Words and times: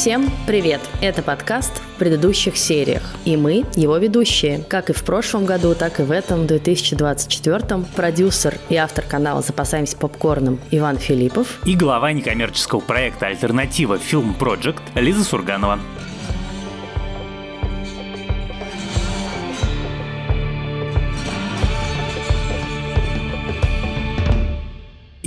Всем 0.00 0.30
привет! 0.46 0.80
Это 1.02 1.22
подкаст 1.22 1.74
в 1.74 1.98
предыдущих 1.98 2.56
сериях. 2.56 3.02
И 3.26 3.36
мы, 3.36 3.66
его 3.76 3.98
ведущие. 3.98 4.64
Как 4.66 4.88
и 4.88 4.94
в 4.94 5.04
прошлом 5.04 5.44
году, 5.44 5.74
так 5.74 6.00
и 6.00 6.04
в 6.04 6.10
этом, 6.10 6.46
2024. 6.46 7.84
Продюсер 7.94 8.56
и 8.70 8.76
автор 8.76 9.04
канала 9.04 9.42
«Запасаемся 9.42 9.98
попкорном» 9.98 10.58
Иван 10.70 10.96
Филиппов. 10.96 11.60
И 11.66 11.76
глава 11.76 12.14
некоммерческого 12.14 12.80
проекта 12.80 13.26
«Альтернатива 13.26 13.96
Film 13.96 14.38
Project» 14.38 14.80
Лиза 14.94 15.22
Сурганова. 15.22 15.78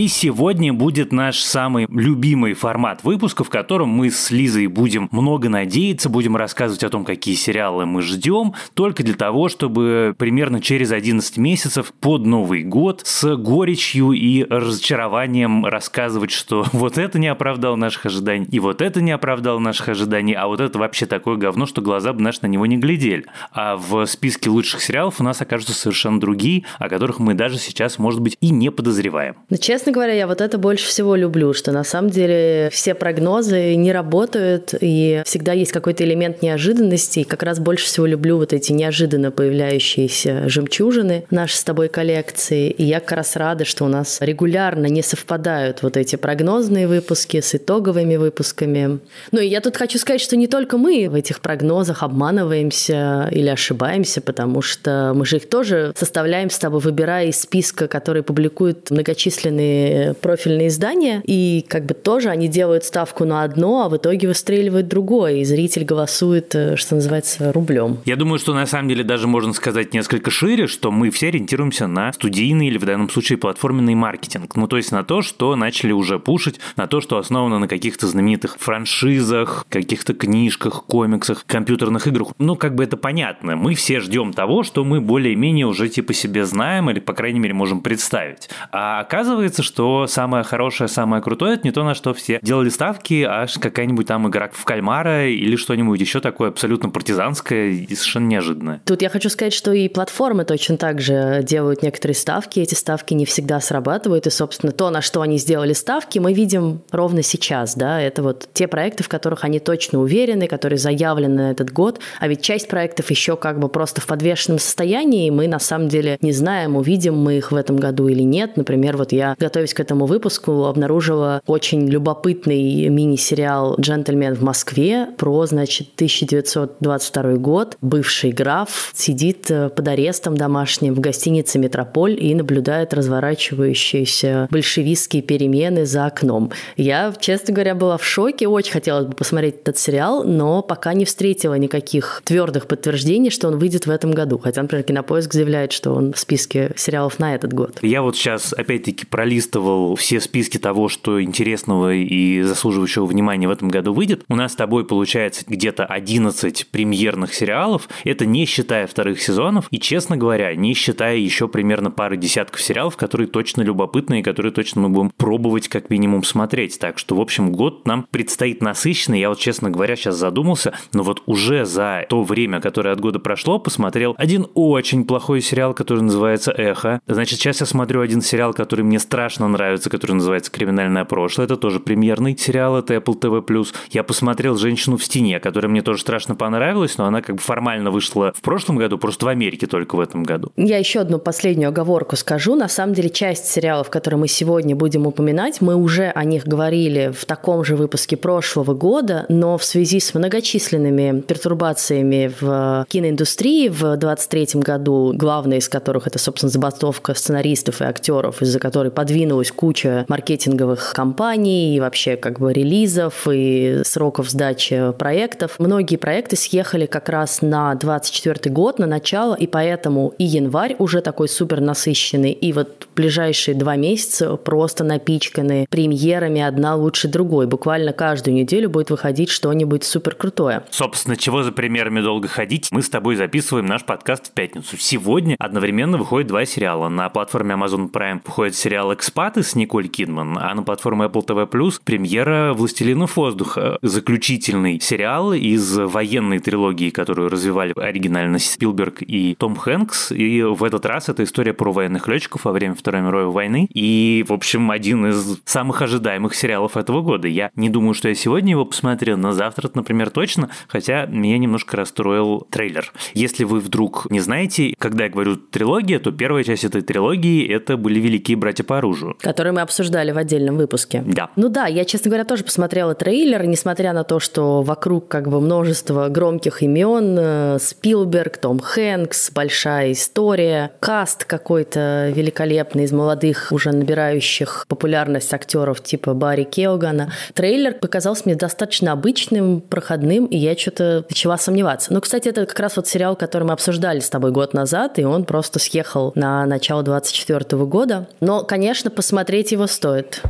И 0.04 0.10
сегодня 0.10 0.74
будет 0.74 1.14
наш 1.14 1.40
самый 1.40 1.88
любимый 1.90 2.56
формат 2.56 3.06
выпуска, 3.06 3.46
в 3.46 3.50
котором 3.50 3.88
мы 3.88 4.12
с 4.12 4.32
Лизой 4.32 4.68
будем 4.68 5.08
много 5.12 5.48
надеяться, 5.48 6.10
будем 6.10 6.36
рассказывать 6.36 6.84
о 6.84 6.90
том, 6.90 7.06
какие 7.06 7.36
сериалы 7.36 7.86
мы 7.86 8.02
ждем, 8.02 8.54
только 8.74 9.02
для 9.02 9.14
того, 9.14 9.48
чтобы 9.48 10.14
примерно 10.18 10.60
через 10.60 10.92
11 10.92 11.38
месяцев 11.38 11.94
под 12.02 12.26
Новый 12.26 12.64
год 12.64 13.04
с 13.06 13.38
горечью 13.38 14.12
и 14.12 14.44
разочарованием 14.44 15.66
рассказывать, 15.66 16.32
что 16.32 16.66
вот 16.74 16.98
это 16.98 17.18
не 17.18 17.30
оправдало 17.30 17.78
наших 17.78 18.08
ожиданий, 18.08 18.48
и 18.52 18.60
вот 18.60 18.82
это 18.82 19.00
не 19.00 19.14
оправдало 19.14 19.60
наших 19.60 19.88
ожиданий, 19.88 20.34
а 20.34 20.48
вот 20.48 20.60
это 20.60 20.78
вообще 20.80 21.06
такое 21.06 21.38
говно, 21.38 21.66
что 21.66 21.80
глаза 21.80 22.12
бы 22.12 22.20
наши 22.20 22.40
на 22.42 22.48
него 22.48 22.66
не 22.66 22.76
глядели. 22.76 23.26
А 23.54 23.78
в 23.78 24.06
списке 24.08 24.50
лучших 24.50 24.82
сериалов 24.82 25.22
у 25.22 25.24
нас 25.24 25.42
окажутся 25.42 25.74
совершенно 25.74 26.20
другие, 26.20 26.66
о 26.78 26.90
которых 26.90 27.20
мы 27.20 27.36
даже 27.36 27.58
сейчас, 27.58 27.98
может 28.00 28.20
быть, 28.20 28.36
и 28.42 28.50
не 28.50 28.70
подозреваем. 28.70 29.38
Но, 29.50 29.56
честно 29.56 29.93
говоря, 29.94 30.14
я 30.14 30.28
вот 30.28 30.42
это 30.42 30.58
больше 30.58 30.88
всего 30.88 31.16
люблю, 31.16 31.54
что 31.54 31.72
на 31.72 31.84
самом 31.84 32.10
деле 32.10 32.70
все 32.72 32.94
прогнозы 32.94 33.76
не 33.76 33.94
работают, 33.94 34.74
и 34.80 35.22
всегда 35.26 35.54
есть 35.54 35.72
какой-то 35.72 36.04
элемент 36.04 36.42
неожиданности, 36.42 37.20
и 37.20 37.24
как 37.24 37.44
раз 37.44 37.60
больше 37.60 37.86
всего 37.86 38.06
люблю 38.06 38.38
вот 38.38 38.52
эти 38.52 38.74
неожиданно 38.74 39.32
появляющиеся 39.32 40.50
жемчужины 40.50 41.26
нашей 41.30 41.56
с 41.56 41.64
тобой 41.64 41.88
коллекции, 41.88 42.70
и 42.70 42.84
я 42.84 43.00
как 43.00 43.14
раз 43.14 43.36
рада, 43.36 43.66
что 43.66 43.86
у 43.86 43.88
нас 43.88 44.18
регулярно 44.20 44.88
не 44.88 45.02
совпадают 45.02 45.84
вот 45.84 45.96
эти 45.96 46.16
прогнозные 46.16 46.88
выпуски 46.88 47.40
с 47.40 47.56
итоговыми 47.56 48.16
выпусками. 48.16 49.00
Ну 49.32 49.40
и 49.40 49.48
я 49.48 49.62
тут 49.62 49.78
хочу 49.78 49.98
сказать, 50.00 50.22
что 50.22 50.36
не 50.36 50.48
только 50.48 50.78
мы 50.78 51.08
в 51.10 51.16
этих 51.16 51.40
прогнозах 51.40 52.04
обманываемся 52.04 53.30
или 53.32 53.50
ошибаемся, 53.50 54.22
потому 54.22 54.62
что 54.62 55.14
мы 55.16 55.26
же 55.26 55.38
их 55.38 55.50
тоже 55.50 55.94
составляем 55.96 56.50
с 56.50 56.58
тобой, 56.58 56.80
выбирая 56.80 57.28
из 57.28 57.42
списка, 57.42 57.88
который 57.88 58.24
публикуют 58.24 58.92
многочисленные 58.92 59.73
профильные 60.22 60.68
издания, 60.68 61.22
и 61.26 61.66
как 61.68 61.86
бы 61.86 61.94
тоже 61.94 62.30
они 62.30 62.48
делают 62.48 62.84
ставку 62.84 63.26
на 63.26 63.44
одно, 63.44 63.84
а 63.86 63.90
в 63.90 63.98
итоге 63.98 64.28
выстреливают 64.28 64.88
другое, 64.88 65.36
и 65.36 65.44
зритель 65.44 65.84
голосует, 65.84 66.54
э, 66.56 66.76
что 66.76 66.96
называется, 66.96 67.52
рублем. 67.52 68.00
Я 68.06 68.16
думаю, 68.16 68.40
что 68.40 68.54
на 68.54 68.66
самом 68.66 68.90
деле 68.90 69.04
даже 69.04 69.28
можно 69.28 69.54
сказать 69.54 69.94
несколько 69.94 70.32
шире, 70.32 70.68
что 70.68 70.92
мы 70.92 71.10
все 71.10 71.28
ориентируемся 71.30 71.88
на 71.88 72.12
студийный 72.14 72.68
или 72.68 72.78
в 72.78 72.86
данном 72.86 73.10
случае 73.10 73.38
платформенный 73.38 73.96
маркетинг. 73.96 74.56
Ну, 74.56 74.68
то 74.68 74.78
есть 74.78 74.92
на 74.92 75.04
то, 75.04 75.22
что 75.22 75.56
начали 75.56 75.92
уже 75.92 76.20
пушить, 76.20 76.60
на 76.76 76.88
то, 76.88 77.02
что 77.02 77.18
основано 77.18 77.60
на 77.60 77.68
каких-то 77.68 78.08
знаменитых 78.08 78.58
франшизах, 78.60 79.66
каких-то 79.70 80.14
книжках, 80.14 80.84
комиксах, 80.86 81.46
компьютерных 81.46 82.08
играх. 82.08 82.30
Ну, 82.40 82.56
как 82.56 82.76
бы 82.76 82.84
это 82.84 82.98
понятно. 82.98 83.56
Мы 83.56 83.76
все 83.76 84.00
ждем 84.00 84.34
того, 84.34 84.64
что 84.64 84.84
мы 84.84 85.02
более-менее 85.02 85.66
уже 85.66 85.90
типа 85.90 86.14
себе 86.14 86.46
знаем 86.46 86.90
или, 86.90 87.00
по 87.00 87.14
крайней 87.14 87.40
мере, 87.40 87.54
можем 87.54 87.82
представить. 87.82 88.50
А 88.72 89.00
оказывается, 89.00 89.63
что 89.64 90.08
самое 90.08 90.44
хорошее, 90.44 90.88
самое 90.88 91.22
крутое, 91.22 91.56
это 91.56 91.64
не 91.64 91.72
то, 91.72 91.84
на 91.84 91.96
что 91.96 92.14
все 92.14 92.40
делали 92.42 92.70
ставки, 92.70 93.24
а 93.28 93.48
какая-нибудь 93.60 94.08
там 94.08 94.28
игра 94.28 94.50
в 94.52 94.64
кальмара 94.66 95.28
или 95.28 95.56
что-нибудь 95.56 96.00
еще 96.00 96.20
такое 96.20 96.50
абсолютно 96.50 96.90
партизанское 96.90 97.70
и 97.70 97.96
совершенно 97.96 98.28
неожиданное. 98.28 98.82
Тут 98.86 99.02
я 99.02 99.10
хочу 99.10 99.30
сказать, 99.30 99.54
что 99.54 99.74
и 99.74 99.88
платформы 99.88 100.46
точно 100.46 100.78
так 100.78 101.02
же 101.02 101.42
делают 101.44 101.82
некоторые 101.82 102.16
ставки, 102.16 102.60
эти 102.60 102.76
ставки 102.76 103.14
не 103.14 103.26
всегда 103.26 103.60
срабатывают, 103.60 104.28
и, 104.28 104.30
собственно, 104.30 104.72
то, 104.72 104.90
на 104.90 105.02
что 105.02 105.22
они 105.22 105.38
сделали 105.38 105.74
ставки, 105.74 106.20
мы 106.20 106.34
видим 106.34 106.82
ровно 106.92 107.24
сейчас, 107.24 107.76
да, 107.76 108.02
это 108.02 108.22
вот 108.22 108.48
те 108.54 108.68
проекты, 108.68 109.04
в 109.04 109.10
которых 109.10 109.44
они 109.44 109.60
точно 109.60 110.00
уверены, 110.00 110.48
которые 110.48 110.78
заявлены 110.78 111.36
на 111.36 111.52
этот 111.52 111.72
год, 111.72 112.00
а 112.20 112.28
ведь 112.28 112.42
часть 112.42 112.68
проектов 112.68 113.10
еще 113.10 113.38
как 113.38 113.60
бы 113.60 113.70
просто 113.70 114.02
в 114.02 114.08
подвешенном 114.08 114.60
состоянии, 114.60 115.28
и 115.28 115.32
мы 115.32 115.48
на 115.48 115.60
самом 115.60 115.88
деле 115.88 116.18
не 116.22 116.32
знаем, 116.32 116.76
увидим 116.76 117.16
мы 117.16 117.38
их 117.38 117.52
в 117.52 117.56
этом 117.56 117.78
году 117.78 118.08
или 118.08 118.22
нет. 118.22 118.58
Например, 118.58 118.98
вот 118.98 119.12
я 119.12 119.36
готовясь 119.54 119.76
к 119.76 119.80
этому 119.80 120.08
выпуску, 120.08 120.66
обнаружила 120.66 121.44
очень 121.46 121.88
любопытный 121.88 122.90
мини-сериал 122.90 123.76
«Джентльмен 123.80 124.34
в 124.34 124.42
Москве» 124.42 125.10
про, 125.16 125.46
значит, 125.46 125.90
1922 125.94 127.34
год. 127.34 127.78
Бывший 127.80 128.32
граф 128.32 128.92
сидит 128.96 129.52
э, 129.52 129.70
под 129.70 129.88
арестом 129.88 130.36
домашним 130.36 130.96
в 130.96 131.00
гостинице 131.00 131.60
«Метрополь» 131.60 132.18
и 132.20 132.34
наблюдает 132.34 132.96
разворачивающиеся 132.96 134.48
большевистские 134.50 135.22
перемены 135.22 135.86
за 135.86 136.08
окном. 136.08 136.52
Я, 136.76 137.14
честно 137.20 137.54
говоря, 137.54 137.76
была 137.76 137.98
в 137.98 138.04
шоке, 138.04 138.48
очень 138.48 138.72
хотелось 138.72 139.06
бы 139.06 139.14
посмотреть 139.14 139.58
этот 139.62 139.78
сериал, 139.78 140.24
но 140.24 140.64
пока 140.64 140.96
не 140.96 141.06
встретила 141.06 141.54
никаких 141.54 142.24
твердых 142.26 142.66
подтверждений, 142.66 143.30
что 143.30 143.50
он 143.50 143.60
выйдет 143.60 143.86
в 143.86 143.92
этом 143.92 144.14
году. 144.14 144.40
Хотя, 144.40 144.64
например, 144.64 144.84
Кинопоиск 144.84 145.32
заявляет, 145.32 145.74
что 145.74 145.92
он 145.92 146.14
в 146.14 146.18
списке 146.18 146.72
сериалов 146.76 147.20
на 147.20 147.36
этот 147.36 147.54
год. 147.54 147.78
Я 147.84 148.02
вот 148.02 148.16
сейчас, 148.16 148.52
опять-таки, 148.52 149.06
пролистываю 149.06 149.43
пролистывал 149.44 149.96
все 149.96 150.20
списки 150.22 150.58
того, 150.58 150.88
что 150.90 151.22
интересного 151.22 151.94
и 151.94 152.42
заслуживающего 152.42 153.06
внимания 153.06 153.48
в 153.48 153.52
этом 153.52 153.68
году 153.68 153.94
выйдет, 153.94 154.24
у 154.30 154.36
нас 154.36 154.54
с 154.54 154.56
тобой 154.56 154.86
получается 154.86 155.44
где-то 155.48 155.86
11 155.86 156.68
премьерных 156.72 157.34
сериалов. 157.34 157.90
Это 158.04 158.26
не 158.26 158.46
считая 158.46 158.88
вторых 158.88 159.22
сезонов 159.22 159.68
и, 159.70 159.80
честно 159.80 160.16
говоря, 160.16 160.56
не 160.56 160.74
считая 160.74 161.18
еще 161.18 161.48
примерно 161.48 161.92
пары 161.92 162.16
десятков 162.18 162.62
сериалов, 162.62 162.96
которые 162.96 163.28
точно 163.28 163.62
любопытные 163.64 164.22
и 164.22 164.24
которые 164.24 164.52
точно 164.52 164.82
мы 164.82 164.90
будем 164.90 165.12
пробовать 165.16 165.68
как 165.68 165.90
минимум 165.90 166.24
смотреть. 166.24 166.80
Так 166.80 166.98
что, 166.98 167.16
в 167.16 167.22
общем, 167.22 167.52
год 167.52 167.86
нам 167.86 168.06
предстоит 168.10 168.62
насыщенный. 168.62 169.20
Я 169.20 169.30
вот, 169.30 169.40
честно 169.40 169.70
говоря, 169.70 169.96
сейчас 169.96 170.16
задумался, 170.16 170.74
но 170.94 171.04
вот 171.04 171.22
уже 171.26 171.66
за 171.66 172.06
то 172.10 172.24
время, 172.24 172.62
которое 172.62 172.94
от 172.94 173.02
года 173.02 173.20
прошло, 173.20 173.60
посмотрел 173.60 174.16
один 174.18 174.48
очень 174.54 175.06
плохой 175.06 175.42
сериал, 175.42 175.74
который 175.74 176.04
называется 176.04 176.52
«Эхо». 176.52 177.02
Значит, 177.08 177.40
сейчас 177.40 177.60
я 177.60 177.66
смотрю 177.66 178.02
один 178.02 178.22
сериал, 178.22 178.54
который 178.54 178.86
мне 178.86 179.00
страшно 179.00 179.33
страшно 179.34 179.48
нравится, 179.48 179.90
который 179.90 180.12
называется 180.14 180.52
«Криминальное 180.52 181.06
прошлое». 181.06 181.46
Это 181.46 181.58
тоже 181.58 181.80
премьерный 181.80 182.38
сериал, 182.38 182.78
это 182.78 182.94
Apple 182.94 183.20
TV+. 183.20 183.66
Я 183.90 184.04
посмотрел 184.04 184.58
«Женщину 184.58 184.98
в 184.98 185.04
стене», 185.04 185.40
которая 185.40 185.72
мне 185.72 185.82
тоже 185.82 186.02
страшно 186.02 186.36
понравилась, 186.36 187.00
но 187.00 187.06
она 187.06 187.24
как 187.24 187.38
бы 187.38 187.42
формально 187.42 187.90
вышла 187.90 188.32
в 188.36 188.42
прошлом 188.42 188.78
году, 188.78 189.00
просто 189.00 189.26
в 189.26 189.30
Америке 189.30 189.66
только 189.66 189.96
в 189.96 190.00
этом 190.00 190.24
году. 190.24 190.52
Я 190.56 190.78
еще 190.78 191.00
одну 191.00 191.18
последнюю 191.18 191.70
оговорку 191.70 192.16
скажу. 192.16 192.54
На 192.54 192.68
самом 192.68 192.94
деле, 192.94 193.10
часть 193.10 193.48
сериалов, 193.48 193.90
которые 193.90 194.20
мы 194.20 194.28
сегодня 194.28 194.76
будем 194.76 195.08
упоминать, 195.08 195.62
мы 195.62 195.76
уже 195.76 196.12
о 196.14 196.24
них 196.26 196.46
говорили 196.46 197.12
в 197.12 197.26
таком 197.26 197.64
же 197.64 197.76
выпуске 197.76 198.18
прошлого 198.18 198.76
года, 198.76 199.26
но 199.30 199.58
в 199.58 199.64
связи 199.64 200.00
с 200.00 200.14
многочисленными 200.14 201.22
пертурбациями 201.22 202.32
в 202.40 202.86
киноиндустрии 202.88 203.70
в 203.70 203.98
2023 203.98 204.62
году, 204.62 205.12
главная 205.16 205.58
из 205.58 205.68
которых 205.70 206.06
это, 206.06 206.20
собственно, 206.20 206.52
забастовка 206.52 207.16
сценаристов 207.16 207.82
и 207.82 207.86
актеров, 207.86 208.44
из-за 208.44 208.60
которой 208.60 208.92
подвинули 208.92 209.23
раздвинулась 209.24 209.52
куча 209.52 210.06
маркетинговых 210.10 210.92
компаний 210.94 211.76
и 211.76 211.80
вообще 211.80 212.18
как 212.18 212.40
бы 212.40 212.52
релизов 212.52 213.28
и 213.32 213.82
сроков 213.86 214.30
сдачи 214.30 214.92
проектов. 215.00 215.56
Многие 215.60 215.96
проекты 215.96 216.36
съехали 216.36 216.86
как 216.86 217.08
раз 217.10 217.42
на 217.42 217.74
24 217.76 218.54
год, 218.54 218.80
на 218.80 218.86
начало, 218.86 219.36
и 219.36 219.48
поэтому 219.48 220.14
и 220.18 220.26
январь 220.26 220.76
уже 220.78 221.02
такой 221.02 221.30
супер 221.30 221.62
насыщенный, 221.62 222.32
и 222.32 222.52
вот 222.52 222.88
ближайшие 222.96 223.56
два 223.56 223.78
месяца 223.78 224.36
просто 224.36 224.84
напичканы 224.84 225.68
премьерами 225.70 226.42
одна 226.42 226.76
лучше 226.76 227.08
другой. 227.08 227.48
Буквально 227.48 227.94
каждую 227.94 228.36
неделю 228.36 228.70
будет 228.70 228.90
выходить 228.90 229.30
что-нибудь 229.30 229.86
супер 229.86 230.16
крутое. 230.16 230.64
Собственно, 230.70 231.16
чего 231.16 231.44
за 231.44 231.52
премьерами 231.52 232.02
долго 232.02 232.28
ходить? 232.28 232.68
Мы 232.72 232.82
с 232.82 232.90
тобой 232.90 233.16
записываем 233.16 233.68
наш 233.68 233.86
подкаст 233.86 234.28
в 234.28 234.32
пятницу. 234.32 234.76
Сегодня 234.78 235.36
одновременно 235.40 235.98
выходит 235.98 236.28
два 236.28 236.46
сериала. 236.46 236.90
На 236.90 237.10
платформе 237.10 237.56
Amazon 237.56 237.90
Prime 237.90 238.20
выходит 238.26 238.56
сериал 238.56 238.94
«Экспресс», 238.94 239.13
«Экспаты» 239.14 239.44
с 239.44 239.54
Николь 239.54 239.90
Кидман, 239.90 240.40
а 240.40 240.56
на 240.56 240.64
платформе 240.64 241.06
Apple 241.06 241.24
TV+, 241.24 241.74
премьера 241.86 242.52
«Властелинов 242.56 243.16
воздуха», 243.16 243.78
заключительный 243.84 244.80
сериал 244.80 245.34
из 245.34 245.78
военной 245.78 246.40
трилогии, 246.40 246.90
которую 246.90 247.30
развивали 247.30 247.74
оригинально 247.76 248.40
Спилберг 248.40 249.04
и 249.04 249.36
Том 249.36 249.56
Хэнкс, 249.56 250.14
и 250.14 250.42
в 250.42 250.64
этот 250.64 250.88
раз 250.88 251.10
это 251.10 251.24
история 251.26 251.54
про 251.54 251.72
военных 251.72 252.08
летчиков 252.08 252.46
во 252.46 252.52
время 252.54 252.74
Второй 252.74 253.02
мировой 253.02 253.32
войны, 253.32 253.68
и, 253.72 254.26
в 254.28 254.34
общем, 254.34 254.72
один 254.72 255.06
из 255.06 255.40
самых 255.46 255.84
ожидаемых 255.84 256.34
сериалов 256.34 256.76
этого 256.76 257.04
года. 257.04 257.28
Я 257.28 257.52
не 257.56 257.70
думаю, 257.70 257.94
что 257.94 258.10
я 258.10 258.16
сегодня 258.16 258.54
его 258.54 258.66
посмотрел, 258.66 259.18
но 259.18 259.32
завтра, 259.32 259.70
например, 259.76 260.10
точно, 260.10 260.50
хотя 260.68 261.06
меня 261.06 261.38
немножко 261.38 261.78
расстроил 261.78 262.48
трейлер. 262.50 262.92
Если 263.14 263.44
вы 263.44 263.60
вдруг 263.60 264.08
не 264.10 264.22
знаете, 264.22 264.74
когда 264.80 265.04
я 265.04 265.12
говорю 265.12 265.36
трилогия, 265.36 266.00
то 266.00 266.12
первая 266.12 266.44
часть 266.44 266.64
этой 266.64 266.82
трилогии 266.82 267.48
это 267.48 267.78
были 267.78 268.00
«Великие 268.00 268.38
братья 268.38 268.64
по 268.64 268.80
оружию», 268.80 269.03
похожую. 269.04 269.18
Которую 269.22 269.54
мы 269.54 269.62
обсуждали 269.62 270.12
в 270.12 270.18
отдельном 270.18 270.58
выпуске. 270.58 271.04
Да. 271.06 271.30
Ну 271.36 271.50
да, 271.50 271.68
я, 271.68 271.86
честно 271.86 272.10
говоря, 272.10 272.26
тоже 272.26 272.44
посмотрела 272.44 272.96
трейлер, 272.96 273.46
несмотря 273.46 273.94
на 273.94 274.04
то, 274.04 274.20
что 274.20 274.62
вокруг 274.62 275.08
как 275.08 275.30
бы 275.30 275.40
множество 275.42 276.10
громких 276.10 276.62
имен, 276.64 277.18
э, 277.20 277.58
Спилберг, 277.60 278.38
Том 278.38 278.60
Хэнкс, 278.60 279.32
большая 279.32 279.92
история, 279.92 280.72
каст 280.80 281.26
какой-то 281.26 282.12
великолепный 282.16 282.86
из 282.86 282.92
молодых, 282.92 283.48
уже 283.52 283.72
набирающих 283.72 284.66
популярность 284.68 285.34
актеров 285.34 285.82
типа 285.82 286.14
Барри 286.14 286.44
Келгана. 286.44 287.12
Трейлер 287.34 287.74
показался 287.74 288.24
мне 288.26 288.36
достаточно 288.36 288.92
обычным, 288.92 289.62
проходным, 289.62 290.26
и 290.26 290.38
я 290.38 290.58
что-то 290.58 291.06
начала 291.10 291.38
сомневаться. 291.38 291.94
Ну, 291.94 292.02
кстати, 292.02 292.30
это 292.30 292.46
как 292.46 292.60
раз 292.60 292.76
вот 292.76 292.88
сериал, 292.88 293.16
который 293.16 293.44
мы 293.44 293.54
обсуждали 293.54 294.00
с 294.00 294.10
тобой 294.10 294.32
год 294.32 294.54
назад, 294.54 295.00
и 295.00 295.04
он 295.04 295.26
просто 295.26 295.60
съехал 295.60 296.12
на 296.16 296.46
начало 296.46 296.84
24 296.84 297.66
года. 297.66 298.08
Но, 298.20 298.44
конечно, 298.44 298.92
посмотреть 298.94 299.52
его 299.52 299.68
стоит. 299.68 300.22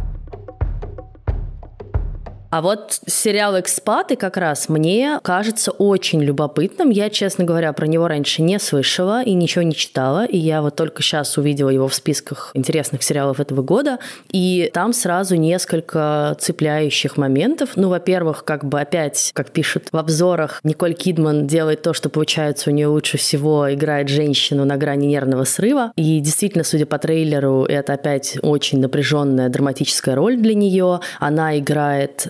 А 2.53 2.61
вот 2.61 2.99
сериал 3.07 3.59
«Экспаты» 3.59 4.15
как 4.15 4.37
раз 4.37 4.69
мне 4.69 5.19
кажется 5.23 5.71
очень 5.71 6.21
любопытным. 6.21 6.91
Я, 6.91 7.09
честно 7.09 7.45
говоря, 7.45 7.73
про 7.73 7.87
него 7.87 8.07
раньше 8.07 8.43
не 8.43 8.59
слышала 8.59 9.23
и 9.23 9.33
ничего 9.33 9.63
не 9.63 9.73
читала. 9.73 10.23
И 10.23 10.37
я 10.37 10.61
вот 10.61 10.75
только 10.75 11.01
сейчас 11.01 11.35
увидела 11.39 11.71
его 11.71 11.87
в 11.87 11.95
списках 11.95 12.51
интересных 12.53 13.01
сериалов 13.01 13.39
этого 13.39 13.63
года. 13.63 13.97
И 14.31 14.69
там 14.71 14.93
сразу 14.93 15.35
несколько 15.35 16.37
цепляющих 16.39 17.17
моментов. 17.17 17.71
Ну, 17.75 17.89
во-первых, 17.89 18.45
как 18.45 18.65
бы 18.65 18.79
опять, 18.79 19.31
как 19.33 19.49
пишут 19.49 19.87
в 19.91 19.97
обзорах, 19.97 20.59
Николь 20.63 20.93
Кидман 20.93 21.47
делает 21.47 21.81
то, 21.81 21.93
что 21.93 22.09
получается 22.09 22.69
у 22.69 22.73
нее 22.73 22.85
лучше 22.85 23.17
всего, 23.17 23.73
играет 23.73 24.09
женщину 24.09 24.63
на 24.63 24.77
грани 24.77 25.07
нервного 25.07 25.45
срыва. 25.45 25.91
И 25.95 26.19
действительно, 26.19 26.63
судя 26.63 26.85
по 26.85 26.99
трейлеру, 26.99 27.63
это 27.63 27.93
опять 27.93 28.37
очень 28.43 28.79
напряженная 28.79 29.49
драматическая 29.49 30.13
роль 30.13 30.37
для 30.37 30.53
нее. 30.53 30.99
Она 31.19 31.57
играет 31.57 32.27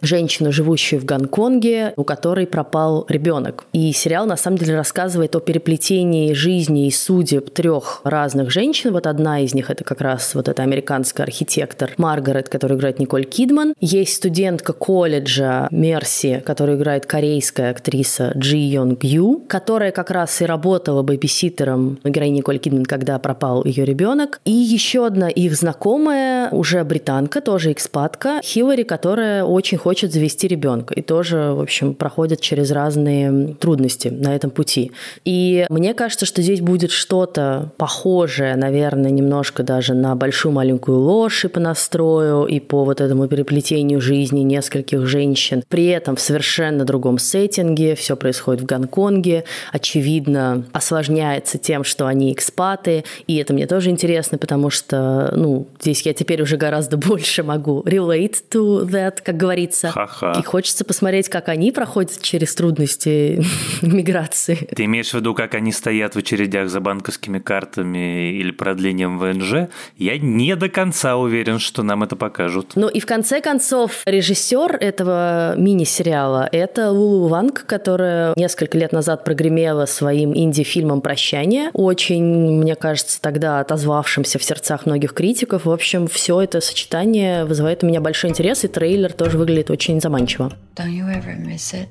живущую 0.52 1.00
в 1.00 1.06
Гонконге, 1.06 1.94
у 1.96 2.04
которой 2.04 2.46
пропал 2.48 3.06
ребенок. 3.10 3.66
И 3.74 3.92
сериал 3.94 4.26
на 4.26 4.38
самом 4.38 4.58
деле 4.58 4.76
рассказывает 4.76 5.36
о 5.36 5.40
переплетении 5.40 6.34
жизни 6.34 6.88
и 6.88 6.92
судеб 6.92 7.50
трех 7.50 8.02
разных 8.04 8.52
женщин. 8.52 8.92
Вот 8.94 9.08
одна 9.08 9.40
из 9.40 9.54
них 9.54 9.70
это 9.70 9.84
как 9.84 10.02
раз 10.02 10.36
вот 10.36 10.48
эта 10.48 10.64
американская 10.64 11.26
архитектор 11.26 11.94
Маргарет, 11.98 12.50
которую 12.50 12.80
играет 12.80 13.00
Николь 13.00 13.26
Кидман. 13.26 13.74
Есть 13.80 14.16
студентка 14.16 14.74
колледжа 14.74 15.68
Мерси, 15.72 16.42
которую 16.46 16.78
играет 16.78 17.06
корейская 17.06 17.72
актриса 17.72 18.34
Джи 18.36 18.58
Йонг 18.58 19.04
Ю, 19.04 19.44
которая 19.48 19.92
как 19.92 20.12
раз 20.12 20.42
и 20.42 20.46
работала 20.46 21.02
бэбиситером 21.02 22.00
героини 22.04 22.38
Николь 22.38 22.60
Кидман, 22.60 22.86
когда 22.86 23.18
пропал 23.20 23.64
ее 23.64 23.86
ребенок. 23.86 24.42
И 24.46 24.52
еще 24.52 25.06
одна 25.06 25.30
их 25.30 25.56
знакомая, 25.56 26.50
уже 26.50 26.84
британка, 26.84 27.42
тоже 27.42 27.72
экспатка, 27.72 28.42
Хиллари, 28.44 28.84
которая 28.84 29.44
очень 29.44 29.78
хочет 29.78 30.03
хочет 30.04 30.14
завести 30.14 30.50
ребенка 30.50 30.94
и 30.94 31.02
тоже, 31.02 31.54
в 31.54 31.62
общем, 31.62 31.94
проходит 31.94 32.42
через 32.42 32.72
разные 32.72 33.56
трудности 33.56 34.10
на 34.10 34.36
этом 34.36 34.50
пути. 34.50 34.92
И 35.24 35.66
мне 35.70 35.94
кажется, 35.94 36.26
что 36.26 36.42
здесь 36.42 36.60
будет 36.60 36.92
что-то 36.92 37.72
похожее, 37.78 38.58
наверное, 38.58 39.12
немножко 39.12 39.64
даже 39.64 39.94
на 39.94 40.14
большую 40.16 40.52
маленькую 40.52 41.00
ложь 41.00 41.46
и 41.46 41.48
по 41.48 41.62
настрою, 41.62 42.46
и 42.46 42.60
по 42.60 42.84
вот 42.84 43.00
этому 43.00 43.28
переплетению 43.28 44.02
жизни 44.02 44.42
нескольких 44.42 45.06
женщин. 45.06 45.64
При 45.70 45.86
этом 45.86 46.18
в 46.18 46.20
совершенно 46.20 46.84
другом 46.84 47.18
сеттинге, 47.18 47.96
все 47.96 48.18
происходит 48.18 48.64
в 48.64 48.66
Гонконге, 48.66 49.46
очевидно, 49.72 50.66
осложняется 50.74 51.58
тем, 51.58 51.86
что 51.86 52.08
они 52.08 52.34
экспаты, 52.34 53.06
и 53.28 53.38
это 53.38 53.54
мне 53.54 53.68
тоже 53.68 53.90
интересно, 53.90 54.38
потому 54.38 54.70
что, 54.70 55.34
ну, 55.34 55.68
здесь 55.80 56.02
я 56.02 56.14
теперь 56.14 56.42
уже 56.42 56.58
гораздо 56.58 56.98
больше 57.10 57.44
могу 57.44 57.84
relate 57.84 58.36
to 58.52 58.86
that, 58.86 59.20
как 59.24 59.38
говорится. 59.38 59.93
Ха-ха. 59.94 60.34
И 60.40 60.44
хочется 60.44 60.84
посмотреть, 60.86 61.30
как 61.30 61.50
они 61.50 61.72
проходят 61.72 62.20
через 62.22 62.56
трудности 62.56 63.44
миграции. 63.84 64.56
Ты 64.76 64.86
имеешь 64.86 65.12
в 65.12 65.14
виду, 65.14 65.36
как 65.36 65.54
они 65.54 65.72
стоят 65.72 66.16
в 66.16 66.18
очередях 66.18 66.70
за 66.70 66.80
банковскими 66.80 67.38
картами 67.38 68.32
или 68.32 68.50
продлением 68.50 69.20
ВНЖ? 69.20 69.70
Я 69.98 70.18
не 70.18 70.56
до 70.56 70.70
конца 70.70 71.16
уверен, 71.16 71.60
что 71.60 71.84
нам 71.84 72.02
это 72.02 72.16
покажут. 72.16 72.72
Ну 72.76 72.88
и 72.88 73.00
в 73.00 73.06
конце 73.06 73.40
концов, 73.40 74.02
режиссер 74.06 74.78
этого 74.78 75.56
мини-сериала– 75.58 76.50
это 76.52 76.90
Лулу 76.90 77.28
Ванг, 77.28 77.66
которая 77.68 78.34
несколько 78.36 78.80
лет 78.80 78.94
назад 78.94 79.24
прогремела 79.24 79.86
своим 79.86 80.36
инди-фильмом 80.36 81.02
«Прощание», 81.02 81.70
очень, 81.74 82.24
мне 82.24 82.76
кажется, 82.76 83.22
тогда 83.22 83.60
отозвавшимся 83.60 84.40
в 84.40 84.44
сердцах 84.44 84.88
многих 84.88 85.14
критиков. 85.14 85.66
В 85.66 85.72
общем, 85.72 86.08
все 86.08 86.42
это 86.42 86.62
сочетание 86.62 87.46
вызывает 87.46 87.84
у 87.84 87.88
меня 87.88 88.02
большой 88.02 88.32
интерес, 88.32 88.64
и 88.64 88.68
трейлер 88.68 89.14
тоже 89.14 89.38
выглядит 89.38 89.70
очень 89.73 89.73
очень 89.73 90.01
заманчиво. 90.01 90.53
Don't 90.77 90.93
you 90.93 91.09
ever 91.09 91.35
miss 91.37 91.73
it? 91.75 91.89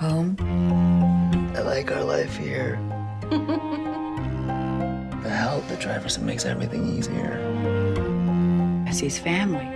Home? 0.00 0.36
I 1.56 1.62
like 1.62 1.90
our 1.90 2.04
life 2.04 2.36
here. 2.36 2.78
the 5.22 5.28
help 5.28 5.66
the 5.68 5.76
drivers 5.76 6.16
it 6.16 6.22
makes 6.22 6.44
everything 6.44 6.86
easier. 6.96 7.40
As 8.86 9.00
his 9.00 9.18
family. 9.18 9.66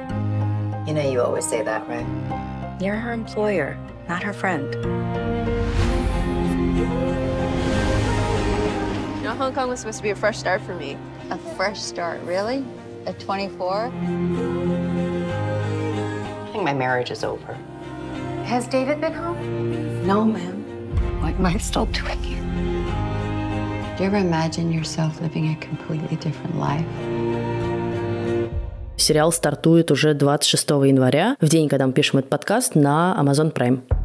You 0.87 0.95
know 0.95 1.03
you 1.03 1.21
always 1.21 1.47
say 1.47 1.63
that, 1.63 1.89
right? 1.89 2.07
You're 2.81 2.97
her 2.97 3.13
employer, 3.13 3.77
not 4.09 4.23
her 4.23 4.33
friend. 4.33 4.73
You 9.17 9.25
know, 9.25 9.35
Hong 9.37 9.53
Kong 9.53 9.69
was 9.69 9.81
supposed 9.81 9.99
to 9.99 10.03
be 10.03 10.11
a 10.11 10.17
fresh 10.17 10.39
start 10.39 10.61
for 10.63 10.75
me. 10.75 10.97
A 11.31 11.39
fresh 11.57 11.81
start, 11.81 12.21
really? 12.23 12.65
At 13.07 13.19
24? 13.21 13.91
Think 16.56 16.64
my 16.64 16.74
marriage 16.74 17.12
is 17.12 17.24
over. 17.24 17.54
Has 18.46 18.68
David 18.68 19.02
been 19.02 19.14
home? 19.14 19.38
No, 20.08 20.24
ma'am. 20.24 20.58
What 21.22 21.34
am 21.40 21.46
I 21.46 21.58
still 21.58 21.88
doing 21.88 22.22
here? 22.24 22.44
Do 23.96 24.04
you 24.04 24.10
ever 24.10 24.18
imagine 24.18 24.72
yourself 24.72 25.20
living 25.22 25.46
a 25.52 25.56
completely 25.68 26.16
different 26.18 26.56
life? 26.58 26.86
Сериал 28.98 29.32
стартует 29.34 29.92
уже 29.92 30.14
26 30.14 30.70
января, 30.70 31.36
в 31.42 31.50
день, 31.50 31.68
когда 31.68 31.86
мы 31.86 31.94
пишем 31.94 32.20
этот 32.20 32.30
подкаст, 32.30 32.76
на 32.76 33.16
Amazon 33.20 33.52
Prime. 33.52 34.05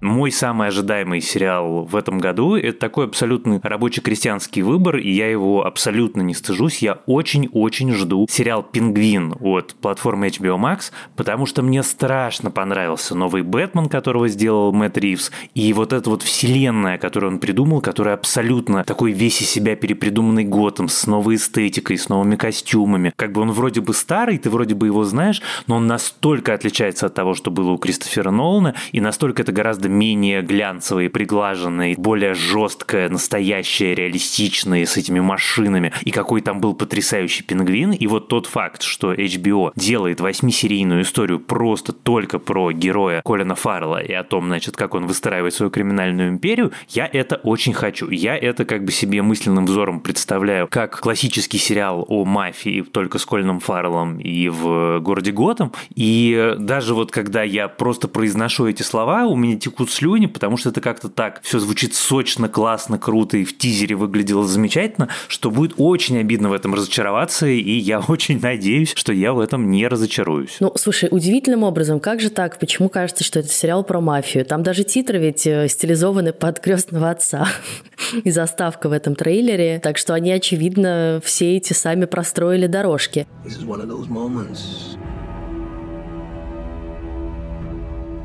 Мой 0.00 0.32
самый 0.32 0.68
ожидаемый 0.68 1.20
сериал 1.20 1.84
в 1.84 1.94
этом 1.94 2.18
году– 2.18 2.56
это 2.56 2.78
такой 2.78 3.04
абсолютно 3.04 3.60
рабочий 3.62 4.00
крестьянский 4.00 4.62
выбор, 4.62 4.96
и 4.96 5.10
я 5.10 5.30
его 5.30 5.66
абсолютно 5.66 6.22
не 6.22 6.32
стыжусь. 6.32 6.78
Я 6.78 7.00
очень-очень 7.04 7.92
жду 7.92 8.26
сериал 8.30 8.62
«Пингвин» 8.62 9.34
от 9.40 9.74
платформы 9.74 10.28
HBO 10.28 10.56
Max, 10.56 10.90
потому 11.16 11.44
что 11.44 11.60
мне 11.60 11.82
страшно 11.82 12.50
понравился 12.50 13.14
новый 13.14 13.42
Бэтмен, 13.42 13.90
которого 13.90 14.28
сделал 14.28 14.72
Мэтт 14.72 14.96
Ривз, 14.96 15.32
и 15.54 15.70
вот 15.74 15.92
эта 15.92 16.08
вот 16.08 16.22
вселенная, 16.22 16.96
которую 16.96 17.32
он 17.32 17.38
придумал, 17.38 17.82
которая 17.82 18.14
абсолютно 18.14 18.84
такой 18.84 19.12
весь 19.12 19.42
из 19.42 19.50
себя 19.50 19.76
перепридуманный 19.76 20.44
Готэм, 20.44 20.88
с 20.88 21.06
новой 21.06 21.34
эстетикой, 21.34 21.98
с 21.98 22.08
новыми 22.08 22.36
костюмами. 22.36 23.12
Как 23.16 23.32
бы 23.32 23.42
он 23.42 23.52
вроде 23.52 23.82
бы 23.82 23.92
старый, 23.92 24.38
ты 24.38 24.48
вроде 24.48 24.74
бы 24.74 24.86
его 24.86 25.04
знаешь, 25.04 25.42
но 25.66 25.76
он 25.76 25.86
настолько 25.86 26.54
отличается 26.54 27.04
от 27.04 27.14
того, 27.14 27.34
что 27.34 27.50
было 27.50 27.72
у 27.72 27.76
Кристофера 27.76 28.30
Нолана, 28.30 28.74
и 28.92 29.02
настолько 29.02 29.42
это 29.42 29.52
гораздо 29.52 29.89
менее 29.90 30.42
глянцевые, 30.42 31.10
приглаженные, 31.10 31.94
более 31.96 32.34
жесткое, 32.34 33.08
настоящее, 33.08 33.94
реалистичное, 33.94 34.86
с 34.86 34.96
этими 34.96 35.20
машинами. 35.20 35.92
И 36.04 36.10
какой 36.10 36.40
там 36.40 36.60
был 36.60 36.74
потрясающий 36.74 37.42
пингвин. 37.42 37.92
И 37.92 38.06
вот 38.06 38.28
тот 38.28 38.46
факт, 38.46 38.82
что 38.82 39.12
HBO 39.12 39.72
делает 39.76 40.20
восьмисерийную 40.20 41.02
историю 41.02 41.40
просто 41.40 41.92
только 41.92 42.38
про 42.38 42.72
героя 42.72 43.22
Колина 43.24 43.54
Фаррелла 43.54 44.02
и 44.02 44.12
о 44.12 44.24
том, 44.24 44.46
значит, 44.46 44.76
как 44.76 44.94
он 44.94 45.06
выстраивает 45.06 45.54
свою 45.54 45.70
криминальную 45.70 46.28
империю, 46.28 46.72
я 46.88 47.08
это 47.10 47.36
очень 47.36 47.72
хочу. 47.72 48.08
Я 48.10 48.36
это 48.36 48.64
как 48.64 48.84
бы 48.84 48.92
себе 48.92 49.22
мысленным 49.22 49.66
взором 49.66 50.00
представляю 50.00 50.68
как 50.68 51.00
классический 51.00 51.58
сериал 51.58 52.04
о 52.08 52.24
мафии, 52.24 52.82
только 52.82 53.18
с 53.18 53.26
Колином 53.26 53.60
Фарреллом 53.60 54.18
и 54.18 54.48
в 54.48 55.00
городе 55.00 55.32
Готэм. 55.32 55.72
И 55.94 56.54
даже 56.58 56.94
вот 56.94 57.10
когда 57.10 57.42
я 57.42 57.68
просто 57.68 58.08
произношу 58.08 58.66
эти 58.66 58.82
слова, 58.82 59.26
у 59.26 59.36
меня 59.36 59.56
текут 59.56 59.79
текут 59.80 59.90
слюни, 59.90 60.26
потому 60.26 60.56
что 60.56 60.68
это 60.68 60.80
как-то 60.80 61.08
так 61.08 61.40
все 61.42 61.58
звучит 61.58 61.94
сочно, 61.94 62.48
классно, 62.48 62.98
круто 62.98 63.38
и 63.38 63.44
в 63.44 63.56
тизере 63.56 63.96
выглядело 63.96 64.46
замечательно, 64.46 65.08
что 65.28 65.50
будет 65.50 65.74
очень 65.78 66.18
обидно 66.18 66.50
в 66.50 66.52
этом 66.52 66.74
разочароваться, 66.74 67.46
и 67.46 67.72
я 67.78 68.00
очень 68.08 68.40
надеюсь, 68.40 68.92
что 68.94 69.12
я 69.12 69.32
в 69.32 69.40
этом 69.40 69.70
не 69.70 69.88
разочаруюсь. 69.88 70.56
Ну, 70.60 70.72
слушай, 70.76 71.08
удивительным 71.10 71.62
образом, 71.62 71.98
как 71.98 72.20
же 72.20 72.28
так? 72.28 72.58
Почему 72.58 72.88
кажется, 72.90 73.24
что 73.24 73.38
это 73.38 73.48
сериал 73.48 73.82
про 73.84 74.00
мафию? 74.00 74.44
Там 74.44 74.62
даже 74.62 74.84
титры 74.84 75.18
ведь 75.18 75.46
э, 75.46 75.68
стилизованы 75.68 76.32
под 76.32 76.60
крестного 76.60 77.10
отца 77.10 77.48
и 78.24 78.30
заставка 78.30 78.88
в 78.88 78.92
этом 78.92 79.14
трейлере, 79.14 79.80
так 79.82 79.96
что 79.96 80.12
они, 80.12 80.30
очевидно, 80.30 81.22
все 81.24 81.56
эти 81.56 81.72
сами 81.72 82.04
простроили 82.04 82.66
дорожки. 82.66 83.26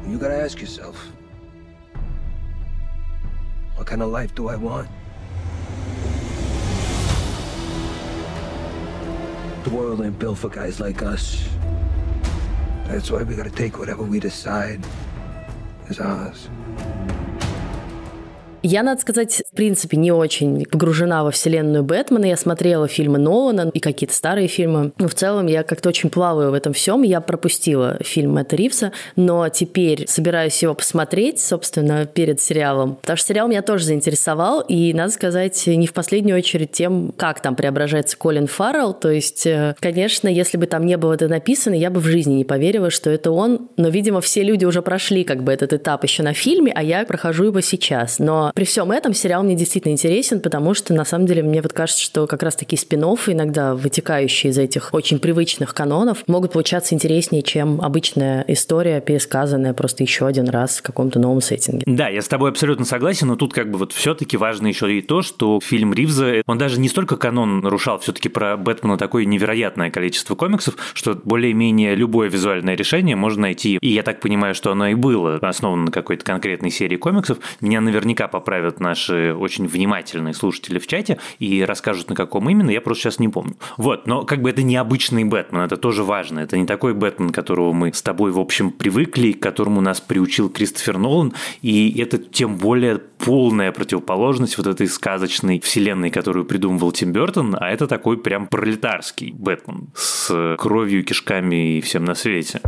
You 0.07 0.19
gotta 0.19 0.37
ask 0.37 0.61
yourself, 0.61 0.95
What 3.85 3.91
kind 3.91 4.01
of 4.01 4.09
life 4.09 4.33
do 4.33 4.47
I 4.47 4.55
want? 4.55 4.89
The 9.63 9.69
world 9.69 10.01
ain't 10.01 10.17
built 10.17 10.39
for 10.39 10.49
guys 10.49 10.79
like 10.79 11.03
us. 11.03 11.47
That's 12.87 13.11
why 13.11 13.21
we 13.21 13.35
gotta 13.35 13.51
take 13.51 13.77
whatever 13.77 14.01
we 14.01 14.19
decide 14.19 14.83
is 15.87 15.99
ours. 15.99 16.49
Я, 18.67 18.81
надо 18.81 18.99
сказать, 18.99 19.43
в 19.51 19.55
принципе, 19.55 19.95
не 19.95 20.11
очень 20.11 20.65
погружена 20.65 21.23
во 21.23 21.29
вселенную 21.29 21.83
Бэтмена. 21.83 22.25
Я 22.25 22.35
смотрела 22.35 22.87
фильмы 22.87 23.19
Нолана 23.19 23.69
и 23.71 23.79
какие-то 23.79 24.15
старые 24.15 24.47
фильмы. 24.47 24.91
Но 24.97 25.07
в 25.07 25.13
целом 25.13 25.45
я 25.45 25.61
как-то 25.61 25.89
очень 25.89 26.09
плаваю 26.09 26.49
в 26.49 26.55
этом 26.55 26.73
всем. 26.73 27.03
Я 27.03 27.21
пропустила 27.21 27.99
фильм 28.01 28.33
Мэтта 28.33 28.55
Ривса, 28.55 28.91
но 29.15 29.47
теперь 29.49 30.07
собираюсь 30.07 30.63
его 30.63 30.73
посмотреть, 30.73 31.39
собственно, 31.41 32.07
перед 32.07 32.41
сериалом. 32.41 32.95
Потому 32.95 33.17
что 33.17 33.27
сериал 33.27 33.47
меня 33.47 33.61
тоже 33.61 33.85
заинтересовал, 33.85 34.61
и, 34.61 34.95
надо 34.95 35.13
сказать, 35.13 35.67
не 35.67 35.85
в 35.85 35.93
последнюю 35.93 36.39
очередь 36.39 36.71
тем, 36.71 37.13
как 37.15 37.41
там 37.41 37.55
преображается 37.55 38.17
Колин 38.17 38.47
Фаррелл. 38.47 38.95
То 38.95 39.11
есть, 39.11 39.45
э, 39.45 39.75
конечно, 39.79 40.27
если 40.27 40.57
бы 40.57 40.65
там 40.65 40.87
не 40.87 40.97
было 40.97 41.13
это 41.13 41.27
написано, 41.27 41.75
я 41.75 41.91
бы 41.91 41.99
в 41.99 42.05
жизни 42.05 42.33
не 42.33 42.45
поверила, 42.45 42.89
что 42.89 43.11
это 43.11 43.29
он. 43.29 43.69
Но, 43.77 43.89
видимо, 43.89 44.21
все 44.21 44.41
люди 44.41 44.65
уже 44.65 44.81
прошли 44.81 45.23
как 45.23 45.43
бы 45.43 45.53
этот 45.53 45.71
этап 45.71 46.03
еще 46.03 46.23
на 46.23 46.33
фильме, 46.33 46.71
а 46.73 46.81
я 46.81 47.05
прохожу 47.05 47.43
его 47.43 47.61
сейчас. 47.61 48.17
Но 48.17 48.53
при 48.55 48.63
всем 48.63 48.91
этом 48.91 49.13
сериал 49.13 49.43
мне 49.43 49.53
действительно 49.53 49.91
интересен, 49.91 50.39
потому 50.39 50.73
что, 50.73 50.93
на 50.93 51.03
самом 51.03 51.27
деле, 51.27 51.43
мне 51.43 51.61
вот 51.61 51.73
кажется, 51.73 52.01
что 52.01 52.25
как 52.25 52.41
раз 52.41 52.55
такие 52.55 52.79
спин 52.79 52.95
иногда 52.95 53.75
вытекающие 53.75 54.51
из 54.51 54.57
этих 54.57 54.93
очень 54.93 55.19
привычных 55.19 55.73
канонов, 55.73 56.23
могут 56.27 56.53
получаться 56.53 56.95
интереснее, 56.95 57.43
чем 57.43 57.81
обычная 57.81 58.45
история, 58.47 59.01
пересказанная 59.01 59.73
просто 59.73 60.03
еще 60.03 60.25
один 60.25 60.47
раз 60.47 60.77
в 60.77 60.81
каком-то 60.81 61.19
новом 61.19 61.41
сеттинге. 61.41 61.83
Да, 61.85 62.07
я 62.07 62.21
с 62.21 62.27
тобой 62.29 62.49
абсолютно 62.51 62.85
согласен, 62.85 63.27
но 63.27 63.35
тут 63.35 63.53
как 63.53 63.69
бы 63.69 63.77
вот 63.77 63.91
все-таки 63.91 64.37
важно 64.37 64.67
еще 64.67 64.97
и 64.97 65.01
то, 65.01 65.21
что 65.21 65.59
фильм 65.61 65.93
Ривза, 65.93 66.41
он 66.47 66.57
даже 66.57 66.79
не 66.79 66.87
столько 66.87 67.17
канон 67.17 67.59
нарушал, 67.59 67.99
все-таки 67.99 68.29
про 68.29 68.55
Бэтмена 68.55 68.97
такое 68.97 69.25
невероятное 69.25 69.91
количество 69.91 70.35
комиксов, 70.35 70.77
что 70.93 71.15
более-менее 71.15 71.95
любое 71.95 72.29
визуальное 72.29 72.75
решение 72.75 73.17
можно 73.17 73.41
найти. 73.41 73.77
И 73.81 73.89
я 73.89 74.01
так 74.01 74.21
понимаю, 74.21 74.55
что 74.55 74.71
оно 74.71 74.87
и 74.87 74.95
было 74.95 75.35
основано 75.41 75.85
на 75.85 75.91
какой-то 75.91 76.23
конкретной 76.23 76.71
серии 76.71 76.95
комиксов. 76.95 77.39
Меня 77.59 77.81
наверняка 77.81 78.29
по 78.29 78.39
поправят 78.45 78.79
наши 78.79 79.33
очень 79.33 79.67
внимательные 79.67 80.35
слушатели 80.35 80.77
в 80.77 80.85
чате 80.85 81.17
и 81.39 81.65
расскажут, 81.65 82.09
на 82.09 82.15
каком 82.15 82.47
именно, 82.47 82.69
я 82.69 82.79
просто 82.79 83.03
сейчас 83.03 83.19
не 83.19 83.27
помню. 83.27 83.55
Вот, 83.77 84.05
но 84.05 84.23
как 84.23 84.43
бы 84.43 84.51
это 84.51 84.61
необычный 84.61 85.23
Бэтмен, 85.23 85.61
это 85.61 85.77
тоже 85.77 86.03
важно. 86.03 86.41
Это 86.41 86.55
не 86.55 86.67
такой 86.67 86.93
Бэтмен, 86.93 87.31
которого 87.31 87.73
мы 87.73 87.91
с 87.91 88.03
тобой, 88.03 88.31
в 88.31 88.39
общем, 88.39 88.69
привыкли, 88.69 89.31
к 89.31 89.39
которому 89.41 89.81
нас 89.81 89.99
приучил 89.99 90.49
Кристофер 90.49 90.99
Нолан, 90.99 91.33
и 91.63 91.99
это 91.99 92.19
тем 92.19 92.57
более 92.57 92.99
полная 92.99 93.71
противоположность 93.71 94.59
вот 94.59 94.67
этой 94.67 94.87
сказочной 94.87 95.59
вселенной, 95.59 96.11
которую 96.11 96.45
придумывал 96.45 96.91
Тим 96.91 97.11
Бертон, 97.11 97.57
а 97.59 97.71
это 97.71 97.87
такой 97.87 98.17
прям 98.19 98.45
пролетарский 98.45 99.31
Бэтмен 99.31 99.89
с 99.95 100.55
кровью, 100.59 101.03
кишками 101.03 101.77
и 101.77 101.81
всем 101.81 102.05
на 102.05 102.13
свете. 102.13 102.61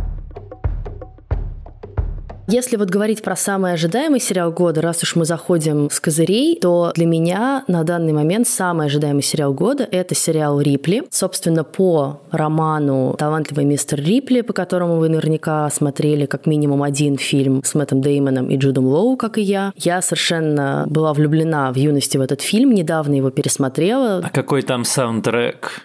Если 2.50 2.78
вот 2.78 2.88
говорить 2.88 3.22
про 3.22 3.36
самый 3.36 3.74
ожидаемый 3.74 4.20
сериал 4.20 4.50
года, 4.50 4.80
раз 4.80 5.02
уж 5.02 5.16
мы 5.16 5.26
заходим 5.26 5.90
с 5.90 6.00
козырей, 6.00 6.58
то 6.58 6.92
для 6.94 7.04
меня 7.04 7.62
на 7.68 7.84
данный 7.84 8.14
момент 8.14 8.48
самый 8.48 8.86
ожидаемый 8.86 9.22
сериал 9.22 9.52
года– 9.52 9.86
это 9.90 10.14
сериал 10.14 10.58
«Рипли». 10.58 11.02
Собственно, 11.10 11.62
по 11.62 12.22
роману 12.30 13.14
«Талантливый 13.18 13.66
мистер 13.66 14.00
Рипли», 14.00 14.40
по 14.40 14.54
которому 14.54 14.96
вы 14.96 15.10
наверняка 15.10 15.68
смотрели 15.68 16.24
как 16.24 16.46
минимум 16.46 16.82
один 16.82 17.18
фильм 17.18 17.62
с 17.62 17.74
Мэттом 17.74 18.00
Деймоном 18.00 18.48
и 18.48 18.56
Джудом 18.56 18.86
Лоу, 18.86 19.18
как 19.18 19.36
и 19.36 19.42
я. 19.42 19.74
Я 19.76 20.00
совершенно 20.00 20.86
была 20.88 21.12
влюблена 21.12 21.70
в 21.70 21.76
юности 21.76 22.16
в 22.16 22.22
этот 22.22 22.40
фильм, 22.40 22.72
недавно 22.72 23.12
его 23.12 23.28
пересмотрела. 23.28 24.22
А 24.24 24.30
какой 24.30 24.62
там 24.62 24.84
саундтрек? 24.84 25.82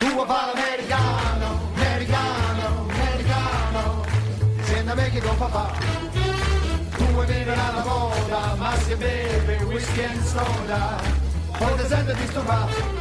Heute 11.64 11.86
sendet 11.88 12.20
dich 12.20 12.30
du 12.32 12.46
wach. 12.46 12.93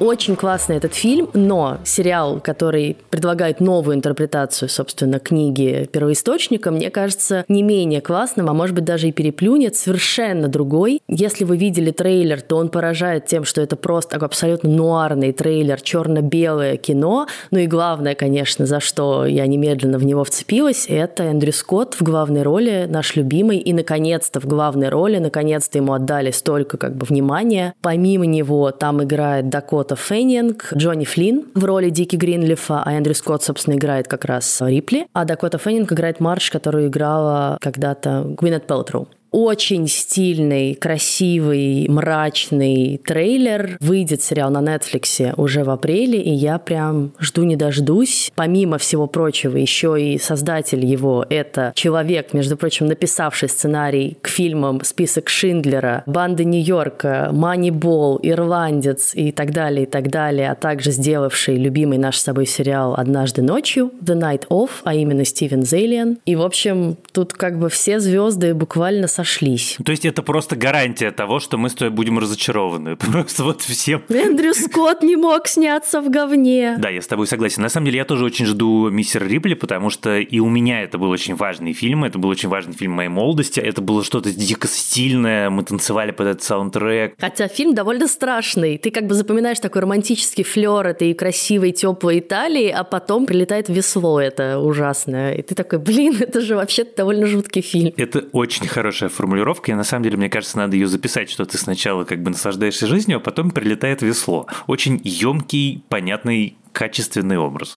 Очень 0.00 0.34
классный 0.34 0.78
этот 0.78 0.94
фильм, 0.94 1.28
но 1.34 1.76
сериал, 1.84 2.40
который 2.40 2.96
предлагает 3.10 3.60
новую 3.60 3.96
интерпретацию, 3.96 4.70
собственно, 4.70 5.18
книги 5.18 5.86
первоисточника, 5.92 6.70
мне 6.70 6.88
кажется, 6.88 7.44
не 7.48 7.62
менее 7.62 8.00
классным, 8.00 8.48
а 8.48 8.54
может 8.54 8.74
быть 8.74 8.86
даже 8.86 9.08
и 9.08 9.12
переплюнет, 9.12 9.76
совершенно 9.76 10.48
другой. 10.48 11.02
Если 11.06 11.44
вы 11.44 11.58
видели 11.58 11.90
трейлер, 11.90 12.40
то 12.40 12.56
он 12.56 12.70
поражает 12.70 13.26
тем, 13.26 13.44
что 13.44 13.60
это 13.60 13.76
просто 13.76 14.16
абсолютно 14.16 14.70
нуарный 14.70 15.32
трейлер, 15.32 15.78
черно-белое 15.78 16.78
кино. 16.78 17.26
Ну 17.50 17.58
и 17.58 17.66
главное, 17.66 18.14
конечно, 18.14 18.64
за 18.64 18.80
что 18.80 19.26
я 19.26 19.46
немедленно 19.46 19.98
в 19.98 20.04
него 20.04 20.24
вцепилась, 20.24 20.86
это 20.88 21.24
Эндрю 21.24 21.52
Скотт 21.52 21.96
в 22.00 22.02
главной 22.02 22.42
роли, 22.42 22.86
наш 22.88 23.16
любимый, 23.16 23.58
и 23.58 23.74
наконец-то 23.74 24.40
в 24.40 24.46
главной 24.46 24.88
роли, 24.88 25.18
наконец-то 25.18 25.76
ему 25.76 25.92
отдали 25.92 26.30
столько 26.30 26.78
как 26.78 26.96
бы 26.96 27.04
внимания. 27.04 27.74
Помимо 27.82 28.24
него 28.24 28.70
там 28.70 29.02
играет 29.04 29.50
Дакот 29.50 29.89
Дакота 29.90 30.04
Феннинг, 30.04 30.72
Джонни 30.76 31.04
Флинн 31.04 31.46
в 31.54 31.64
роли 31.64 31.90
Дики 31.90 32.14
Гринлифа, 32.14 32.82
а 32.84 32.92
Эндрю 32.92 33.14
Скотт, 33.14 33.42
собственно, 33.42 33.74
играет 33.74 34.06
как 34.06 34.24
раз 34.24 34.60
Рипли, 34.60 35.06
а 35.12 35.24
Дакота 35.24 35.58
Феннинг 35.58 35.92
играет 35.92 36.20
Марш, 36.20 36.52
которую 36.52 36.86
играла 36.86 37.58
когда-то 37.60 38.24
Гвинет 38.38 38.68
Пэлтроу 38.68 39.08
очень 39.30 39.88
стильный, 39.88 40.74
красивый, 40.74 41.88
мрачный 41.88 43.00
трейлер. 43.04 43.76
Выйдет 43.80 44.22
сериал 44.22 44.50
на 44.50 44.58
Netflix 44.58 45.34
уже 45.36 45.64
в 45.64 45.70
апреле, 45.70 46.20
и 46.20 46.30
я 46.30 46.58
прям 46.58 47.12
жду 47.18 47.44
не 47.44 47.56
дождусь. 47.56 48.32
Помимо 48.34 48.78
всего 48.78 49.06
прочего, 49.06 49.56
еще 49.56 49.96
и 50.00 50.18
создатель 50.18 50.84
его— 50.84 51.24
это 51.30 51.72
человек, 51.74 52.32
между 52.32 52.56
прочим, 52.56 52.86
написавший 52.86 53.48
сценарий 53.48 54.16
к 54.20 54.28
фильмам 54.28 54.82
«Список 54.84 55.28
Шиндлера», 55.28 56.02
«Банды 56.06 56.44
Нью-Йорка», 56.44 57.30
«Манибол», 57.32 58.18
«Ирландец» 58.22 59.12
и 59.14 59.32
так 59.32 59.52
далее, 59.52 59.84
и 59.84 59.86
так 59.86 60.10
далее, 60.10 60.50
а 60.50 60.54
также 60.54 60.90
сделавший 60.90 61.56
любимый 61.56 61.98
наш 61.98 62.18
с 62.18 62.22
собой 62.22 62.46
сериал 62.46 62.94
«Однажды 62.96 63.42
ночью» 63.42 63.92
«The 64.02 64.18
Night 64.18 64.48
Of», 64.48 64.70
а 64.84 64.94
именно 64.94 65.24
Стивен 65.24 65.62
Зейлиан. 65.64 66.18
И, 66.24 66.36
в 66.36 66.42
общем, 66.42 66.96
тут 67.12 67.32
как 67.32 67.58
бы 67.58 67.68
все 67.68 68.00
звезды 68.00 68.54
буквально 68.54 69.06
сошлись. 69.20 69.76
То 69.84 69.92
есть 69.92 70.06
это 70.06 70.22
просто 70.22 70.56
гарантия 70.56 71.10
того, 71.10 71.40
что 71.40 71.58
мы 71.58 71.68
с 71.68 71.74
тобой 71.74 71.90
будем 71.90 72.18
разочарованы. 72.18 72.96
Просто 73.12 73.44
вот 73.44 73.60
всем. 73.60 74.02
Эндрю 74.08 74.54
Скотт 74.54 75.02
не 75.02 75.16
мог 75.16 75.46
сняться 75.46 76.00
в 76.00 76.08
говне. 76.08 76.76
Да, 76.78 76.88
я 76.88 77.02
с 77.02 77.06
тобой 77.06 77.26
согласен. 77.26 77.62
На 77.62 77.68
самом 77.68 77.86
деле 77.86 77.98
я 77.98 78.04
тоже 78.04 78.24
очень 78.24 78.46
жду 78.46 78.88
«Мистер 78.88 79.26
Рипли», 79.26 79.54
потому 79.54 79.90
что 79.90 80.18
и 80.18 80.38
у 80.38 80.48
меня 80.48 80.82
это 80.82 80.96
был 80.96 81.10
очень 81.10 81.34
важный 81.34 81.74
фильм, 81.74 82.04
это 82.04 82.18
был 82.18 82.30
очень 82.30 82.48
важный 82.48 82.74
фильм 82.74 82.92
моей 82.92 83.08
молодости, 83.10 83.60
это 83.60 83.82
было 83.82 84.02
что-то 84.02 84.32
дико 84.32 84.68
стильное, 84.68 85.50
мы 85.50 85.64
танцевали 85.64 86.12
под 86.12 86.26
этот 86.28 86.42
саундтрек. 86.42 87.14
Хотя 87.18 87.48
фильм 87.48 87.74
довольно 87.74 88.08
страшный. 88.08 88.78
Ты 88.78 88.90
как 88.90 89.06
бы 89.06 89.14
запоминаешь 89.14 89.60
такой 89.60 89.82
романтический 89.82 90.44
флер 90.44 90.86
этой 90.86 91.12
красивой, 91.12 91.72
теплой 91.72 92.20
Италии, 92.20 92.68
а 92.68 92.84
потом 92.84 93.26
прилетает 93.26 93.68
весло 93.68 94.20
это 94.20 94.58
ужасное. 94.58 95.34
И 95.34 95.42
ты 95.42 95.54
такой, 95.54 95.78
блин, 95.78 96.16
это 96.20 96.40
же 96.40 96.56
вообще 96.56 96.84
довольно 96.84 97.26
жуткий 97.26 97.60
фильм. 97.60 97.92
Это 97.98 98.24
очень 98.32 98.66
хорошая 98.66 99.09
формулировка, 99.10 99.72
и 99.72 99.74
на 99.74 99.84
самом 99.84 100.04
деле, 100.04 100.16
мне 100.16 100.28
кажется, 100.28 100.56
надо 100.56 100.76
ее 100.76 100.86
записать, 100.86 101.30
что 101.30 101.44
ты 101.44 101.58
сначала 101.58 102.04
как 102.04 102.22
бы 102.22 102.30
наслаждаешься 102.30 102.86
жизнью, 102.86 103.18
а 103.18 103.20
потом 103.20 103.50
прилетает 103.50 104.02
весло. 104.02 104.46
Очень 104.66 105.00
емкий, 105.04 105.84
понятный, 105.88 106.56
качественный 106.72 107.38
образ. 107.38 107.76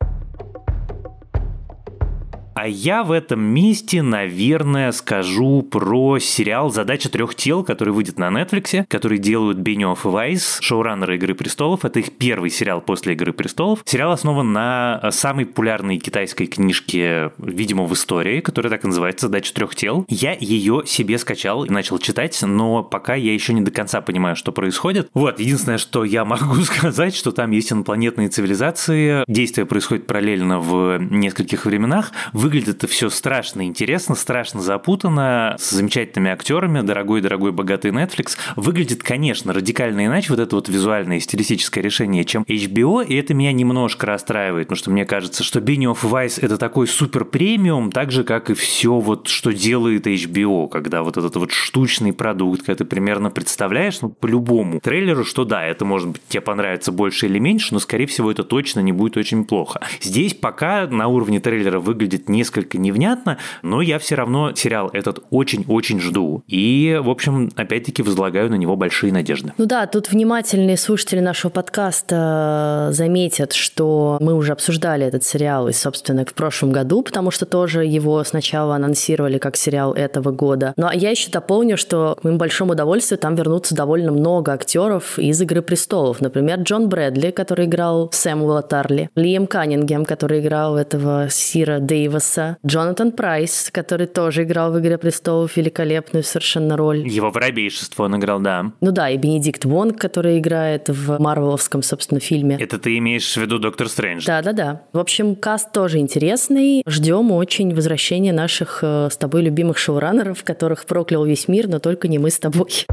А 2.56 2.68
я 2.68 3.04
в 3.04 3.12
этом 3.12 3.42
месте, 3.42 4.04
наверное, 4.04 4.92
скажу 4.92 5.64
про 5.64 6.20
сериал 6.20 6.70
«Задача 6.72 7.10
трех 7.10 7.34
тел», 7.34 7.64
который 7.64 7.94
выйдет 7.94 8.20
на 8.20 8.30
Netflix, 8.30 8.86
который 8.88 9.18
делают 9.18 9.58
Бенioff 9.58 10.00
и 10.06 10.08
Вайс, 10.08 10.60
шоураннеры 10.62 11.16
«Игры 11.16 11.34
престолов». 11.34 11.84
Это 11.84 12.00
их 12.00 12.12
первый 12.18 12.52
сериал 12.52 12.82
после 12.82 13.14
«Игры 13.14 13.34
престолов». 13.34 13.82
Сериал 13.86 14.12
основан 14.12 14.54
на 14.54 15.10
самой 15.12 15.48
популярной 15.48 15.98
китайской 15.98 16.46
книжке, 16.46 17.32
видимо, 17.40 17.86
в 17.86 17.94
истории, 17.94 18.40
которая 18.40 18.70
так 18.70 18.84
и 18.84 18.88
называется 18.88 19.28
«Задача 19.28 19.54
трех 19.54 19.74
тел». 19.76 20.06
Я 20.08 20.38
ее 20.40 20.84
себе 20.86 21.18
скачал 21.18 21.66
и 21.66 21.72
начал 21.72 21.98
читать, 21.98 22.40
но 22.44 22.84
пока 22.84 23.16
я 23.16 23.34
еще 23.34 23.54
не 23.54 23.62
до 23.62 23.72
конца 23.72 24.02
понимаю, 24.02 24.36
что 24.36 24.52
происходит. 24.52 25.10
Вот, 25.16 25.40
единственное, 25.40 25.80
что 25.80 26.04
я 26.04 26.24
могу 26.24 26.56
сказать, 26.62 27.16
что 27.16 27.32
там 27.32 27.50
есть 27.50 27.72
инопланетные 27.72 28.30
цивилизации, 28.30 29.24
действие 29.28 29.66
происходит 29.66 30.06
параллельно 30.06 30.60
в 30.60 31.00
нескольких 31.00 31.66
временах. 31.66 32.12
В 32.32 32.43
Выглядит 32.44 32.76
это 32.76 32.88
все 32.88 33.10
страшно 33.10 33.66
интересно, 33.66 34.16
страшно 34.16 34.62
запутанно, 34.62 35.56
с 35.58 35.70
замечательными 35.70 36.30
актерами, 36.30 36.82
дорогой-дорогой 36.82 37.54
богатый 37.54 37.92
Netflix. 37.92 38.36
Выглядит, 38.58 39.02
конечно, 39.02 39.54
радикально 39.54 40.08
иначе 40.08 40.28
вот 40.32 40.40
это 40.40 40.54
вот 40.58 40.68
визуальное 40.68 41.22
стилистическое 41.22 41.82
решение, 41.82 42.26
чем 42.26 42.44
HBO, 42.44 43.02
и 43.06 43.16
это 43.16 43.34
меня 43.34 43.54
немножко 43.54 44.08
расстраивает, 44.08 44.68
потому 44.68 44.78
что 44.78 44.92
мне 44.92 45.06
кажется, 45.06 45.42
что 45.42 45.62
Bini 45.62 45.86
of 45.86 46.00
Vice 46.02 46.38
это 46.42 46.58
такой 46.58 46.88
супер 46.88 47.24
премиум, 47.24 47.94
так 47.94 48.12
же, 48.12 48.26
как 48.26 48.50
и 48.50 48.56
все 48.56 49.00
вот, 49.00 49.30
что 49.30 49.54
делает 49.54 50.06
HBO, 50.06 50.68
когда 50.68 51.02
вот 51.02 51.16
этот 51.16 51.38
вот 51.38 51.54
штучный 51.54 52.12
продукт, 52.12 52.64
когда 52.66 52.80
ты 52.80 52.84
примерно 52.84 53.32
представляешь, 53.32 54.02
ну, 54.02 54.10
по 54.10 54.28
любому 54.28 54.82
трейлеру, 54.82 55.24
что 55.24 55.46
да, 55.46 55.64
это 55.66 55.86
может 55.86 56.10
быть 56.10 56.22
тебе 56.28 56.42
понравится 56.42 56.92
больше 56.92 57.28
или 57.28 57.40
меньше, 57.40 57.74
но, 57.74 57.80
скорее 57.80 58.06
всего, 58.06 58.30
это 58.30 58.44
точно 58.44 58.82
не 58.82 58.92
будет 58.92 59.16
очень 59.16 59.46
плохо. 59.46 59.80
Здесь 60.02 60.34
пока 60.34 60.88
на 60.88 61.08
уровне 61.08 61.40
трейлера 61.40 61.80
выглядит 61.80 62.28
несколько 62.34 62.78
невнятно, 62.78 63.38
но 63.62 63.82
я 63.82 64.00
все 64.00 64.16
равно 64.16 64.54
сериал 64.56 64.90
этот 64.92 65.24
очень-очень 65.30 66.00
жду. 66.02 66.44
И, 66.48 67.00
в 67.02 67.10
общем, 67.10 67.52
опять-таки 67.56 68.04
возлагаю 68.04 68.50
на 68.50 68.56
него 68.56 68.76
большие 68.76 69.14
надежды. 69.14 69.54
Ну 69.58 69.66
да, 69.66 69.88
тут 69.88 70.12
внимательные 70.12 70.78
слушатели 70.78 71.20
нашего 71.20 71.52
подкаста 71.52 72.90
заметят, 72.92 73.54
что 73.54 74.18
мы 74.20 74.34
уже 74.34 74.52
обсуждали 74.52 75.06
этот 75.06 75.24
сериал, 75.24 75.68
и, 75.70 75.74
собственно, 75.74 76.26
в 76.26 76.34
прошлом 76.34 76.72
году, 76.72 77.04
потому 77.04 77.32
что 77.32 77.46
тоже 77.46 77.86
его 77.86 78.24
сначала 78.24 78.76
анонсировали 78.76 79.38
как 79.38 79.56
сериал 79.56 79.94
этого 79.94 80.32
года. 80.32 80.74
Ну 80.78 80.88
а 80.88 80.96
я 80.96 81.12
еще 81.12 81.30
дополню, 81.30 81.78
что 81.78 82.18
к 82.20 82.24
моему 82.24 82.40
большому 82.40 82.74
удовольствию 82.74 83.18
там 83.18 83.36
вернутся 83.36 83.76
довольно 83.76 84.12
много 84.12 84.54
актеров 84.54 85.20
из 85.20 85.42
«Игры 85.42 85.62
престолов». 85.62 86.22
Например, 86.22 86.60
Джон 86.60 86.90
Брэдли, 86.90 87.32
который 87.32 87.66
играл 87.66 88.10
Сэмуэла 88.12 88.62
Тарли, 88.62 89.10
Лиам 89.16 89.48
Каннингем, 89.48 90.06
который 90.06 90.40
играл 90.40 90.78
этого 90.78 91.28
Сира 91.30 91.80
Дейваса, 92.24 92.58
Джонатан 92.66 93.12
Прайс, 93.12 93.70
который 93.72 94.08
тоже 94.08 94.44
играл 94.44 94.72
в 94.72 94.80
«Игре 94.80 94.98
престолов» 94.98 95.58
великолепную 95.58 96.24
совершенно 96.24 96.78
роль. 96.78 97.08
Его 97.08 97.30
воробейшество 97.32 98.06
он 98.06 98.18
играл, 98.18 98.40
да. 98.40 98.72
Ну 98.82 98.92
да, 98.92 99.10
и 99.10 99.18
Бенедикт 99.18 99.66
Вонг, 99.66 100.00
который 100.00 100.40
играет 100.40 100.90
в 100.90 101.20
марвеловском, 101.20 101.84
собственно, 101.84 102.20
фильме. 102.20 102.58
Это 102.60 102.80
ты 102.80 102.98
имеешь 102.98 103.34
в 103.34 103.38
виду 103.38 103.60
Доктор 103.60 103.90
Стрэндж? 103.90 104.26
Да-да-да. 104.26 104.84
В 104.94 105.00
общем, 105.00 105.36
каст 105.36 105.72
тоже 105.72 106.00
интересный. 106.00 106.84
Ждем 106.88 107.32
очень 107.32 107.76
возвращения 107.76 108.34
наших 108.34 108.80
э, 108.82 109.10
с 109.12 109.18
тобой 109.18 109.42
любимых 109.42 109.78
шоураннеров, 109.78 110.44
которых 110.44 110.86
проклял 110.86 111.26
весь 111.26 111.48
мир, 111.48 111.68
но 111.68 111.80
только 111.80 112.08
не 112.08 112.20
мы 112.20 112.30
с 112.30 112.40
тобой. 112.40 112.86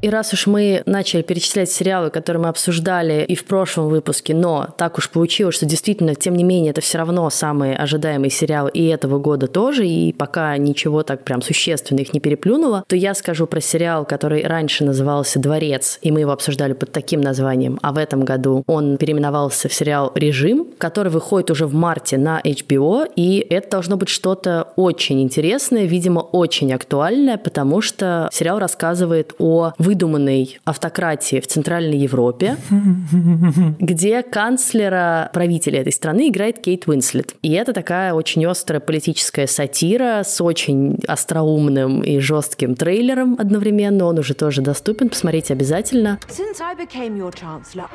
И 0.00 0.10
раз 0.10 0.32
уж 0.32 0.46
мы 0.46 0.82
начали 0.86 1.22
перечислять 1.22 1.70
сериалы, 1.70 2.10
которые 2.10 2.40
мы 2.40 2.48
обсуждали 2.48 3.24
и 3.24 3.34
в 3.34 3.44
прошлом 3.44 3.88
выпуске, 3.88 4.32
но 4.32 4.68
так 4.76 4.96
уж 4.96 5.10
получилось, 5.10 5.56
что 5.56 5.66
действительно, 5.66 6.14
тем 6.14 6.36
не 6.36 6.44
менее, 6.44 6.70
это 6.70 6.80
все 6.80 6.98
равно 6.98 7.28
самый 7.30 7.74
ожидаемый 7.74 8.30
сериал 8.30 8.68
и 8.68 8.86
этого 8.86 9.18
года 9.18 9.48
тоже, 9.48 9.88
и 9.88 10.12
пока 10.12 10.56
ничего 10.56 11.02
так 11.02 11.24
прям 11.24 11.42
существенно 11.42 11.98
их 11.98 12.14
не 12.14 12.20
переплюнуло, 12.20 12.84
то 12.86 12.94
я 12.94 13.12
скажу 13.14 13.48
про 13.48 13.60
сериал, 13.60 14.04
который 14.04 14.46
раньше 14.46 14.84
назывался 14.84 15.40
«Дворец», 15.40 15.98
и 16.00 16.12
мы 16.12 16.20
его 16.20 16.30
обсуждали 16.30 16.74
под 16.74 16.92
таким 16.92 17.20
названием, 17.20 17.80
а 17.82 17.92
в 17.92 17.98
этом 17.98 18.24
году 18.24 18.62
он 18.68 18.98
переименовался 18.98 19.68
в 19.68 19.74
сериал 19.74 20.12
«Режим», 20.14 20.68
который 20.78 21.10
выходит 21.10 21.50
уже 21.50 21.66
в 21.66 21.74
марте 21.74 22.18
на 22.18 22.40
HBO, 22.40 23.10
и 23.16 23.44
это 23.50 23.70
должно 23.70 23.96
быть 23.96 24.10
что-то 24.10 24.68
очень 24.76 25.20
интересное, 25.20 25.86
видимо, 25.86 26.20
очень 26.20 26.72
актуальное, 26.72 27.36
потому 27.36 27.80
что 27.80 28.28
сериал 28.32 28.60
рассказывает 28.60 29.34
о 29.38 29.72
выдуманной 29.88 30.58
автократии 30.66 31.40
в 31.40 31.46
Центральной 31.46 31.96
Европе, 31.96 32.58
где 33.78 34.22
канцлера 34.22 35.30
правителя 35.32 35.80
этой 35.80 35.92
страны 35.92 36.28
играет 36.28 36.58
Кейт 36.58 36.86
Уинслет. 36.86 37.34
И 37.40 37.52
это 37.52 37.72
такая 37.72 38.12
очень 38.12 38.44
острая 38.44 38.80
политическая 38.80 39.46
сатира 39.46 40.24
с 40.24 40.42
очень 40.42 40.98
остроумным 41.08 42.02
и 42.02 42.18
жестким 42.18 42.74
трейлером 42.74 43.36
одновременно. 43.38 44.04
Он 44.04 44.18
уже 44.18 44.34
тоже 44.34 44.60
доступен, 44.60 45.08
посмотрите 45.08 45.54
обязательно. 45.54 46.20
Since 46.28 46.60
I 46.60 46.74
became 46.74 47.16
your 47.16 47.32
chancellor, 47.32 47.88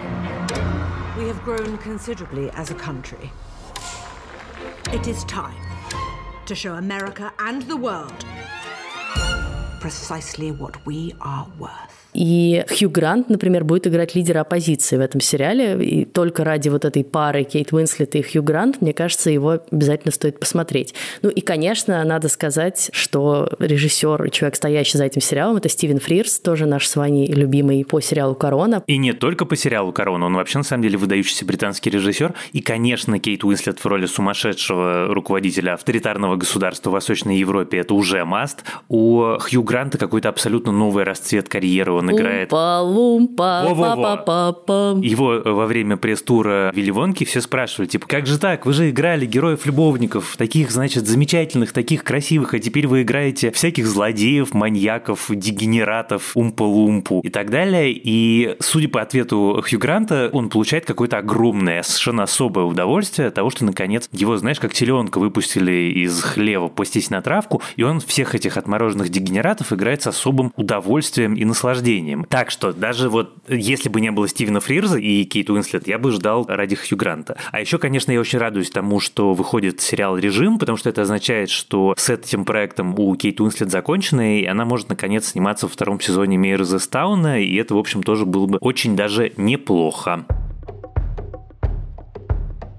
we 1.15 1.27
have 1.27 1.39
grown 1.45 1.77
considerably 1.77 2.49
as 2.57 2.71
a 2.71 2.75
country. 2.75 3.29
It 4.91 5.07
is 5.07 5.23
time 5.25 5.53
to 6.47 6.55
show 6.55 6.73
America 6.73 7.31
and 7.37 7.61
the 7.69 7.77
world 7.77 8.25
precisely 9.83 10.49
what 10.49 10.85
we 10.85 11.13
are 11.19 11.45
worth. 11.59 12.02
И 12.13 12.63
Хью 12.69 12.89
Грант, 12.89 13.29
например, 13.29 13.63
будет 13.63 13.87
играть 13.87 14.15
лидера 14.15 14.41
оппозиции 14.41 14.97
в 14.97 15.01
этом 15.01 15.21
сериале. 15.21 15.83
И 15.83 16.05
только 16.05 16.43
ради 16.43 16.69
вот 16.69 16.85
этой 16.85 17.03
пары 17.03 17.43
Кейт 17.43 17.73
Уинслет 17.73 18.15
и 18.15 18.21
Хью 18.21 18.43
Грант, 18.43 18.81
мне 18.81 18.93
кажется, 18.93 19.29
его 19.29 19.59
обязательно 19.71 20.11
стоит 20.11 20.39
посмотреть. 20.39 20.93
Ну 21.21 21.29
и, 21.29 21.41
конечно, 21.41 22.03
надо 22.03 22.29
сказать, 22.29 22.89
что 22.93 23.49
режиссер, 23.59 24.29
человек, 24.29 24.55
стоящий 24.55 24.97
за 24.97 25.05
этим 25.05 25.21
сериалом, 25.21 25.57
это 25.57 25.69
Стивен 25.69 25.99
Фрирс, 25.99 26.39
тоже 26.39 26.65
наш 26.65 26.87
с 26.87 26.95
вами 26.95 27.25
любимый 27.27 27.83
по 27.85 27.99
сериалу 28.01 28.35
«Корона». 28.35 28.83
И 28.87 28.97
не 28.97 29.13
только 29.13 29.45
по 29.45 29.55
сериалу 29.55 29.91
«Корона», 29.91 30.25
он 30.25 30.35
вообще, 30.35 30.59
на 30.59 30.63
самом 30.63 30.83
деле, 30.83 30.97
выдающийся 30.97 31.45
британский 31.45 31.89
режиссер. 31.89 32.33
И, 32.51 32.61
конечно, 32.61 33.19
Кейт 33.19 33.43
Уинслет 33.43 33.79
в 33.79 33.85
роли 33.85 34.05
сумасшедшего 34.05 35.07
руководителя 35.13 35.73
авторитарного 35.73 36.35
государства 36.35 36.89
в 36.89 36.93
Восточной 36.93 37.37
Европе– 37.37 37.77
это 37.79 37.93
уже 37.93 38.23
маст. 38.25 38.63
У 38.89 39.37
Хью 39.39 39.63
Гранта 39.63 39.97
какой-то 39.97 40.29
абсолютно 40.29 40.71
новый 40.71 41.03
расцвет 41.03 41.49
карьеры 41.49 42.02
играет. 42.11 42.51
Умпа-лумпа, 42.51 43.75
па-па-па-па. 43.75 44.99
Его 45.01 45.41
во 45.43 45.65
время 45.65 45.97
пресс-тура 45.97 46.71
Вилли 46.73 46.91
Вонки 46.91 47.23
все 47.23 47.41
спрашивали, 47.41 47.87
типа, 47.87 48.07
как 48.07 48.27
же 48.27 48.39
так? 48.39 48.65
Вы 48.65 48.73
же 48.73 48.89
играли 48.89 49.25
героев-любовников, 49.25 50.35
таких, 50.37 50.71
значит, 50.71 51.07
замечательных, 51.07 51.71
таких 51.71 52.03
красивых, 52.03 52.53
а 52.53 52.59
теперь 52.59 52.87
вы 52.87 53.03
играете 53.03 53.51
всяких 53.51 53.87
злодеев, 53.87 54.53
маньяков, 54.53 55.27
дегенератов, 55.29 56.35
умпа-лумпу 56.35 57.21
и 57.21 57.29
так 57.29 57.49
далее. 57.49 57.91
И, 57.93 58.55
судя 58.59 58.89
по 58.89 59.01
ответу 59.01 59.63
Хью 59.67 59.79
Гранта, 59.79 60.29
он 60.33 60.49
получает 60.49 60.85
какое-то 60.85 61.17
огромное, 61.17 61.83
совершенно 61.83 62.23
особое 62.23 62.65
удовольствие 62.65 63.27
от 63.27 63.35
того, 63.35 63.49
что, 63.49 63.65
наконец, 63.65 64.09
его, 64.11 64.37
знаешь, 64.37 64.59
как 64.59 64.73
теленка 64.73 65.19
выпустили 65.19 65.93
из 66.03 66.21
хлева 66.21 66.67
пастись 66.67 67.09
на 67.09 67.21
травку, 67.21 67.61
и 67.75 67.83
он 67.83 67.99
всех 67.99 68.35
этих 68.35 68.57
отмороженных 68.57 69.09
дегенератов 69.09 69.71
играет 69.71 70.01
с 70.01 70.07
особым 70.07 70.51
удовольствием 70.55 71.33
и 71.35 71.45
наслаждением 71.45 71.92
наслаждением. 71.93 72.25
Так 72.25 72.51
что 72.51 72.73
даже 72.73 73.09
вот 73.09 73.33
если 73.47 73.89
бы 73.89 74.01
не 74.01 74.11
было 74.11 74.27
Стивена 74.27 74.59
Фрирза 74.59 74.97
и 74.97 75.23
Кейт 75.25 75.49
Уинслет, 75.49 75.87
я 75.87 75.97
бы 75.97 76.11
ждал 76.11 76.45
ради 76.47 76.75
Хью 76.75 76.97
Гранта. 76.97 77.37
А 77.51 77.59
еще, 77.59 77.77
конечно, 77.77 78.11
я 78.11 78.19
очень 78.19 78.39
радуюсь 78.39 78.69
тому, 78.69 78.99
что 78.99 79.33
выходит 79.33 79.81
сериал 79.81 80.17
«Режим», 80.17 80.59
потому 80.59 80.77
что 80.77 80.89
это 80.89 81.01
означает, 81.01 81.49
что 81.49 81.93
с 81.97 82.09
этим 82.09 82.45
проектом 82.45 82.97
у 82.97 83.15
Кейт 83.15 83.39
Уинслет 83.39 83.71
закончено, 83.71 84.39
и 84.39 84.45
она 84.45 84.65
может 84.65 84.89
наконец 84.89 85.27
сниматься 85.27 85.67
во 85.67 85.71
втором 85.71 85.99
сезоне 85.99 86.37
«Мейер 86.37 86.61
из 86.61 86.87
Тауна», 86.87 87.41
и 87.41 87.55
это, 87.55 87.75
в 87.75 87.77
общем, 87.77 88.03
тоже 88.03 88.25
было 88.25 88.45
бы 88.45 88.57
очень 88.59 88.95
даже 88.95 89.33
неплохо. 89.37 90.25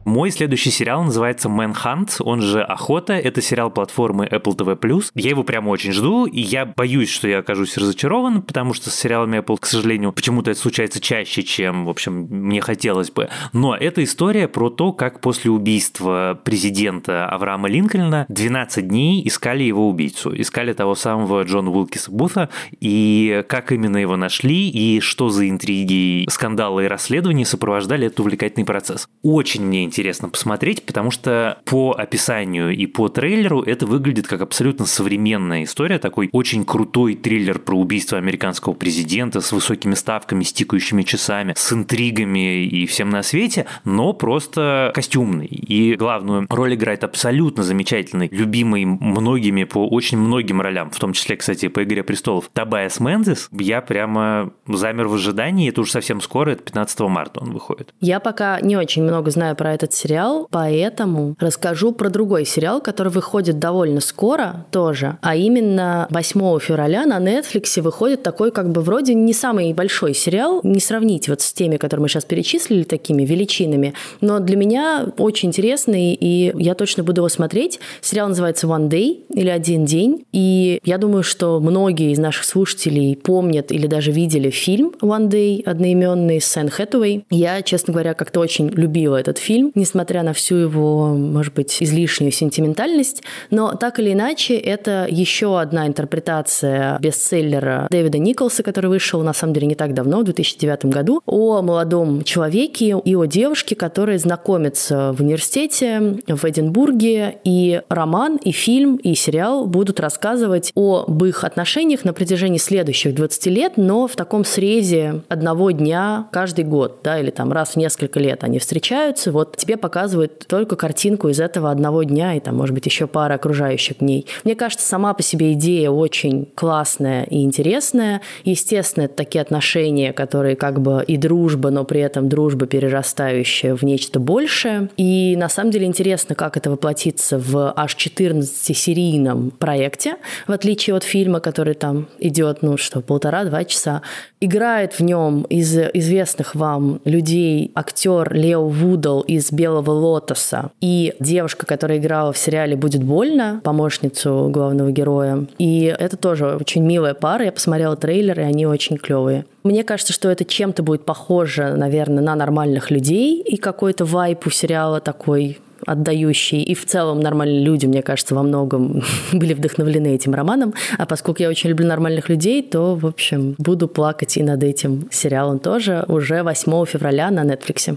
Мой 0.05 0.31
следующий 0.31 0.71
сериал 0.71 1.03
называется 1.03 1.49
Manhunt, 1.49 2.17
он 2.21 2.43
же 2.43 2.62
«Охота». 2.62 3.14
Это 3.14 3.40
сериал 3.40 3.71
платформы 3.71 4.27
Apple 4.27 4.55
TV+. 4.55 5.03
Я 5.14 5.31
его 5.31 5.45
прямо 5.45 5.71
очень 5.71 5.93
жду, 5.93 6.27
и 6.27 6.40
я 6.40 6.67
боюсь, 6.67 7.09
что 7.09 7.27
я 7.27 7.38
окажусь 7.38 7.79
разочарован, 7.79 8.43
потому 8.43 8.75
что 8.75 8.90
с 8.90 8.95
сериалами 8.95 9.38
Apple, 9.38 9.57
к 9.59 9.64
сожалению, 9.64 10.12
почему-то 10.12 10.51
это 10.51 10.61
случается 10.61 11.01
чаще, 11.01 11.43
чем, 11.43 11.87
в 11.87 11.88
общем, 11.88 12.27
мне 12.29 12.61
хотелось 12.61 13.11
бы. 13.11 13.31
Но 13.55 13.75
это 13.75 14.05
история 14.05 14.47
про 14.47 14.69
то, 14.69 14.93
как 14.93 15.21
после 15.21 15.51
убийства 15.51 16.38
президента 16.45 17.27
Авраама 17.27 17.69
Линкольна 17.69 18.27
12 18.29 18.87
дней 18.87 19.27
искали 19.27 19.62
его 19.62 19.88
убийцу. 19.88 20.38
Искали 20.38 20.75
того 20.75 20.97
самого 20.97 21.45
Джона 21.45 21.71
Уилкиса 21.71 22.11
Бута, 22.11 22.51
и 22.79 23.43
как 23.49 23.73
именно 23.73 23.97
его 23.97 24.17
нашли, 24.17 24.69
и 24.69 25.01
что 25.01 25.31
за 25.31 25.49
интриги, 25.49 26.27
скандалы 26.29 26.85
и 26.85 26.88
расследования 26.88 27.47
сопровождали 27.47 28.09
этот 28.09 28.21
увлекательный 28.21 28.67
процесс. 28.67 29.09
Очень 29.23 29.64
мне 29.64 29.85
интересно 29.85 29.93
интересно 29.94 30.28
посмотреть, 30.28 30.85
потому 30.85 31.12
что 31.12 31.59
по 31.64 31.92
описанию 31.92 32.76
и 32.76 32.87
по 32.87 33.09
трейлеру 33.09 33.62
это 33.62 33.87
выглядит 33.87 34.26
как 34.26 34.40
абсолютно 34.40 34.87
современная 34.87 35.62
история, 35.62 36.00
такой 36.00 36.30
очень 36.33 36.64
крутой 36.64 37.14
триллер 37.14 37.61
про 37.61 37.76
убийство 37.76 38.18
американского 38.18 38.72
президента 38.72 39.40
с 39.40 39.52
высокими 39.52 39.94
ставками, 39.94 40.42
с 40.42 40.52
тикающими 40.52 41.02
часами, 41.02 41.52
с 41.57 41.72
интригами 41.72 42.64
и 42.64 42.87
всем 42.87 43.11
на 43.11 43.22
свете, 43.22 43.66
но 43.85 44.12
просто 44.12 44.90
костюмный. 44.94 45.46
И 45.46 45.94
главную 45.94 46.46
роль 46.50 46.74
играет 46.74 47.04
абсолютно 47.04 47.62
замечательный, 47.62 48.28
любимый 48.33 48.85
многими 48.85 49.62
по 49.62 49.87
очень 49.88 50.18
многим 50.18 50.61
ролям, 50.61 50.90
в 50.90 50.98
том 50.98 51.12
числе, 51.12 51.37
кстати, 51.37 51.68
по 51.68 51.85
«Игре 51.85 52.02
престолов» 52.02 52.50
Табайас 52.52 52.98
Мендес. 52.98 53.48
Я 53.52 53.80
прямо 53.80 54.52
замер 54.66 55.07
в 55.07 55.14
ожидании, 55.14 55.68
это 55.68 55.83
уже 55.83 55.92
совсем 55.92 56.20
скоро, 56.20 56.50
это 56.50 56.64
15 56.64 57.00
марта 57.00 57.40
он 57.40 57.52
выходит. 57.52 57.94
Я 58.00 58.18
пока 58.18 58.61
не 58.61 58.76
очень 58.76 59.04
много 59.04 59.30
знаю 59.30 59.54
про 59.54 59.72
этот 59.72 59.84
этот 59.85 59.94
сериал, 59.94 60.49
поэтому 60.51 61.37
расскажу 61.38 61.92
про 61.92 62.11
другой 62.11 62.44
сериал, 62.44 62.81
который 62.81 63.12
выходит 63.12 63.59
довольно 63.59 64.01
скоро 64.01 64.66
тоже, 64.70 65.18
а 65.23 65.37
именно 65.37 66.07
8 66.11 66.59
февраля 66.59 67.07
на 67.07 67.18
Netflix 67.18 67.81
выходит 67.81 68.23
такой 68.23 68.51
как 68.51 68.70
бы 68.70 68.81
вроде 68.81 69.14
не 69.14 69.33
самый 69.33 69.73
большой 69.73 70.14
сериал, 70.14 70.61
не 70.62 70.81
сравнить 70.81 71.29
вот 71.29 71.40
с 71.40 71.53
теми, 71.53 71.77
которые 71.77 72.03
мы 72.03 72.09
сейчас 72.09 72.25
перечислили, 72.25 72.83
такими 72.83 73.25
величинами, 73.25 73.94
но 74.20 74.40
для 74.40 74.57
меня 74.57 75.07
очень 75.18 75.49
интересный, 75.49 76.14
и 76.14 76.53
я 76.57 76.75
точно 76.75 77.05
буду 77.05 77.20
его 77.20 77.29
смотреть. 77.29 77.79
Сериал 78.01 78.29
называется 78.29 78.66
One 78.66 78.88
Day 78.88 79.25
или 79.29 79.49
Один 79.49 79.85
день, 79.85 80.25
и 80.33 80.81
я 80.85 80.99
думаю, 80.99 81.23
что 81.23 81.61
многие 81.61 82.12
из 82.12 82.18
наших 82.18 82.44
слушателей 82.44 83.16
помнят 83.16 83.70
или 83.70 83.87
даже 83.87 84.11
видели 84.11 84.51
фильм 84.51 84.92
One 85.01 85.29
Day 85.29 85.62
одноименный 85.62 86.40
с 86.40 86.47
Сэн 86.47 86.68
Хэтэуэй. 86.68 87.27
Я, 87.31 87.62
честно 87.62 87.92
говоря, 87.92 88.14
как-то 88.14 88.40
очень 88.40 88.68
любила 88.68 89.16
этот 89.16 89.38
фильм, 89.38 89.73
несмотря 89.74 90.22
на 90.22 90.32
всю 90.32 90.56
его, 90.56 91.08
может 91.08 91.54
быть, 91.54 91.76
излишнюю 91.80 92.32
сентиментальность, 92.32 93.22
но 93.50 93.74
так 93.74 93.98
или 93.98 94.12
иначе 94.12 94.56
это 94.56 95.06
еще 95.10 95.60
одна 95.60 95.87
интерпретация 95.87 96.98
бестселлера 97.00 97.88
Дэвида 97.90 98.18
Николса, 98.18 98.62
который 98.62 98.88
вышел 98.90 99.22
на 99.22 99.32
самом 99.32 99.54
деле 99.54 99.66
не 99.66 99.74
так 99.74 99.94
давно, 99.94 100.20
в 100.20 100.24
2009 100.24 100.87
году, 100.87 101.22
о 101.26 101.62
молодом 101.62 102.22
человеке 102.24 102.96
и 103.04 103.14
о 103.14 103.24
девушке, 103.24 103.74
которые 103.74 104.18
знакомятся 104.18 105.12
в 105.12 105.20
университете 105.20 106.18
в 106.26 106.44
Эдинбурге, 106.44 107.38
и 107.44 107.82
роман, 107.88 108.37
и 108.37 108.52
фильм, 108.52 108.96
и 108.96 109.14
сериал 109.14 109.66
будут 109.66 110.00
рассказывать 110.00 110.72
об 110.74 111.24
их 111.24 111.44
отношениях 111.44 112.04
на 112.04 112.12
протяжении 112.12 112.58
следующих 112.58 113.14
20 113.14 113.46
лет, 113.46 113.72
но 113.76 114.06
в 114.06 114.16
таком 114.16 114.44
срезе 114.44 115.22
одного 115.28 115.70
дня 115.70 116.28
каждый 116.32 116.64
год, 116.64 117.00
да, 117.02 117.18
или 117.18 117.30
там 117.30 117.52
раз 117.52 117.70
в 117.70 117.76
несколько 117.76 118.20
лет 118.20 118.44
они 118.44 118.58
встречаются, 118.58 119.32
вот 119.32 119.63
тебе 119.64 119.77
показывают 119.79 120.46
только 120.46 120.77
картинку 120.77 121.31
из 121.31 121.40
этого 121.40 121.70
одного 121.70 122.03
дня 122.03 122.35
и 122.35 122.40
там, 122.40 122.57
может 122.57 122.74
быть, 122.74 122.85
еще 122.85 123.07
пара 123.07 123.35
окружающих 123.35 123.98
дней. 123.98 124.27
Мне 124.44 124.55
кажется, 124.55 124.87
сама 124.87 125.14
по 125.14 125.22
себе 125.22 125.55
идея 125.55 125.90
очень 125.90 126.46
классная 126.55 127.24
и 127.24 127.42
интересная. 127.42 128.20
Естественно, 128.44 129.05
это 129.05 129.14
такие 129.14 129.40
отношения, 129.40 130.12
которые 130.12 130.55
как 130.55 130.81
бы 130.81 131.03
и 131.07 131.16
дружба, 131.16 131.70
но 131.70 131.85
при 131.85 132.00
этом 132.00 132.29
дружба 132.29 132.66
перерастающая 132.66 133.74
в 133.74 133.83
нечто 133.83 134.20
большее. 134.20 134.90
И 134.98 135.35
на 135.38 135.48
самом 135.48 135.70
деле 135.70 135.87
интересно, 135.87 136.35
как 136.35 136.57
это 136.59 136.70
воплотится 136.70 137.38
в 137.38 137.72
аж 137.74 137.96
14-серийном 137.96 139.50
проекте, 139.50 140.16
в 140.46 140.53
отличие 140.53 140.94
от 140.94 141.05
фильма, 141.05 141.40
который 141.40 141.74
там 141.74 142.09
идет, 142.18 142.59
ну 142.61 142.77
что, 142.77 143.00
полтора-два 143.00 143.64
часа. 143.64 144.03
Играет 144.40 144.94
в 144.94 145.00
нем 145.00 145.42
из 145.44 145.74
известных 145.94 146.55
вам 146.55 147.00
людей 147.07 147.70
актер 147.74 148.31
Лео 148.35 148.68
Вудал 148.68 149.22
из 149.22 149.54
«Белого 149.55 149.90
лотоса» 149.90 150.71
и 150.81 151.14
девушка, 151.21 151.67
которая 151.67 151.99
играла 151.99 152.33
в 152.33 152.38
сериале 152.38 152.77
«Будет 152.77 153.03
больно», 153.03 153.61
помощницу 153.64 154.49
главного 154.51 154.90
героя. 154.90 155.47
И 155.59 155.95
это 155.99 156.17
тоже 156.17 156.57
очень 156.57 156.85
милая 156.85 157.14
пара. 157.14 157.45
Я 157.45 157.53
посмотрела 157.53 157.97
трейлеры, 157.97 158.43
и 158.43 158.47
они 158.47 158.67
очень 158.67 158.97
клевые. 158.97 159.47
Мне 159.62 159.85
кажется, 159.85 160.12
что 160.12 160.31
это 160.31 160.45
чем-то 160.45 160.83
будет 160.83 161.05
похоже, 161.05 161.75
наверное, 161.77 162.23
на 162.23 162.35
нормальных 162.35 162.90
людей, 162.90 163.40
и 163.40 163.57
какой-то 163.57 164.05
вайп 164.05 164.47
у 164.47 164.51
сериала 164.51 165.01
такой 165.01 165.59
отдающий, 165.87 166.62
и 166.62 166.75
в 166.75 166.87
целом 166.87 167.21
нормальные 167.21 167.62
люди, 167.62 167.87
мне 167.87 168.03
кажется, 168.03 168.35
во 168.35 168.43
многом 168.43 169.03
были 169.33 169.55
вдохновлены 169.55 170.14
этим 170.14 170.35
романом. 170.35 170.75
А 170.99 171.07
поскольку 171.07 171.43
я 171.43 171.49
очень 171.49 171.71
люблю 171.71 171.87
нормальных 171.87 172.29
людей, 172.29 172.62
то, 172.62 172.95
в 172.95 173.07
общем, 173.07 173.55
буду 173.59 173.88
плакать 173.88 174.37
и 174.37 174.43
над 174.43 174.62
этим 174.62 175.09
сериалом 175.11 175.59
тоже 175.59 176.05
уже 176.09 176.43
8 176.43 176.87
февраля 176.87 177.31
на 177.31 177.45
Netflix. 177.45 177.97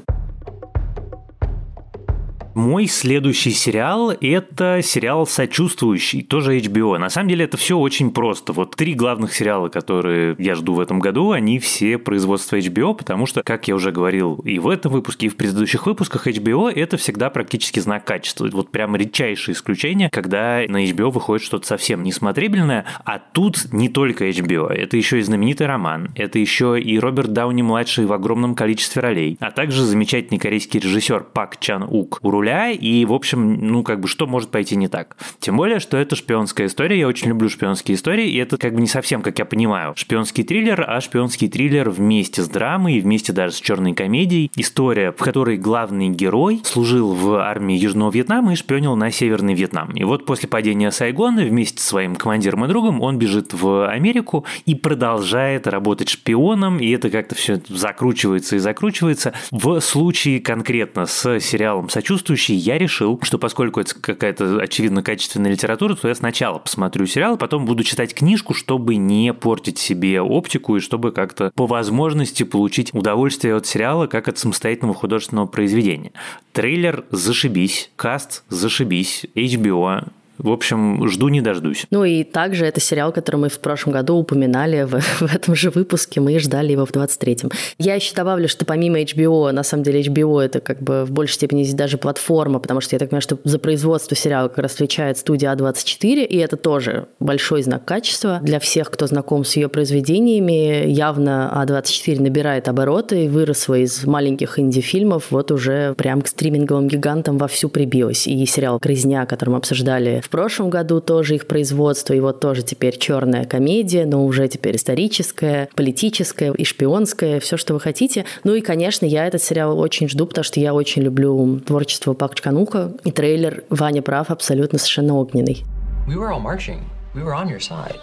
Мой 2.58 2.88
следующий 2.88 3.52
сериал– 3.52 4.12
это 4.20 4.82
сериал 4.82 5.28
«Сочувствующий», 5.28 6.24
тоже 6.24 6.58
HBO. 6.58 6.98
На 6.98 7.12
самом 7.12 7.30
деле 7.30 7.46
это 7.46 7.56
все 7.56 7.78
очень 7.78 8.10
просто. 8.10 8.52
Вот 8.52 8.76
три 8.76 8.96
главных 8.96 9.32
сериала, 9.36 9.70
которые 9.70 10.36
я 10.40 10.56
жду 10.56 10.74
в 10.74 10.80
этом 10.80 11.00
году, 11.00 11.34
они 11.34 11.60
все 11.60 12.00
производства 12.00 12.58
HBO, 12.58 12.96
потому 12.96 13.28
что, 13.28 13.44
как 13.44 13.68
я 13.68 13.76
уже 13.76 13.92
говорил 13.92 14.42
и 14.44 14.58
в 14.58 14.70
этом 14.70 14.92
выпуске, 14.92 15.28
и 15.28 15.30
в 15.30 15.36
предыдущих 15.36 15.86
выпусках, 15.86 16.26
HBO– 16.26 16.68
это 16.76 16.98
всегда 16.98 17.30
практически 17.30 17.80
знак 17.80 18.06
качества. 18.06 18.50
Вот 18.52 18.72
прям 18.72 18.96
редчайшее 18.96 19.54
исключение, 19.54 20.10
когда 20.10 20.64
на 20.68 20.84
HBO 20.84 21.12
выходит 21.12 21.46
что-то 21.46 21.68
совсем 21.68 22.02
несмотрибельное, 22.02 22.86
а 23.06 23.20
тут 23.20 23.72
не 23.72 23.88
только 23.88 24.30
HBO, 24.30 24.68
это 24.68 24.98
еще 24.98 25.20
и 25.20 25.22
знаменитый 25.22 25.68
роман, 25.68 26.10
это 26.16 26.40
еще 26.40 26.82
и 26.82 26.98
Роберт 26.98 27.34
Дауни-младший 27.34 28.08
в 28.08 28.14
огромном 28.14 28.56
количестве 28.56 29.04
ролей, 29.04 29.38
а 29.42 29.52
также 29.52 29.84
замечательный 29.84 30.40
корейский 30.40 30.80
режиссер 30.80 31.24
Пак 31.34 31.60
Чан 31.60 31.86
Ук 31.88 32.18
у 32.24 32.32
руля 32.32 32.47
руля, 32.48 32.72
и, 32.72 33.06
в 33.06 33.14
общем, 33.14 33.60
ну, 33.68 33.84
как 33.84 34.00
бы, 34.00 34.08
что 34.08 34.26
может 34.28 34.50
пойти 34.50 34.76
не 34.76 34.88
так? 34.88 35.18
Тем 35.40 35.58
более, 35.58 35.80
что 35.80 35.98
это 35.98 36.16
шпионская 36.16 36.68
история, 36.68 37.00
я 37.00 37.08
очень 37.08 37.30
люблю 37.30 37.50
шпионские 37.50 37.96
истории, 37.96 38.30
и 38.30 38.38
это 38.38 38.58
как 38.58 38.74
бы 38.74 38.82
не 38.82 38.88
совсем, 38.88 39.22
как 39.22 39.38
я 39.40 39.46
понимаю, 39.46 39.94
шпионский 39.96 40.44
триллер, 40.44 40.86
а 40.88 41.02
шпионский 41.02 41.50
триллер 41.50 41.90
вместе 41.90 42.42
с 42.42 42.48
драмой, 42.50 43.00
вместе 43.00 43.34
даже 43.34 43.56
с 43.56 43.62
черной 43.62 43.94
комедией. 43.94 44.52
История, 44.56 45.12
в 45.12 45.18
которой 45.18 45.58
главный 45.58 46.10
герой 46.10 46.62
служил 46.64 47.14
в 47.14 47.36
армии 47.36 47.78
Южного 47.78 48.12
Вьетнама 48.12 48.54
и 48.54 48.56
шпионил 48.56 48.96
на 48.96 49.12
Северный 49.12 49.54
Вьетнам. 49.54 49.92
И 49.92 50.04
вот 50.04 50.26
после 50.26 50.48
падения 50.48 50.92
Сайгона 50.92 51.44
вместе 51.44 51.82
с 51.82 51.86
своим 51.86 52.16
командиром 52.16 52.66
и 52.66 52.68
другом 52.68 53.02
он 53.02 53.18
бежит 53.18 53.54
в 53.54 53.90
Америку 53.90 54.46
и 54.66 54.76
продолжает 54.76 55.68
работать 55.68 56.10
шпионом, 56.10 56.80
и 56.80 56.90
это 56.92 57.10
как-то 57.10 57.36
все 57.36 57.62
закручивается 57.68 58.56
и 58.56 58.60
закручивается. 58.60 59.34
В 59.52 59.80
случае 59.82 60.40
конкретно 60.40 61.06
с 61.06 61.40
сериалом 61.40 61.90
«Сочувствую» 61.90 62.37
следующий 62.38 62.54
я 62.54 62.78
решил, 62.78 63.20
что 63.24 63.40
поскольку 63.40 63.80
это 63.80 63.96
какая-то 64.00 64.60
очевидно 64.62 65.02
качественная 65.02 65.52
литература, 65.52 65.96
то 65.96 66.08
я 66.08 66.14
сначала 66.14 66.60
посмотрю 66.60 67.08
сериал, 67.08 67.36
потом 67.38 67.66
буду 67.66 67.84
читать 67.84 68.14
книжку, 68.14 68.54
чтобы 68.54 68.96
не 68.96 69.34
портить 69.34 69.80
себе 69.80 70.22
оптику 70.22 70.78
и 70.78 70.80
чтобы 70.80 71.12
как-то 71.12 71.52
по 71.56 71.66
возможности 71.66 72.44
получить 72.44 72.94
удовольствие 72.94 73.56
от 73.56 73.66
сериала 73.66 74.06
как 74.06 74.28
от 74.28 74.38
самостоятельного 74.38 74.94
художественного 74.94 75.48
произведения. 75.48 76.12
Трейлер 76.52 77.06
зашибись, 77.10 77.90
каст 77.96 78.44
зашибись, 78.50 79.26
HBO 79.36 80.08
в 80.38 80.52
общем, 80.52 81.08
жду 81.10 81.30
не 81.30 81.42
дождусь. 81.42 81.86
Ну 81.90 82.04
и 82.04 82.24
также 82.24 82.66
это 82.66 82.80
сериал, 82.80 83.12
который 83.12 83.38
мы 83.38 83.50
в 83.50 83.60
прошлом 83.60 83.94
году 83.94 84.16
упоминали 84.16 84.84
в, 84.84 85.00
в 85.20 85.34
этом 85.34 85.56
же 85.56 85.70
выпуске, 85.70 86.22
мы 86.22 86.38
ждали 86.40 86.72
его 86.72 86.86
в 86.86 86.92
23-м. 86.92 87.52
Я 87.78 87.96
еще 87.96 88.14
добавлю, 88.14 88.48
что 88.48 88.66
помимо 88.66 89.00
HBO, 89.00 89.52
на 89.52 89.64
самом 89.64 89.84
деле 89.84 90.02
HBO 90.02 90.40
это 90.40 90.60
как 90.60 90.82
бы 90.82 91.06
в 91.06 91.12
большей 91.12 91.36
степени 91.36 91.64
здесь 91.64 91.76
даже 91.76 91.98
платформа, 91.98 92.60
потому 92.60 92.82
что 92.82 92.96
я 92.96 93.00
так 93.00 93.10
понимаю, 93.10 93.22
что 93.22 93.38
за 93.44 93.60
производство 93.60 94.16
сериала 94.16 94.48
как 94.48 94.60
раз 94.60 94.76
отвечает 94.76 95.18
студия 95.18 95.54
А24, 95.54 96.26
и 96.26 96.38
это 96.38 96.58
тоже 96.58 97.08
большой 97.20 97.64
знак 97.64 97.86
качества 97.86 98.40
для 98.42 98.60
всех, 98.60 98.92
кто 98.92 99.08
знаком 99.08 99.44
с 99.44 99.56
ее 99.56 99.70
произведениями. 99.70 100.88
Явно 100.88 101.52
А24 101.56 102.22
набирает 102.22 102.68
обороты 102.68 103.26
и 103.26 103.28
выросла 103.28 103.76
из 103.76 104.06
маленьких 104.06 104.60
инди-фильмов, 104.60 105.32
вот 105.32 105.52
уже 105.52 105.94
прям 105.96 106.22
к 106.22 106.28
стриминговым 106.28 106.88
гигантам 106.88 107.38
вовсю 107.38 107.70
прибилась. 107.70 108.28
И 108.28 108.46
сериал 108.46 108.80
«Грызня», 108.80 109.26
который 109.26 109.52
мы 109.52 109.58
обсуждали 109.58 110.22
в 110.28 110.30
прошлом 110.30 110.70
году 110.70 111.00
тоже 111.00 111.36
их 111.36 111.48
производство, 111.48 112.12
и 112.12 112.20
вот 112.20 112.42
тоже 112.42 112.62
теперь 112.62 112.98
черная 112.98 113.46
комедия, 113.46 114.06
но 114.06 114.26
уже 114.26 114.50
теперь 114.50 114.76
историческая, 114.76 115.70
политическая 115.74 116.52
и 116.52 116.66
шпионская, 116.66 117.40
все, 117.40 117.56
что 117.56 117.74
вы 117.74 117.80
хотите. 117.80 118.26
Ну 118.44 118.54
и, 118.54 118.60
конечно, 118.60 119.06
я 119.06 119.26
этот 119.26 119.42
сериал 119.42 119.80
очень 119.80 120.10
жду, 120.10 120.26
потому 120.26 120.44
что 120.44 120.60
я 120.60 120.74
очень 120.74 121.02
люблю 121.02 121.62
творчество 121.62 122.14
Пак 122.14 122.36
Чканука, 122.36 122.92
и 123.06 123.12
трейлер 123.12 123.64
Ваня 123.70 124.02
прав 124.02 124.30
абсолютно 124.30 124.80
совершенно 124.80 125.16
огненный. 125.16 125.64
We 126.10 126.18
were 126.18 126.30
all 126.34 126.42
marching. 126.42 126.82
We 127.16 127.24
were 127.24 127.34
on 127.34 127.48
your 127.48 127.62
side. 127.62 127.96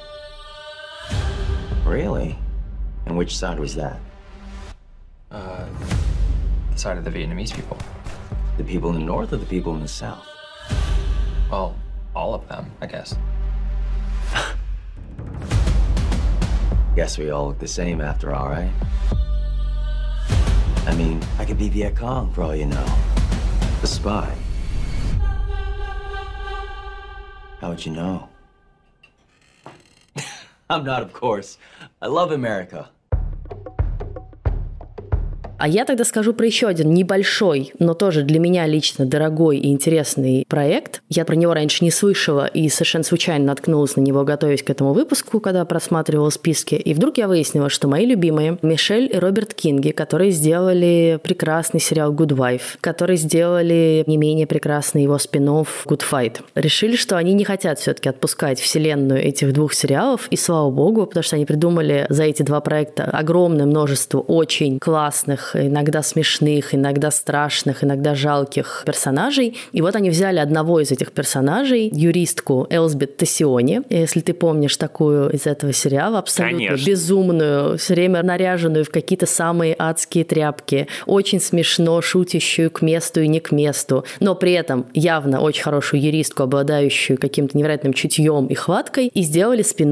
Really? 1.87 2.38
And 3.04 3.18
which 3.18 3.37
side 3.37 3.60
was 3.60 3.74
that? 3.74 3.98
Uh, 5.30 5.66
the 6.72 6.78
side 6.78 6.96
of 6.96 7.04
the 7.04 7.10
Vietnamese 7.10 7.54
people. 7.54 7.76
The 8.56 8.64
people 8.64 8.88
in 8.88 8.98
the 8.98 9.04
north 9.04 9.34
or 9.34 9.37
the 9.37 9.44
people 9.44 9.74
in 9.74 9.82
the 9.82 9.88
south? 9.88 10.26
Well, 11.50 11.74
all 12.14 12.35
of 12.35 12.48
them, 12.48 12.70
I 12.81 12.87
guess. 12.87 13.16
Guess 16.96 17.18
we 17.18 17.31
all 17.31 17.48
look 17.48 17.59
the 17.59 17.66
same 17.66 18.00
after 18.00 18.33
all, 18.33 18.48
right? 18.48 18.70
I 20.87 20.94
mean, 20.96 21.20
I 21.38 21.44
could 21.44 21.59
be 21.59 21.68
Viet 21.68 21.96
Cong 21.96 22.33
for 22.33 22.42
all 22.42 22.55
you 22.55 22.66
know. 22.66 22.87
The 23.81 23.87
spy. 23.88 24.33
How 27.61 27.70
would 27.70 27.85
you 27.85 27.92
know? 27.92 28.29
I'm 30.70 30.85
not, 30.85 31.03
of 31.03 31.12
course. 31.12 31.59
I 32.00 32.07
love 32.07 32.31
America. 32.31 32.90
А 35.64 35.66
я 35.66 35.87
тогда 35.87 36.05
скажу 36.05 36.35
про 36.35 36.44
еще 36.44 36.66
один 36.66 36.92
небольшой, 36.92 37.72
но 37.79 37.94
тоже 37.94 38.20
для 38.20 38.38
меня 38.38 38.66
лично 38.66 39.07
дорогой 39.07 39.57
и 39.57 39.70
интересный 39.70 40.44
проект. 40.46 41.00
Я 41.09 41.24
про 41.24 41.37
него 41.37 41.55
раньше 41.55 41.83
не 41.83 41.90
слышала 41.90 42.44
и 42.44 42.68
совершенно 42.68 43.03
случайно 43.03 43.46
наткнулась 43.46 43.96
на 43.96 44.03
него, 44.03 44.24
готовясь 44.24 44.62
к 44.62 44.68
этому 44.68 44.92
выпуску, 44.92 45.40
когда 45.40 45.64
просматривала 45.64 46.29
списки. 46.29 46.74
И 46.74 46.92
вдруг 46.92 47.16
я 47.16 47.29
выяснила, 47.29 47.70
что 47.70 47.88
мои 47.88 48.05
любимые 48.05 48.59
Мишель 48.61 49.09
и 49.11 49.16
Роберт 49.16 49.55
Кинги, 49.55 49.92
которые 49.92 50.33
сделали 50.33 51.18
прекрасный 51.22 51.81
сериал 51.81 52.12
Good 52.12 52.37
Wife, 52.37 52.77
которые 52.83 53.16
сделали 53.16 54.05
не 54.07 54.18
менее 54.18 54.46
прекрасный 54.46 55.05
его 55.05 55.16
спин 55.16 55.48
Good 55.48 56.03
Fight, 56.12 56.42
решили, 56.55 56.96
что 56.96 57.16
они 57.16 57.33
не 57.33 57.44
хотят 57.44 57.79
все-таки 57.79 58.11
отпускать 58.11 58.61
вселенную 58.61 59.22
этих 59.22 59.55
двух 59.55 59.72
сериалов, 59.72 60.29
и 60.29 60.37
слава 60.37 60.70
богу, 60.70 61.07
потому 61.07 61.22
что 61.22 61.37
они 61.37 61.46
придумали 61.46 62.05
за 62.11 62.24
эти 62.24 62.42
два 62.42 62.61
проекта 62.61 63.05
огромное 63.05 63.64
множество 63.64 64.18
очень 64.18 64.79
классных, 64.79 65.54
иногда 65.55 66.03
смешных, 66.03 66.75
иногда 66.75 67.11
страшных, 67.11 67.85
иногда 67.85 68.14
жалких 68.14 68.83
персонажей. 68.85 69.57
И 69.73 69.81
вот 69.81 69.97
они 69.97 70.11
взяли 70.11 70.38
одного 70.38 70.81
из 70.81 70.90
этих 70.90 71.12
персонажей, 71.12 71.90
юристку 71.93 72.67
Элсбет 72.71 73.17
Тассиони, 73.17 73.83
если 73.88 74.21
ты 74.21 74.35
помнишь 74.35 74.77
такую 74.77 75.31
из 75.31 75.47
этого 75.47 75.73
сериала, 75.73 76.19
абсолютно 76.19 76.67
Конечно. 76.67 76.87
безумную, 76.87 77.79
все 77.79 77.95
время 77.95 78.23
наряженную 78.23 78.85
в 78.85 78.90
какие-то 78.90 79.27
самые 79.27 79.75
адские 79.79 80.25
тряпки, 80.25 80.88
очень 81.07 81.40
смешно 81.40 82.01
шутящую 82.03 82.71
к 82.71 82.83
месту 82.83 83.21
и 83.21 83.29
не 83.29 83.40
к 83.40 83.53
месту, 83.53 84.05
но 84.21 84.35
при 84.35 84.53
этом 84.53 84.87
явно 84.93 85.40
очень 85.40 85.62
хорошую 85.62 86.03
юристку, 86.03 86.43
обладающую 86.43 87.19
каким-то 87.19 87.57
невероятным 87.57 87.93
чутьем 87.93 88.47
и 88.47 88.55
хваткой, 88.55 89.07
и 89.07 89.23
сделали 89.23 89.62
спин 89.62 89.85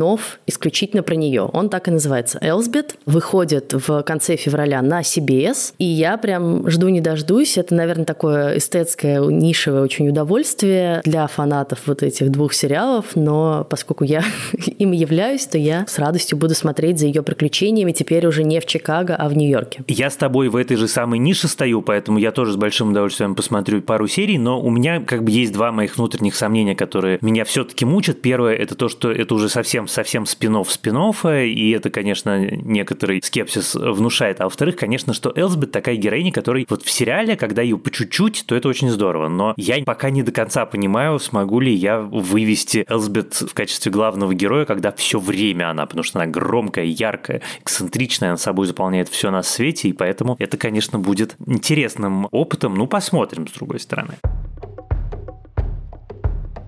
исключительно 0.47 1.03
про 1.03 1.15
нее. 1.15 1.43
Он 1.43 1.69
так 1.69 1.87
и 1.89 1.91
называется. 1.91 2.39
Элсбет 2.41 2.97
выходит 3.07 3.73
в 3.73 4.03
конце 4.03 4.37
февраля 4.37 4.83
на 4.83 5.01
CBS, 5.03 5.52
и 5.79 5.85
я 5.85 6.17
прям 6.17 6.69
жду 6.69 6.89
не 6.89 7.01
дождусь. 7.01 7.59
Это, 7.59 7.75
наверное, 7.75 8.05
такое 8.05 8.59
эстетское, 8.59 9.21
нишевое 9.21 9.83
очень 9.83 10.09
удовольствие 10.09 11.01
для 11.05 11.27
фанатов 11.27 11.81
вот 11.87 12.03
этих 12.03 12.31
двух 12.31 12.53
сериалов, 12.53 13.15
но 13.15 13.67
поскольку 13.69 14.05
я 14.05 14.23
им 14.79 14.93
являюсь, 14.93 15.47
то 15.47 15.59
я 15.59 15.87
с 15.87 15.99
радостью 15.99 16.39
буду 16.39 16.55
смотреть 16.55 16.99
за 16.99 17.07
ее 17.07 17.23
приключениями 17.23 17.93
теперь 17.93 18.27
уже 18.27 18.45
не 18.45 18.61
в 18.61 18.67
Чикаго, 18.67 19.15
а 19.17 19.29
в 19.29 19.37
Нью-Йорке. 19.37 19.85
Я 19.89 20.11
с 20.11 20.17
тобой 20.17 20.49
в 20.49 20.57
этой 20.57 20.77
же 20.77 20.89
самой 20.89 21.19
нише 21.19 21.49
стою, 21.49 21.83
поэтому 21.83 22.19
я 22.19 22.33
тоже 22.33 22.53
с 22.53 22.57
большим 22.57 22.91
удовольствием 22.91 23.35
посмотрю 23.35 23.83
пару 23.83 24.07
серий, 24.09 24.39
но 24.39 24.61
у 24.61 24.71
меня 24.71 25.01
как 25.01 25.25
бы 25.25 25.31
есть 25.31 25.53
два 25.53 25.73
моих 25.73 25.97
внутренних 25.97 26.35
сомнения, 26.35 26.75
которые 26.75 27.19
меня 27.21 27.45
все-таки 27.45 27.85
мучат. 27.85 28.21
Первое– 28.23 28.55
это 28.57 28.75
то, 28.75 28.89
что 28.89 29.11
это 29.11 29.35
уже 29.35 29.49
совсем-совсем 29.49 30.27
спинов 30.27 30.71
спинов, 30.71 31.25
и 31.25 31.71
это, 31.71 31.91
конечно, 31.91 32.39
некоторый 32.51 33.21
скепсис 33.23 33.75
внушает. 33.75 34.41
А 34.41 34.45
во-вторых, 34.45 34.77
конечно, 34.77 35.13
что 35.13 35.32
Элсбет 35.35 35.73
такая 35.73 35.97
героиня, 35.97 36.33
которая 36.33 36.65
вот 36.69 36.83
в 36.83 36.91
сериале, 36.91 37.37
когда 37.37 37.63
ее 37.63 37.79
по 37.79 37.91
чуть-чуть, 37.91 38.45
то 38.47 38.55
это 38.55 38.69
очень 38.69 38.91
здорово. 38.91 39.29
Но 39.29 39.55
я 39.57 39.83
пока 39.85 40.11
не 40.11 40.23
до 40.23 40.33
конца 40.33 40.67
понимаю, 40.67 41.19
смогу 41.19 41.61
ли 41.61 41.73
я 41.73 42.01
вывести 42.01 42.85
Элсбет 42.89 43.35
в 43.35 43.55
качестве 43.55 43.91
главного 43.93 44.35
героя, 44.35 44.65
когда 44.65 44.93
все 44.93 45.19
время 45.19 45.71
она, 45.71 45.87
потому 45.87 46.03
что 46.03 46.21
она 46.21 46.31
громкая, 46.31 46.85
яркая, 46.85 47.43
эксцентричная, 47.61 48.31
она 48.31 48.37
собой 48.39 48.67
заполняет 48.67 49.09
все 49.09 49.31
на 49.31 49.43
свете, 49.43 49.89
и 49.89 49.93
поэтому 49.93 50.37
это, 50.39 50.57
конечно, 50.57 50.99
будет 50.99 51.37
интересным 51.47 52.29
опытом. 52.31 52.75
Ну, 52.75 52.87
посмотрим, 52.87 53.47
с 53.47 53.53
другой 53.53 53.81
стороны. 53.81 54.15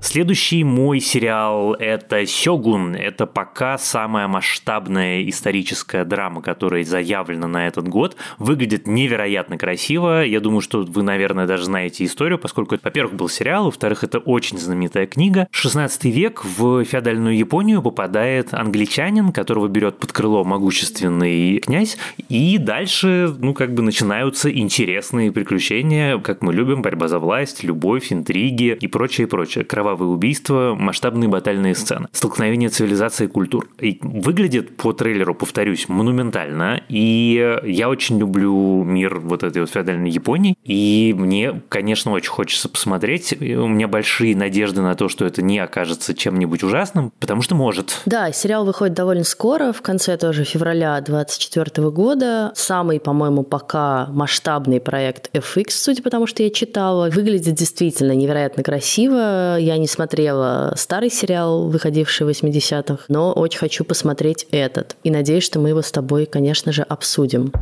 Следующий 0.05 0.65
мой 0.65 1.01
сериал– 1.01 1.73
это 1.79 2.27
«Сёгун». 2.27 2.95
Это 2.95 3.25
пока 3.25 3.79
самая 3.79 4.29
масштабная 4.29 5.27
историческая 5.27 6.05
драма, 6.05 6.43
которая 6.43 6.85
заявлена 6.85 7.49
на 7.49 7.67
этот 7.67 7.89
год. 7.89 8.15
Выглядит 8.39 8.87
невероятно 8.87 9.57
красиво. 9.57 10.23
Я 10.23 10.41
думаю, 10.41 10.61
что 10.61 10.83
вы, 10.83 11.03
наверное, 11.03 11.47
даже 11.47 11.65
знаете 11.65 12.05
историю, 12.05 12.39
поскольку 12.39 12.75
это, 12.75 12.85
во-первых, 12.85 13.15
был 13.15 13.31
сериал, 13.31 13.65
во-вторых, 13.65 14.05
это 14.05 14.19
очень 14.19 14.59
знаменитая 14.59 15.07
книга. 15.07 15.49
16 15.51 16.05
век 16.05 16.45
в 16.45 16.85
феодальную 16.85 17.39
Японию 17.39 17.81
попадает 17.81 18.53
англичанин, 18.53 19.33
которого 19.33 19.69
берет 19.69 19.99
под 19.99 20.13
крыло 20.13 20.45
могущественный 20.45 21.61
князь, 21.61 21.97
и 22.29 22.59
дальше, 22.59 23.35
ну, 23.39 23.55
как 23.55 23.73
бы 23.73 23.81
начинаются 23.83 24.53
интересные 24.53 25.33
приключения, 25.33 26.19
как 26.19 26.43
мы 26.43 26.53
любим, 26.53 26.83
борьба 26.83 27.09
за 27.09 27.19
власть, 27.19 27.65
любовь, 27.65 28.13
интриги 28.13 28.77
и 28.79 28.87
прочее, 28.87 29.27
прочее. 29.27 29.65
Кровавый 29.65 29.94
кровавые 29.95 30.15
убийства, 30.15 30.75
масштабные 30.79 31.29
батальные 31.29 31.75
сцены, 31.75 32.09
столкновение 32.13 32.69
цивилизации 32.69 33.25
и 33.25 33.29
культур. 33.29 33.69
И 33.81 33.99
выглядит 34.03 34.77
по 34.77 34.93
трейлеру, 34.93 35.35
повторюсь, 35.35 35.89
монументально. 35.89 36.83
И 36.89 37.59
я 37.65 37.89
очень 37.89 38.19
люблю 38.19 38.83
мир 38.83 39.21
вот 39.21 39.43
этой 39.43 39.61
вот 39.61 39.71
феодальной 39.71 40.11
Японии. 40.11 40.57
И 40.65 41.15
мне, 41.17 41.63
конечно, 41.69 42.13
очень 42.13 42.31
хочется 42.31 42.69
посмотреть. 42.69 43.33
У 43.41 43.69
меня 43.69 43.89
большие 43.89 44.37
надежды 44.37 44.83
на 44.83 44.95
то, 44.95 45.09
что 45.09 45.25
это 45.25 45.43
не 45.43 45.59
окажется 45.59 46.15
чем-нибудь 46.15 46.63
ужасным, 46.63 47.13
потому 47.21 47.43
что 47.43 47.55
может. 47.55 48.01
Да, 48.07 48.33
сериал 48.33 48.65
выходит 48.65 48.95
довольно 48.95 49.25
скоро, 49.25 49.73
в 49.73 49.83
конце 49.83 50.17
тоже 50.17 50.45
февраля 50.45 51.01
2024 51.01 51.91
года. 51.91 52.53
Самый, 52.55 52.99
по-моему, 52.99 53.45
пока 53.45 54.07
масштабный 54.11 54.81
проект 54.81 55.35
FX, 55.35 55.67
судя 55.71 56.03
по 56.03 56.11
тому, 56.11 56.27
что 56.27 56.43
я 56.43 56.51
читала. 56.51 57.11
Выглядит 57.11 57.55
действительно 57.55 58.13
невероятно 58.13 58.63
красиво. 58.63 59.57
Я 59.59 59.77
не 59.77 59.84
смотрела 59.87 60.75
старый 60.77 61.11
сериал, 61.11 61.69
выходивший 61.69 62.27
в 62.27 62.31
80-х, 62.31 63.05
но 63.09 63.33
очень 63.33 63.59
хочу 63.59 63.85
посмотреть 63.85 64.47
этот. 64.51 64.97
И 65.05 65.11
надеюсь, 65.11 65.45
что 65.45 65.59
мы 65.59 65.71
его 65.71 65.83
с 65.83 65.93
тобой, 65.93 66.27
конечно 66.27 66.73
же, 66.73 66.83
обсудим. 66.83 67.53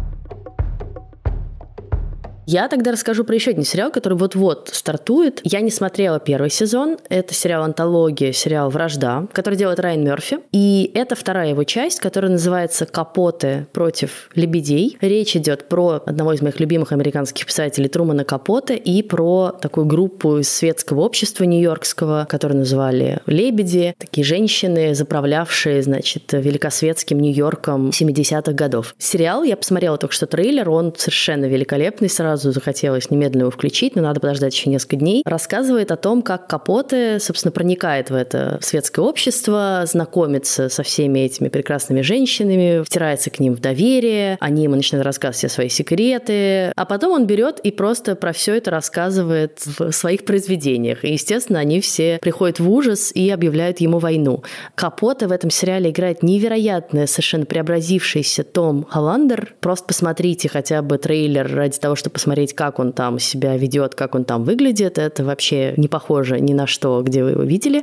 Я 2.46 2.68
тогда 2.68 2.90
расскажу 2.90 3.24
про 3.24 3.36
еще 3.36 3.52
один 3.52 3.64
сериал, 3.64 3.92
который 3.92 4.18
вот-вот 4.18 4.70
стартует. 4.72 5.40
Я 5.44 5.60
не 5.60 5.70
смотрела 5.70 6.18
первый 6.18 6.50
сезон. 6.50 6.98
Это 7.08 7.34
сериал 7.34 7.62
«Антология», 7.62 8.32
сериал 8.32 8.68
«Вражда», 8.68 9.28
который 9.32 9.54
делает 9.54 9.78
Райан 9.78 10.02
Мерфи. 10.02 10.40
И 10.50 10.90
это 10.94 11.14
вторая 11.14 11.50
его 11.50 11.62
часть, 11.62 12.00
которая 12.00 12.32
называется 12.32 12.84
«Капоты 12.84 13.68
против 13.72 14.28
лебедей». 14.34 14.98
Речь 15.00 15.36
идет 15.36 15.68
про 15.68 16.02
одного 16.04 16.32
из 16.32 16.42
моих 16.42 16.58
любимых 16.58 16.90
американских 16.90 17.46
писателей 17.46 17.88
Трумана 17.88 18.24
Капоте 18.24 18.76
и 18.76 19.02
про 19.02 19.52
такую 19.60 19.86
группу 19.86 20.38
из 20.38 20.50
светского 20.50 21.02
общества 21.02 21.44
нью-йоркского, 21.44 22.26
которую 22.28 22.58
называли 22.58 23.20
«Лебеди». 23.26 23.94
Такие 23.98 24.24
женщины, 24.24 24.94
заправлявшие, 24.96 25.80
значит, 25.82 26.32
великосветским 26.32 27.20
Нью-Йорком 27.20 27.90
70-х 27.90 28.52
годов. 28.52 28.96
Сериал, 28.98 29.44
я 29.44 29.56
посмотрела 29.56 29.96
только 29.96 30.14
что 30.14 30.26
трейлер, 30.26 30.68
он 30.70 30.92
совершенно 30.96 31.44
великолепный, 31.44 32.08
сразу 32.08 32.41
сразу 32.42 32.52
захотелось 32.52 33.10
немедленно 33.10 33.42
его 33.42 33.50
включить, 33.50 33.94
но 33.96 34.02
надо 34.02 34.20
подождать 34.20 34.54
еще 34.54 34.68
несколько 34.68 34.96
дней, 34.96 35.22
рассказывает 35.24 35.90
о 35.92 35.96
том, 35.96 36.22
как 36.22 36.48
Капоте, 36.48 37.18
собственно, 37.20 37.52
проникает 37.52 38.10
в 38.10 38.14
это 38.14 38.58
светское 38.60 39.04
общество, 39.04 39.84
знакомится 39.86 40.68
со 40.68 40.82
всеми 40.82 41.20
этими 41.20 41.48
прекрасными 41.48 42.02
женщинами, 42.02 42.82
втирается 42.82 43.30
к 43.30 43.38
ним 43.38 43.54
в 43.54 43.60
доверие, 43.60 44.36
они 44.40 44.64
ему 44.64 44.74
начинают 44.74 45.06
рассказывать 45.06 45.38
все 45.38 45.48
свои 45.48 45.68
секреты, 45.68 46.72
а 46.74 46.84
потом 46.84 47.12
он 47.12 47.26
берет 47.26 47.60
и 47.60 47.70
просто 47.70 48.16
про 48.16 48.32
все 48.32 48.54
это 48.54 48.70
рассказывает 48.70 49.60
в 49.64 49.92
своих 49.92 50.24
произведениях. 50.24 51.04
И, 51.04 51.12
естественно, 51.12 51.60
они 51.60 51.80
все 51.80 52.18
приходят 52.20 52.58
в 52.58 52.68
ужас 52.68 53.12
и 53.14 53.30
объявляют 53.30 53.80
ему 53.80 53.98
войну. 53.98 54.42
Капоте 54.74 55.26
в 55.26 55.32
этом 55.32 55.50
сериале 55.50 55.90
играет 55.90 56.22
невероятный, 56.22 57.06
совершенно 57.06 57.46
преобразившийся 57.46 58.42
Том 58.42 58.84
Холландер. 58.84 59.54
Просто 59.60 59.86
посмотрите 59.86 60.48
хотя 60.48 60.82
бы 60.82 60.98
трейлер 60.98 61.52
ради 61.54 61.78
того, 61.78 61.94
чтобы 61.94 62.14
посмотреть, 62.22 62.54
как 62.54 62.78
он 62.78 62.92
там 62.92 63.18
себя 63.18 63.56
ведет, 63.56 63.96
как 63.96 64.14
он 64.14 64.24
там 64.24 64.44
выглядит. 64.44 64.96
Это 64.96 65.24
вообще 65.24 65.74
не 65.76 65.88
похоже 65.88 66.38
ни 66.38 66.52
на 66.52 66.68
что, 66.68 67.02
где 67.02 67.24
вы 67.24 67.30
его 67.30 67.42
видели. 67.42 67.82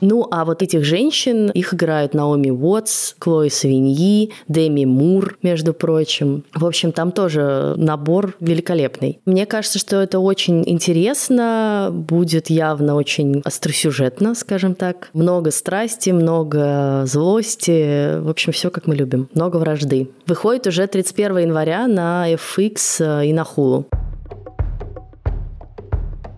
Ну, 0.00 0.28
а 0.30 0.44
вот 0.44 0.62
этих 0.62 0.84
женщин, 0.84 1.50
их 1.50 1.74
играют 1.74 2.14
Наоми 2.14 2.50
Уотс, 2.50 3.14
Клои 3.18 3.48
Савиньи, 3.48 4.30
Деми 4.46 4.84
Мур, 4.84 5.36
между 5.42 5.74
прочим. 5.74 6.44
В 6.54 6.64
общем, 6.64 6.92
там 6.92 7.10
тоже 7.10 7.74
набор 7.76 8.36
великолепный. 8.38 9.18
Мне 9.26 9.46
кажется, 9.46 9.80
что 9.80 9.96
это 9.96 10.20
очень 10.20 10.62
интересно, 10.64 11.88
будет 11.90 12.50
явно 12.50 12.94
очень 12.94 13.42
остросюжетно, 13.44 14.36
скажем 14.36 14.76
так. 14.76 15.10
Много 15.12 15.50
страсти, 15.50 16.10
много 16.10 17.02
злости. 17.06 18.20
В 18.20 18.30
общем, 18.30 18.52
все 18.52 18.70
как 18.70 18.86
мы 18.86 18.94
любим 18.94 19.23
много 19.32 19.56
вражды. 19.56 20.10
Выходит 20.26 20.66
уже 20.66 20.86
31 20.86 21.38
января 21.38 21.86
на 21.86 22.32
FX 22.32 23.22
э, 23.22 23.26
и 23.26 23.32
на 23.32 23.42
Hulu. 23.42 23.86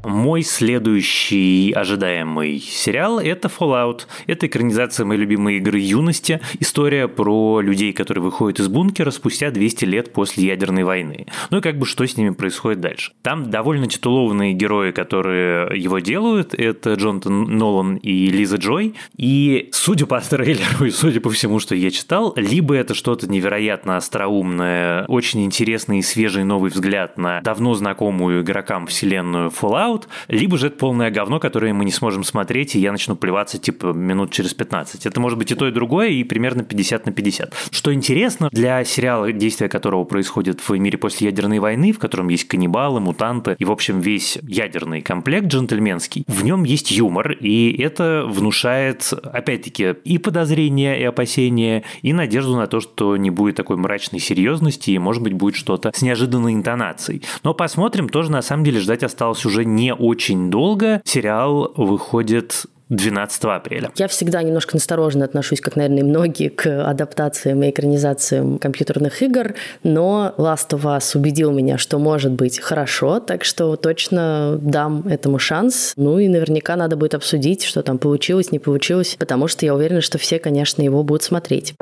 Мой 0.06 0.42
следующий 0.42 1.72
ожидаемый 1.72 2.60
сериал– 2.60 3.18
это 3.20 3.48
Fallout. 3.48 4.02
Это 4.28 4.46
экранизация 4.46 5.04
моей 5.04 5.20
любимой 5.20 5.56
игры 5.56 5.80
юности. 5.80 6.40
История 6.60 7.08
про 7.08 7.60
людей, 7.60 7.92
которые 7.92 8.22
выходят 8.22 8.60
из 8.60 8.68
бункера 8.68 9.10
спустя 9.10 9.50
200 9.50 9.84
лет 9.84 10.12
после 10.12 10.46
ядерной 10.46 10.84
войны. 10.84 11.26
Ну 11.50 11.58
и 11.58 11.60
как 11.60 11.76
бы 11.80 11.86
что 11.86 12.06
с 12.06 12.16
ними 12.16 12.30
происходит 12.30 12.78
дальше. 12.78 13.14
Там 13.22 13.50
довольно 13.50 13.88
титулованные 13.88 14.52
герои, 14.52 14.92
которые 14.92 15.76
его 15.76 15.98
делают. 15.98 16.54
Это 16.54 16.94
Джонатан 16.94 17.58
Нолан 17.58 17.96
и 17.96 18.28
Лиза 18.28 18.58
Джой. 18.58 18.94
И 19.16 19.70
судя 19.72 20.06
по 20.06 20.20
трейлеру 20.20 20.84
и 20.84 20.90
судя 20.90 21.20
по 21.20 21.30
всему, 21.30 21.58
что 21.58 21.74
я 21.74 21.90
читал, 21.90 22.32
либо 22.36 22.76
это 22.76 22.94
что-то 22.94 23.26
невероятно 23.26 23.96
остроумное, 23.96 25.04
очень 25.06 25.44
интересный 25.44 25.98
и 25.98 26.02
свежий 26.02 26.44
новый 26.44 26.70
взгляд 26.70 27.18
на 27.18 27.40
давно 27.40 27.74
знакомую 27.74 28.42
игрокам 28.42 28.86
вселенную 28.86 29.50
Fallout, 29.50 29.95
либо 30.28 30.58
же 30.58 30.68
это 30.68 30.76
полное 30.76 31.10
говно, 31.10 31.40
которое 31.40 31.72
мы 31.72 31.84
не 31.84 31.92
сможем 31.92 32.24
смотреть, 32.24 32.76
и 32.76 32.80
я 32.80 32.92
начну 32.92 33.16
плеваться 33.16 33.58
типа 33.58 33.86
минут 33.86 34.32
через 34.32 34.54
15. 34.54 35.06
Это 35.06 35.20
может 35.20 35.38
быть 35.38 35.50
и 35.50 35.54
то, 35.54 35.66
и 35.66 35.70
другое, 35.70 36.08
и 36.08 36.24
примерно 36.24 36.62
50 36.62 37.06
на 37.06 37.12
50. 37.12 37.54
Что 37.70 37.92
интересно, 37.92 38.48
для 38.52 38.84
сериала, 38.84 39.32
действия 39.32 39.68
которого 39.68 40.04
происходит 40.04 40.60
в 40.60 40.70
мире 40.70 40.98
после 40.98 41.28
ядерной 41.28 41.58
войны, 41.58 41.92
в 41.92 41.98
котором 41.98 42.28
есть 42.28 42.48
каннибалы, 42.48 43.00
мутанты 43.00 43.56
и, 43.58 43.64
в 43.64 43.70
общем, 43.70 44.00
весь 44.00 44.38
ядерный 44.42 45.00
комплект 45.02 45.46
джентльменский, 45.46 46.24
в 46.26 46.44
нем 46.44 46.64
есть 46.64 46.90
юмор, 46.90 47.32
и 47.32 47.76
это 47.80 48.24
внушает, 48.26 49.12
опять-таки, 49.12 49.94
и 50.04 50.18
подозрения, 50.18 51.00
и 51.00 51.04
опасения, 51.04 51.84
и 52.02 52.12
надежду 52.12 52.56
на 52.56 52.66
то, 52.66 52.80
что 52.80 53.16
не 53.16 53.30
будет 53.30 53.56
такой 53.56 53.76
мрачной 53.76 54.20
серьезности, 54.20 54.90
и, 54.90 54.98
может 54.98 55.22
быть, 55.22 55.32
будет 55.32 55.56
что-то 55.56 55.92
с 55.94 56.02
неожиданной 56.02 56.54
интонацией. 56.54 57.22
Но 57.42 57.54
посмотрим, 57.54 58.08
тоже 58.08 58.30
на 58.30 58.42
самом 58.42 58.64
деле 58.64 58.80
ждать 58.80 59.02
осталось 59.02 59.44
уже 59.44 59.64
не 59.64 59.85
очень 59.94 60.50
долго. 60.50 61.00
Сериал 61.04 61.72
выходит 61.76 62.66
12 62.88 63.44
апреля. 63.44 63.90
Я 63.96 64.06
всегда 64.06 64.42
немножко 64.42 64.76
настороженно 64.76 65.24
отношусь, 65.24 65.60
как, 65.60 65.76
наверное, 65.76 66.00
и 66.00 66.04
многие, 66.04 66.48
к 66.48 66.88
адаптациям 66.88 67.62
и 67.64 67.70
экранизациям 67.70 68.58
компьютерных 68.58 69.22
игр, 69.22 69.54
но 69.82 70.34
Last 70.36 70.70
of 70.70 70.82
Us 70.82 71.16
убедил 71.18 71.50
меня, 71.50 71.78
что 71.78 71.98
может 71.98 72.32
быть 72.32 72.60
хорошо, 72.60 73.18
так 73.18 73.44
что 73.44 73.74
точно 73.76 74.58
дам 74.60 75.02
этому 75.08 75.38
шанс. 75.38 75.94
Ну 75.96 76.18
и 76.18 76.28
наверняка 76.28 76.76
надо 76.76 76.96
будет 76.96 77.14
обсудить, 77.14 77.64
что 77.64 77.82
там 77.82 77.98
получилось, 77.98 78.52
не 78.52 78.60
получилось, 78.60 79.16
потому 79.18 79.48
что 79.48 79.66
я 79.66 79.74
уверена, 79.74 80.00
что 80.00 80.18
все, 80.18 80.38
конечно, 80.38 80.82
его 80.82 81.02
будут 81.02 81.24
смотреть. 81.24 81.74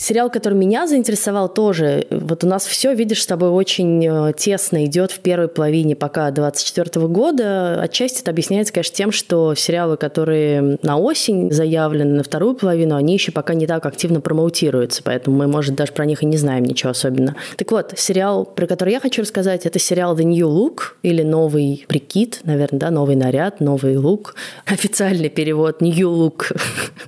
Сериал, 0.00 0.30
который 0.30 0.54
меня 0.54 0.86
заинтересовал 0.86 1.52
тоже, 1.52 2.06
вот 2.08 2.42
у 2.42 2.46
нас 2.46 2.64
все, 2.64 2.94
видишь, 2.94 3.22
с 3.22 3.26
тобой 3.26 3.50
очень 3.50 4.02
э, 4.02 4.32
тесно 4.34 4.86
идет 4.86 5.10
в 5.12 5.18
первой 5.20 5.48
половине 5.48 5.94
пока 5.94 6.30
24 6.30 7.06
года. 7.06 7.78
Отчасти 7.82 8.22
это 8.22 8.30
объясняется, 8.30 8.72
конечно, 8.72 8.94
тем, 8.94 9.12
что 9.12 9.54
сериалы, 9.54 9.98
которые 9.98 10.78
на 10.80 10.96
осень 10.96 11.52
заявлены 11.52 12.14
на 12.14 12.22
вторую 12.22 12.54
половину, 12.54 12.96
они 12.96 13.12
еще 13.12 13.30
пока 13.30 13.52
не 13.52 13.66
так 13.66 13.84
активно 13.84 14.22
промоутируются, 14.22 15.02
поэтому 15.04 15.36
мы, 15.36 15.48
может, 15.48 15.74
даже 15.74 15.92
про 15.92 16.06
них 16.06 16.22
и 16.22 16.26
не 16.26 16.38
знаем 16.38 16.64
ничего 16.64 16.92
особенно. 16.92 17.36
Так 17.58 17.70
вот, 17.70 17.92
сериал, 17.98 18.46
про 18.46 18.66
который 18.66 18.94
я 18.94 19.00
хочу 19.00 19.20
рассказать, 19.20 19.66
это 19.66 19.78
сериал 19.78 20.16
The 20.16 20.24
New 20.24 20.48
Look 20.48 20.94
или 21.02 21.22
Новый 21.22 21.84
прикид, 21.86 22.40
наверное, 22.44 22.80
да, 22.80 22.90
новый 22.90 23.16
наряд, 23.16 23.60
новый 23.60 23.98
лук. 23.98 24.34
Официальный 24.64 25.28
перевод 25.28 25.82
New 25.82 26.08
Look 26.08 26.56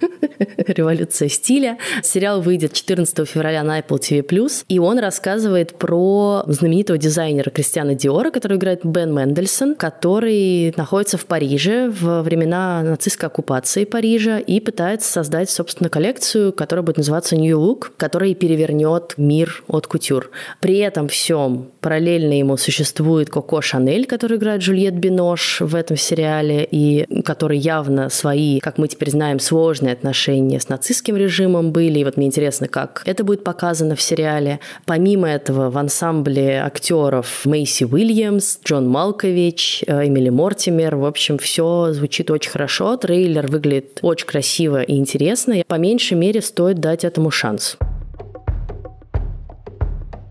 революция 0.69 1.31
стиля. 1.31 1.79
Сериал 2.03 2.43
выйдет 2.43 2.82
14 2.83 3.29
февраля 3.29 3.63
на 3.63 3.79
Apple 3.79 4.01
TV+, 4.01 4.65
и 4.69 4.79
он 4.81 4.99
рассказывает 4.99 5.79
про 5.79 6.43
знаменитого 6.49 6.99
дизайнера 6.99 7.49
Кристиана 7.51 7.95
Диора, 7.95 8.33
который 8.33 8.59
играет 8.59 8.85
Бен 8.85 9.15
Мендельсон, 9.15 9.77
который 9.77 10.75
находится 10.77 11.17
в 11.17 11.27
Париже 11.27 11.91
во 11.91 12.23
времена 12.23 12.83
нацистской 12.83 13.29
оккупации 13.29 13.85
Парижа 13.85 14.39
и 14.39 14.59
пытается 14.59 15.13
создать, 15.13 15.49
собственно, 15.49 15.91
коллекцию, 15.91 16.53
которая 16.53 16.83
будет 16.85 16.97
называться 16.97 17.37
New 17.37 17.57
Look, 17.57 17.91
которая 17.97 18.35
перевернет 18.35 19.15
мир 19.17 19.63
от 19.69 19.87
кутюр. 19.87 20.31
При 20.61 20.79
этом 20.79 21.07
всем 21.07 21.71
параллельно 21.81 22.37
ему 22.37 22.57
существует 22.57 23.31
Коко 23.31 23.61
Шанель, 23.61 24.07
который 24.07 24.39
играет 24.39 24.61
Джульет 24.61 24.95
Бинош 24.95 25.61
в 25.61 25.77
этом 25.77 25.97
сериале, 25.97 26.67
и 26.69 27.07
который 27.25 27.59
явно 27.59 28.09
свои, 28.09 28.59
как 28.59 28.79
мы 28.79 28.89
теперь 28.89 29.11
знаем, 29.11 29.39
сложные 29.39 29.93
отношения 29.93 30.59
с 30.59 30.69
нацистским 30.69 31.17
режимом 31.17 31.71
были. 31.71 32.01
И 32.01 32.05
вот 32.05 32.17
мне 32.17 32.27
интересно, 32.27 32.69
как 32.73 33.03
это 33.05 33.23
будет 33.23 33.45
показано 33.45 33.95
в 33.95 34.03
сериале. 34.03 34.59
Помимо 34.87 35.29
этого, 35.29 35.71
в 35.71 35.79
ансамбле 35.79 36.61
актеров 36.65 37.43
Мейси 37.45 37.85
Уильямс, 37.85 38.59
Джон 38.65 38.89
Малкович, 38.89 39.85
э, 39.87 40.09
Эмили 40.09 40.31
Мортимер. 40.31 40.97
В 40.97 41.05
общем, 41.05 41.39
все 41.39 41.93
звучит 41.93 42.31
очень 42.31 42.51
хорошо. 42.51 42.97
Трейлер 42.97 43.47
выглядит 43.47 44.01
очень 44.03 44.27
красиво 44.27 44.83
и 44.83 44.97
интересно. 44.97 45.63
По 45.69 45.77
меньшей 45.77 46.15
мере 46.15 46.41
стоит 46.41 46.79
дать 46.81 47.05
этому 47.05 47.31
шанс. 47.31 47.77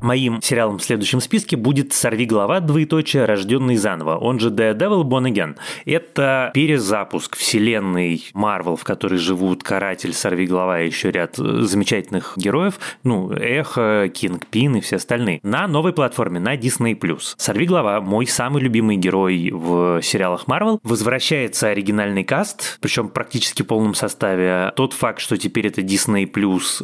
Моим 0.01 0.41
сериалом 0.41 0.79
в 0.79 0.83
следующем 0.83 1.21
списке 1.21 1.55
будет 1.55 1.93
«Сорви 1.93 2.25
голова. 2.25 2.59
Двоеточие. 2.59 3.25
Рожденный 3.25 3.75
заново», 3.75 4.17
он 4.17 4.39
же 4.39 4.49
The 4.49 4.75
Devil 4.75 5.03
Born 5.03 5.31
Again. 5.31 5.57
Это 5.85 6.49
перезапуск 6.55 7.35
вселенной 7.35 8.25
Марвел, 8.33 8.75
в 8.75 8.83
которой 8.83 9.17
живут 9.17 9.63
Каратель, 9.63 10.13
Сорви 10.13 10.47
голова 10.47 10.81
и 10.81 10.87
еще 10.87 11.11
ряд 11.11 11.35
замечательных 11.35 12.33
героев, 12.35 12.79
ну, 13.03 13.31
Эхо, 13.31 14.09
Кинг 14.13 14.47
Пин 14.47 14.77
и 14.77 14.81
все 14.81 14.95
остальные, 14.95 15.39
на 15.43 15.67
новой 15.67 15.93
платформе, 15.93 16.39
на 16.39 16.55
Disney+. 16.55 16.97
Сорви 17.37 17.67
голова, 17.67 18.01
мой 18.01 18.25
самый 18.25 18.63
любимый 18.63 18.97
герой 18.97 19.51
в 19.51 20.01
сериалах 20.01 20.47
Марвел, 20.47 20.79
возвращается 20.83 21.67
оригинальный 21.67 22.23
каст, 22.23 22.79
причем 22.81 23.09
практически 23.09 23.61
в 23.61 23.67
полном 23.67 23.93
составе. 23.93 24.73
Тот 24.75 24.93
факт, 24.93 25.19
что 25.19 25.37
теперь 25.37 25.67
это 25.67 25.81
Disney+, 25.81 26.25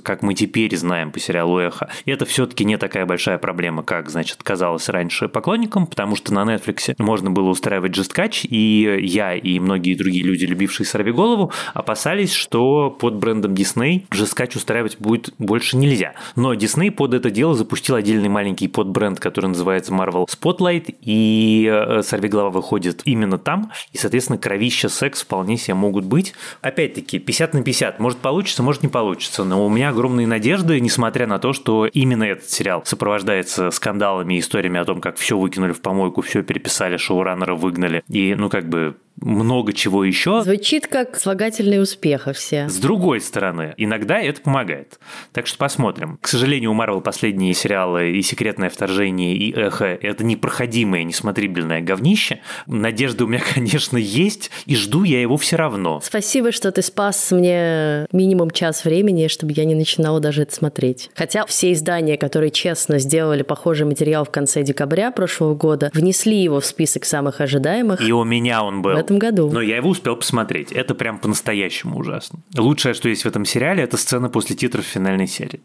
как 0.03 0.21
мы 0.21 0.35
теперь 0.35 0.75
знаем 0.77 1.11
по 1.11 1.19
сериалу 1.19 1.57
Эхо, 1.57 1.89
это 2.05 2.25
все-таки 2.25 2.63
не 2.63 2.77
такая 2.77 3.06
большая 3.07 3.37
проблема, 3.37 3.83
как, 3.83 4.09
значит, 4.09 4.43
казалось 4.43 4.89
раньше 4.89 5.27
поклонникам, 5.27 5.87
потому 5.87 6.15
что 6.15 6.33
на 6.33 6.43
Netflix 6.43 6.93
можно 6.99 7.31
было 7.31 7.49
устраивать 7.49 7.95
жесткач, 7.95 8.45
и 8.45 8.99
я 9.01 9.33
и 9.33 9.59
многие 9.59 9.95
другие 9.95 10.23
люди, 10.23 10.45
любившие 10.45 10.85
«Сорви 10.85 11.11
голову», 11.11 11.51
опасались, 11.73 12.33
что 12.33 12.89
под 12.91 13.15
брендом 13.15 13.53
Disney 13.53 14.05
жесткач 14.11 14.55
устраивать 14.55 14.97
будет 14.99 15.33
больше 15.37 15.77
нельзя. 15.77 16.13
Но 16.35 16.53
Disney 16.53 16.91
под 16.91 17.13
это 17.13 17.29
дело 17.31 17.55
запустил 17.55 17.95
отдельный 17.95 18.29
маленький 18.29 18.67
подбренд, 18.67 19.19
который 19.19 19.47
называется 19.47 19.91
Marvel 19.91 20.27
Spotlight, 20.27 20.95
и 21.01 21.69
э, 21.71 22.01
«Сорви 22.03 22.29
голова» 22.29 22.49
выходит 22.49 23.01
именно 23.05 23.37
там, 23.37 23.71
и, 23.91 23.97
соответственно, 23.97 24.37
кровища, 24.37 24.89
секс 24.89 25.23
вполне 25.23 25.57
себе 25.57 25.73
могут 25.73 26.05
быть. 26.05 26.33
Опять-таки, 26.61 27.19
50 27.19 27.53
на 27.53 27.63
50, 27.63 27.99
может 27.99 28.19
получится, 28.19 28.63
может 28.63 28.83
не 28.83 28.89
получится, 28.89 29.43
но 29.43 29.65
у 29.65 29.69
меня 29.69 29.89
огромные 29.89 30.27
надежды, 30.27 30.79
несмотря 30.79 31.27
на 31.27 31.39
то, 31.39 31.53
что 31.53 31.85
именно 31.85 32.23
этот 32.23 32.49
сериал 32.49 32.83
сопровождается 32.97 33.69
скандалами 33.69 34.33
и 34.33 34.39
историями 34.39 34.79
о 34.79 34.85
том, 34.85 35.01
как 35.01 35.17
все 35.17 35.37
выкинули 35.37 35.71
в 35.71 35.81
помойку, 35.81 36.21
все 36.21 36.41
переписали, 36.41 36.97
шоураннера 36.97 37.53
выгнали. 37.53 38.03
И, 38.09 38.33
ну, 38.33 38.49
как 38.49 38.67
бы 38.67 38.97
много 39.21 39.73
чего 39.73 40.03
еще. 40.03 40.41
Звучит 40.43 40.87
как 40.87 41.17
слагательные 41.17 41.81
успеха 41.81 42.33
все. 42.33 42.69
С 42.69 42.77
другой 42.77 43.21
стороны, 43.21 43.73
иногда 43.77 44.19
это 44.19 44.41
помогает. 44.41 44.99
Так 45.33 45.47
что 45.47 45.57
посмотрим. 45.57 46.17
К 46.21 46.27
сожалению, 46.27 46.71
у 46.71 46.73
Марвел 46.73 47.01
последние 47.01 47.53
сериалы 47.53 48.11
и 48.11 48.21
«Секретное 48.21 48.69
вторжение», 48.69 49.35
и 49.35 49.53
«Эхо»— 49.53 49.85
это 50.01 50.23
непроходимое, 50.23 51.03
несмотрибельное 51.03 51.81
говнище. 51.81 52.39
Надежда 52.67 53.25
у 53.25 53.27
меня, 53.27 53.41
конечно, 53.53 53.97
есть, 53.97 54.51
и 54.65 54.75
жду 54.75 55.03
я 55.03 55.21
его 55.21 55.37
все 55.37 55.55
равно. 55.55 55.99
Спасибо, 56.03 56.51
что 56.51 56.71
ты 56.71 56.81
спас 56.81 57.31
мне 57.31 58.05
минимум 58.11 58.51
час 58.51 58.85
времени, 58.85 59.27
чтобы 59.27 59.53
я 59.55 59.65
не 59.65 59.75
начинала 59.75 60.19
даже 60.19 60.43
это 60.43 60.53
смотреть. 60.53 61.09
Хотя 61.15 61.45
все 61.45 61.73
издания, 61.73 62.17
которые 62.17 62.51
честно 62.51 62.99
сделали 62.99 63.41
похожий 63.41 63.85
материал 63.85 64.25
в 64.25 64.31
конце 64.31 64.63
декабря 64.63 65.11
прошлого 65.11 65.55
года, 65.55 65.91
внесли 65.93 66.37
его 66.37 66.59
в 66.59 66.65
список 66.65 67.05
самых 67.05 67.41
ожидаемых. 67.41 68.01
И 68.01 68.11
у 68.11 68.23
меня 68.23 68.63
он 68.63 68.81
был 68.81 69.06
этом 69.07 69.19
году. 69.19 69.49
Но 69.51 69.61
я 69.61 69.77
его 69.77 69.89
успел 69.89 70.15
посмотреть. 70.15 70.71
Это 70.71 70.93
прям 70.93 71.17
по-настоящему 71.19 71.97
ужасно. 71.97 72.39
Лучшее, 72.55 72.93
что 72.93 73.09
есть 73.09 73.23
в 73.23 73.27
этом 73.27 73.45
сериале, 73.45 73.83
это 73.83 73.97
сцена 73.97 74.29
после 74.29 74.55
титров 74.55 74.85
финальной 74.85 75.27
серии. 75.27 75.61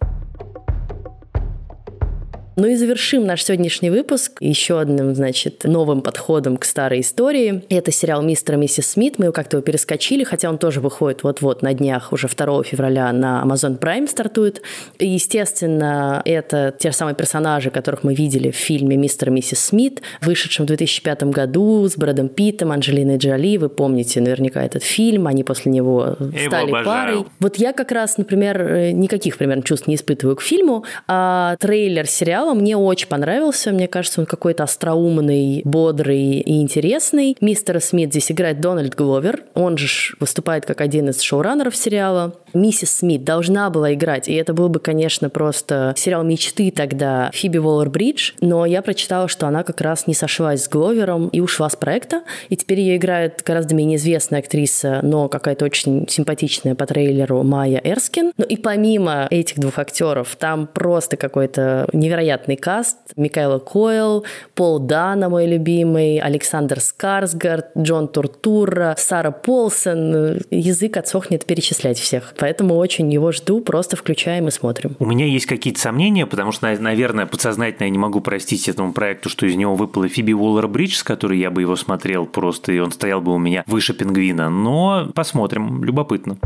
Ну 2.54 2.66
и 2.66 2.74
завершим 2.74 3.26
наш 3.26 3.44
сегодняшний 3.44 3.88
выпуск 3.88 4.32
еще 4.40 4.78
одним, 4.78 5.14
значит, 5.14 5.64
новым 5.64 6.02
подходом 6.02 6.58
к 6.58 6.66
старой 6.66 7.00
истории. 7.00 7.64
Это 7.70 7.90
сериал 7.92 8.22
«Мистер 8.22 8.56
и 8.56 8.58
миссис 8.58 8.90
Смит». 8.90 9.18
Мы 9.18 9.26
его 9.26 9.32
как-то 9.32 9.56
его 9.56 9.64
перескочили, 9.64 10.22
хотя 10.22 10.50
он 10.50 10.58
тоже 10.58 10.80
выходит 10.80 11.22
вот-вот 11.22 11.62
на 11.62 11.72
днях, 11.72 12.12
уже 12.12 12.28
2 12.28 12.62
февраля 12.64 13.10
на 13.12 13.42
Amazon 13.42 13.78
Prime 13.78 14.06
стартует. 14.06 14.60
И, 14.98 15.08
естественно, 15.08 16.20
это 16.26 16.74
те 16.78 16.90
же 16.90 16.96
самые 16.96 17.14
персонажи, 17.14 17.70
которых 17.70 18.04
мы 18.04 18.14
видели 18.14 18.50
в 18.50 18.56
фильме 18.56 18.96
«Мистер 18.98 19.28
и 19.28 19.32
миссис 19.32 19.58
Смит», 19.58 20.02
вышедшем 20.20 20.66
в 20.66 20.68
2005 20.68 21.22
году 21.24 21.88
с 21.88 21.96
Брэдом 21.96 22.28
Питтом, 22.28 22.72
Анджелиной 22.72 23.16
Джоли. 23.16 23.56
Вы 23.56 23.70
помните 23.70 24.20
наверняка 24.20 24.62
этот 24.62 24.82
фильм, 24.82 25.26
они 25.26 25.42
после 25.42 25.72
него 25.72 26.16
стали 26.46 26.68
его 26.68 26.84
парой. 26.84 27.24
Вот 27.40 27.56
я 27.56 27.72
как 27.72 27.92
раз, 27.92 28.18
например, 28.18 28.92
никаких 28.92 29.38
примерно 29.38 29.62
чувств 29.62 29.86
не 29.86 29.94
испытываю 29.94 30.36
к 30.36 30.42
фильму, 30.42 30.84
а 31.08 31.56
трейлер 31.56 32.06
сериала 32.06 32.41
сериала. 32.42 32.54
Мне 32.54 32.76
очень 32.76 33.08
понравился. 33.08 33.70
Мне 33.70 33.88
кажется, 33.88 34.20
он 34.20 34.26
какой-то 34.26 34.64
остроумный, 34.64 35.62
бодрый 35.64 36.40
и 36.40 36.60
интересный. 36.60 37.36
Мистера 37.40 37.80
Смит 37.80 38.10
здесь 38.10 38.30
играет 38.30 38.60
Дональд 38.60 38.94
Гловер. 38.94 39.44
Он 39.54 39.76
же 39.76 40.16
выступает 40.20 40.66
как 40.66 40.80
один 40.80 41.08
из 41.08 41.20
шоураннеров 41.20 41.76
сериала. 41.76 42.34
Миссис 42.54 42.96
Смит 42.98 43.24
должна 43.24 43.70
была 43.70 43.94
играть, 43.94 44.28
и 44.28 44.34
это 44.34 44.54
был 44.54 44.68
бы, 44.68 44.80
конечно, 44.80 45.30
просто 45.30 45.94
сериал 45.96 46.22
мечты 46.22 46.70
тогда 46.70 47.30
Фиби 47.32 47.58
Уоллер-Бридж, 47.58 48.32
но 48.40 48.66
я 48.66 48.82
прочитала, 48.82 49.28
что 49.28 49.46
она 49.46 49.62
как 49.62 49.80
раз 49.80 50.06
не 50.06 50.14
сошлась 50.14 50.64
с 50.64 50.68
Гловером 50.68 51.28
и 51.28 51.40
ушла 51.40 51.68
с 51.68 51.76
проекта, 51.76 52.22
и 52.48 52.56
теперь 52.56 52.80
ее 52.80 52.96
играет 52.96 53.42
гораздо 53.44 53.74
менее 53.74 53.96
известная 53.96 54.40
актриса, 54.40 55.00
но 55.02 55.28
какая-то 55.28 55.64
очень 55.64 56.06
симпатичная 56.08 56.74
по 56.74 56.86
трейлеру 56.86 57.42
Майя 57.42 57.80
Эрскин. 57.82 58.32
Ну 58.36 58.44
и 58.44 58.56
помимо 58.56 59.26
этих 59.30 59.58
двух 59.58 59.78
актеров, 59.78 60.36
там 60.36 60.66
просто 60.66 61.16
какой-то 61.16 61.88
невероятный 61.92 62.56
каст. 62.56 62.96
Микаэла 63.16 63.58
Койл, 63.58 64.24
Пол 64.54 64.78
Дана, 64.78 65.28
мой 65.28 65.46
любимый, 65.46 66.18
Александр 66.18 66.80
Скарсгард, 66.80 67.66
Джон 67.76 68.08
Туртура, 68.08 68.94
Сара 68.98 69.30
Полсон. 69.30 70.40
Язык 70.50 70.96
отсохнет 70.96 71.44
перечислять 71.44 71.98
всех. 71.98 72.34
Поэтому 72.42 72.74
очень 72.74 73.08
его 73.12 73.30
жду, 73.30 73.60
просто 73.60 73.94
включаем 73.94 74.48
и 74.48 74.50
смотрим. 74.50 74.96
У 74.98 75.06
меня 75.06 75.26
есть 75.26 75.46
какие-то 75.46 75.78
сомнения, 75.78 76.26
потому 76.26 76.50
что, 76.50 76.76
наверное, 76.76 77.24
подсознательно 77.24 77.84
я 77.84 77.90
не 77.90 77.98
могу 77.98 78.20
простить 78.20 78.68
этому 78.68 78.92
проекту, 78.92 79.28
что 79.28 79.46
из 79.46 79.54
него 79.54 79.76
выпала 79.76 80.08
Фиби 80.08 80.32
Уоллер-Бридж, 80.32 80.96
с 80.96 81.04
которой 81.04 81.38
я 81.38 81.52
бы 81.52 81.60
его 81.60 81.76
смотрел 81.76 82.26
просто, 82.26 82.72
и 82.72 82.80
он 82.80 82.90
стоял 82.90 83.20
бы 83.20 83.32
у 83.32 83.38
меня 83.38 83.62
выше 83.68 83.94
пингвина. 83.94 84.50
Но 84.50 85.12
посмотрим, 85.14 85.84
любопытно. 85.84 86.36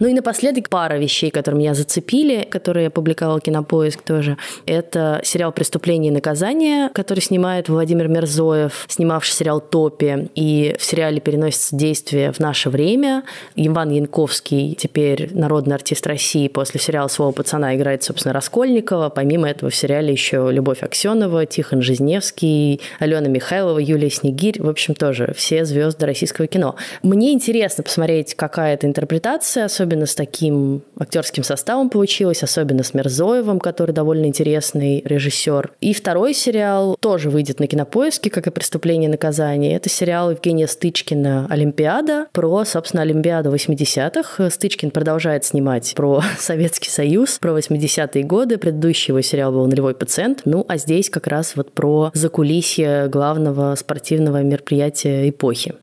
Ну 0.00 0.08
и 0.08 0.14
напоследок 0.14 0.70
пара 0.70 0.94
вещей, 0.94 1.30
которые 1.30 1.58
меня 1.58 1.74
зацепили, 1.74 2.46
которые 2.48 2.84
я 2.84 2.90
публиковал 2.90 3.38
Кинопоиск 3.38 4.00
тоже. 4.00 4.38
Это 4.64 5.20
сериал 5.24 5.52
«Преступление 5.52 6.10
и 6.10 6.14
наказание», 6.14 6.88
который 6.94 7.20
снимает 7.20 7.68
Владимир 7.68 8.08
Мерзоев, 8.08 8.86
снимавший 8.88 9.34
сериал 9.34 9.60
«Топи». 9.60 10.30
И 10.34 10.74
в 10.78 10.82
сериале 10.82 11.20
переносится 11.20 11.76
действие 11.76 12.32
в 12.32 12.40
наше 12.40 12.70
время. 12.70 13.24
Иван 13.56 13.90
Янковский, 13.90 14.74
теперь 14.74 15.28
народный 15.34 15.74
артист 15.74 16.06
России, 16.06 16.48
после 16.48 16.80
сериала 16.80 17.08
«Слово 17.08 17.32
пацана» 17.32 17.76
играет, 17.76 18.02
собственно, 18.02 18.32
Раскольникова. 18.32 19.10
Помимо 19.10 19.50
этого 19.50 19.70
в 19.70 19.76
сериале 19.76 20.12
еще 20.12 20.48
Любовь 20.50 20.82
Аксенова, 20.82 21.44
Тихон 21.44 21.82
Жизневский, 21.82 22.80
Алена 23.00 23.28
Михайлова, 23.28 23.78
Юлия 23.78 24.08
Снегирь. 24.08 24.62
В 24.62 24.68
общем, 24.70 24.94
тоже 24.94 25.34
все 25.36 25.66
звезды 25.66 26.06
российского 26.06 26.46
кино. 26.46 26.76
Мне 27.02 27.34
интересно 27.34 27.84
посмотреть, 27.84 28.34
какая 28.34 28.72
это 28.72 28.86
интерпретация, 28.86 29.66
особенно 29.66 29.89
особенно 29.90 30.06
с 30.06 30.14
таким 30.14 30.82
актерским 31.00 31.42
составом 31.42 31.90
получилось, 31.90 32.44
особенно 32.44 32.84
с 32.84 32.94
Мерзоевым, 32.94 33.58
который 33.58 33.90
довольно 33.90 34.26
интересный 34.26 35.02
режиссер. 35.04 35.72
И 35.80 35.92
второй 35.92 36.32
сериал 36.32 36.96
тоже 37.00 37.28
выйдет 37.28 37.58
на 37.58 37.66
кинопоиске, 37.66 38.30
как 38.30 38.46
и 38.46 38.50
«Преступление 38.50 39.08
и 39.08 39.10
наказание». 39.10 39.74
Это 39.74 39.88
сериал 39.88 40.30
Евгения 40.30 40.68
Стычкина 40.68 41.48
«Олимпиада» 41.50 42.28
про, 42.30 42.64
собственно, 42.64 43.02
Олимпиаду 43.02 43.52
80-х. 43.52 44.48
Стычкин 44.48 44.92
продолжает 44.92 45.44
снимать 45.44 45.92
про 45.96 46.22
Советский 46.38 46.90
Союз, 46.90 47.40
про 47.40 47.58
80-е 47.58 48.22
годы. 48.22 48.58
Предыдущий 48.58 49.10
его 49.10 49.22
сериал 49.22 49.50
был 49.50 49.66
«Нулевой 49.66 49.94
пациент». 49.94 50.42
Ну, 50.44 50.64
а 50.68 50.76
здесь 50.76 51.10
как 51.10 51.26
раз 51.26 51.56
вот 51.56 51.72
про 51.72 52.12
закулисье 52.14 53.08
главного 53.08 53.74
спортивного 53.74 54.40
мероприятия 54.44 55.28
эпохи. 55.28 55.74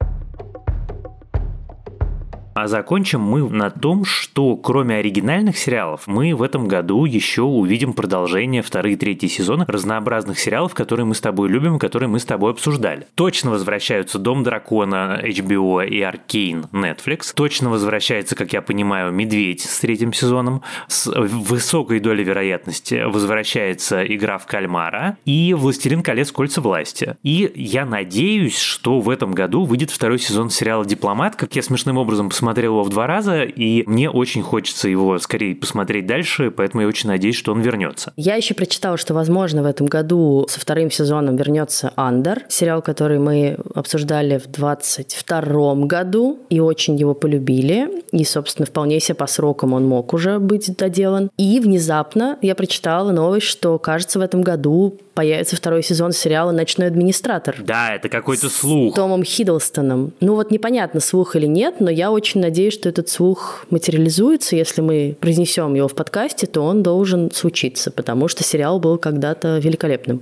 А 2.60 2.66
закончим 2.66 3.22
мы 3.22 3.48
на 3.48 3.70
том, 3.70 4.04
что 4.04 4.56
кроме 4.56 4.96
оригинальных 4.96 5.60
сериалов, 5.60 6.08
мы 6.08 6.34
в 6.34 6.42
этом 6.42 6.68
году 6.68 7.06
еще 7.06 7.44
увидим 7.44 7.94
продолжение 7.94 8.64
вторые 8.64 8.96
и 8.96 8.98
третьи 8.98 9.28
сезона 9.28 9.64
разнообразных 9.68 10.40
сериалов, 10.40 10.74
которые 10.74 11.06
мы 11.06 11.14
с 11.14 11.22
тобой 11.22 11.50
любим 11.50 11.78
которые 11.78 12.10
мы 12.10 12.20
с 12.20 12.26
тобой 12.26 12.50
обсуждали. 12.50 13.06
Точно 13.14 13.52
возвращаются 13.52 14.18
«Дом 14.18 14.42
дракона» 14.42 15.22
HBO 15.24 15.88
и 15.88 16.02
«Аркейн» 16.02 16.66
Netflix. 16.72 17.32
Точно 17.36 17.70
возвращается, 17.70 18.36
как 18.36 18.54
я 18.54 18.64
понимаю, 18.64 19.12
«Медведь» 19.12 19.62
с 19.62 19.80
третьим 19.80 20.12
сезоном. 20.12 20.64
С 20.88 21.06
высокой 21.16 22.00
долей 22.00 22.24
вероятности 22.24 23.04
возвращается 23.06 24.04
«Игра 24.04 24.40
в 24.40 24.48
кальмара» 24.48 25.18
и 25.26 25.54
«Властелин 25.54 26.02
колец. 26.02 26.32
Кольца 26.32 26.62
власти». 26.62 27.18
И 27.22 27.52
я 27.54 27.86
надеюсь, 27.86 28.58
что 28.58 29.00
в 29.00 29.12
этом 29.12 29.34
году 29.34 29.64
выйдет 29.64 29.92
второй 29.92 30.18
сезон 30.18 30.50
сериала 30.50 30.84
«Дипломат», 30.84 31.36
как 31.36 31.56
я 31.56 31.62
смешным 31.62 32.00
образом 32.00 32.30
посмотрел 32.30 32.47
посмотрел 32.48 32.76
его 32.76 32.84
в 32.84 32.90
два 32.90 33.08
раза, 33.08 33.44
и 33.44 33.84
мне 33.88 34.10
очень 34.10 34.42
хочется 34.42 34.88
его 34.88 35.20
скорее 35.20 35.54
посмотреть 35.54 36.08
дальше, 36.08 36.50
поэтому 36.50 36.84
я 36.84 36.88
очень 36.88 37.10
надеюсь, 37.10 37.36
что 37.36 37.52
он 37.52 37.60
вернется. 37.60 38.14
Я 38.16 38.36
еще 38.36 38.54
прочитала, 38.54 38.96
что, 38.96 39.14
возможно, 39.14 39.64
в 39.64 39.66
этом 39.66 39.88
году 39.88 40.48
со 40.50 40.62
вторым 40.62 40.90
сезоном 40.90 41.36
вернется 41.36 41.92
«Андер», 41.98 42.44
сериал, 42.48 42.82
который 42.82 43.20
мы 43.20 43.58
обсуждали 43.76 44.38
в 44.38 44.48
22 44.48 45.76
году, 45.88 46.40
и 46.50 46.62
очень 46.62 46.96
его 46.96 47.14
полюбили, 47.14 48.02
и, 48.14 48.24
собственно, 48.24 48.66
вполне 48.66 49.02
себе 49.02 49.16
по 49.16 49.28
срокам 49.28 49.74
он 49.74 49.86
мог 49.86 50.14
уже 50.14 50.40
быть 50.40 50.74
доделан. 50.78 51.30
И 51.38 51.60
внезапно 51.60 52.38
я 52.42 52.56
прочитала 52.56 53.12
новость, 53.12 53.48
что, 53.48 53.78
кажется, 53.78 54.20
в 54.20 54.22
этом 54.22 54.42
году 54.42 54.98
появится 55.18 55.56
второй 55.56 55.82
сезон 55.82 56.12
сериала 56.12 56.52
«Ночной 56.52 56.86
администратор». 56.86 57.56
Да, 57.66 57.96
это 57.96 58.08
какой-то 58.08 58.50
слух. 58.50 58.94
С 58.94 58.96
Томом 58.96 59.24
Хиддлстоном. 59.24 60.14
Ну 60.20 60.36
вот 60.36 60.52
непонятно, 60.52 61.00
слух 61.00 61.36
или 61.36 61.48
нет, 61.48 61.80
но 61.80 61.90
я 61.90 62.12
очень 62.12 62.37
надеюсь, 62.40 62.74
что 62.74 62.90
этот 62.90 63.10
слух 63.10 63.66
материализуется. 63.70 64.56
Если 64.56 64.82
мы 64.82 65.18
произнесем 65.20 65.74
его 65.76 65.88
в 65.88 65.96
подкасте, 65.96 66.48
то 66.48 66.62
он 66.62 66.84
должен 66.84 67.32
случиться, 67.32 67.92
потому 67.92 68.28
что 68.28 68.44
сериал 68.44 68.80
был 68.80 68.98
когда-то 68.98 69.58
великолепным. 69.60 70.22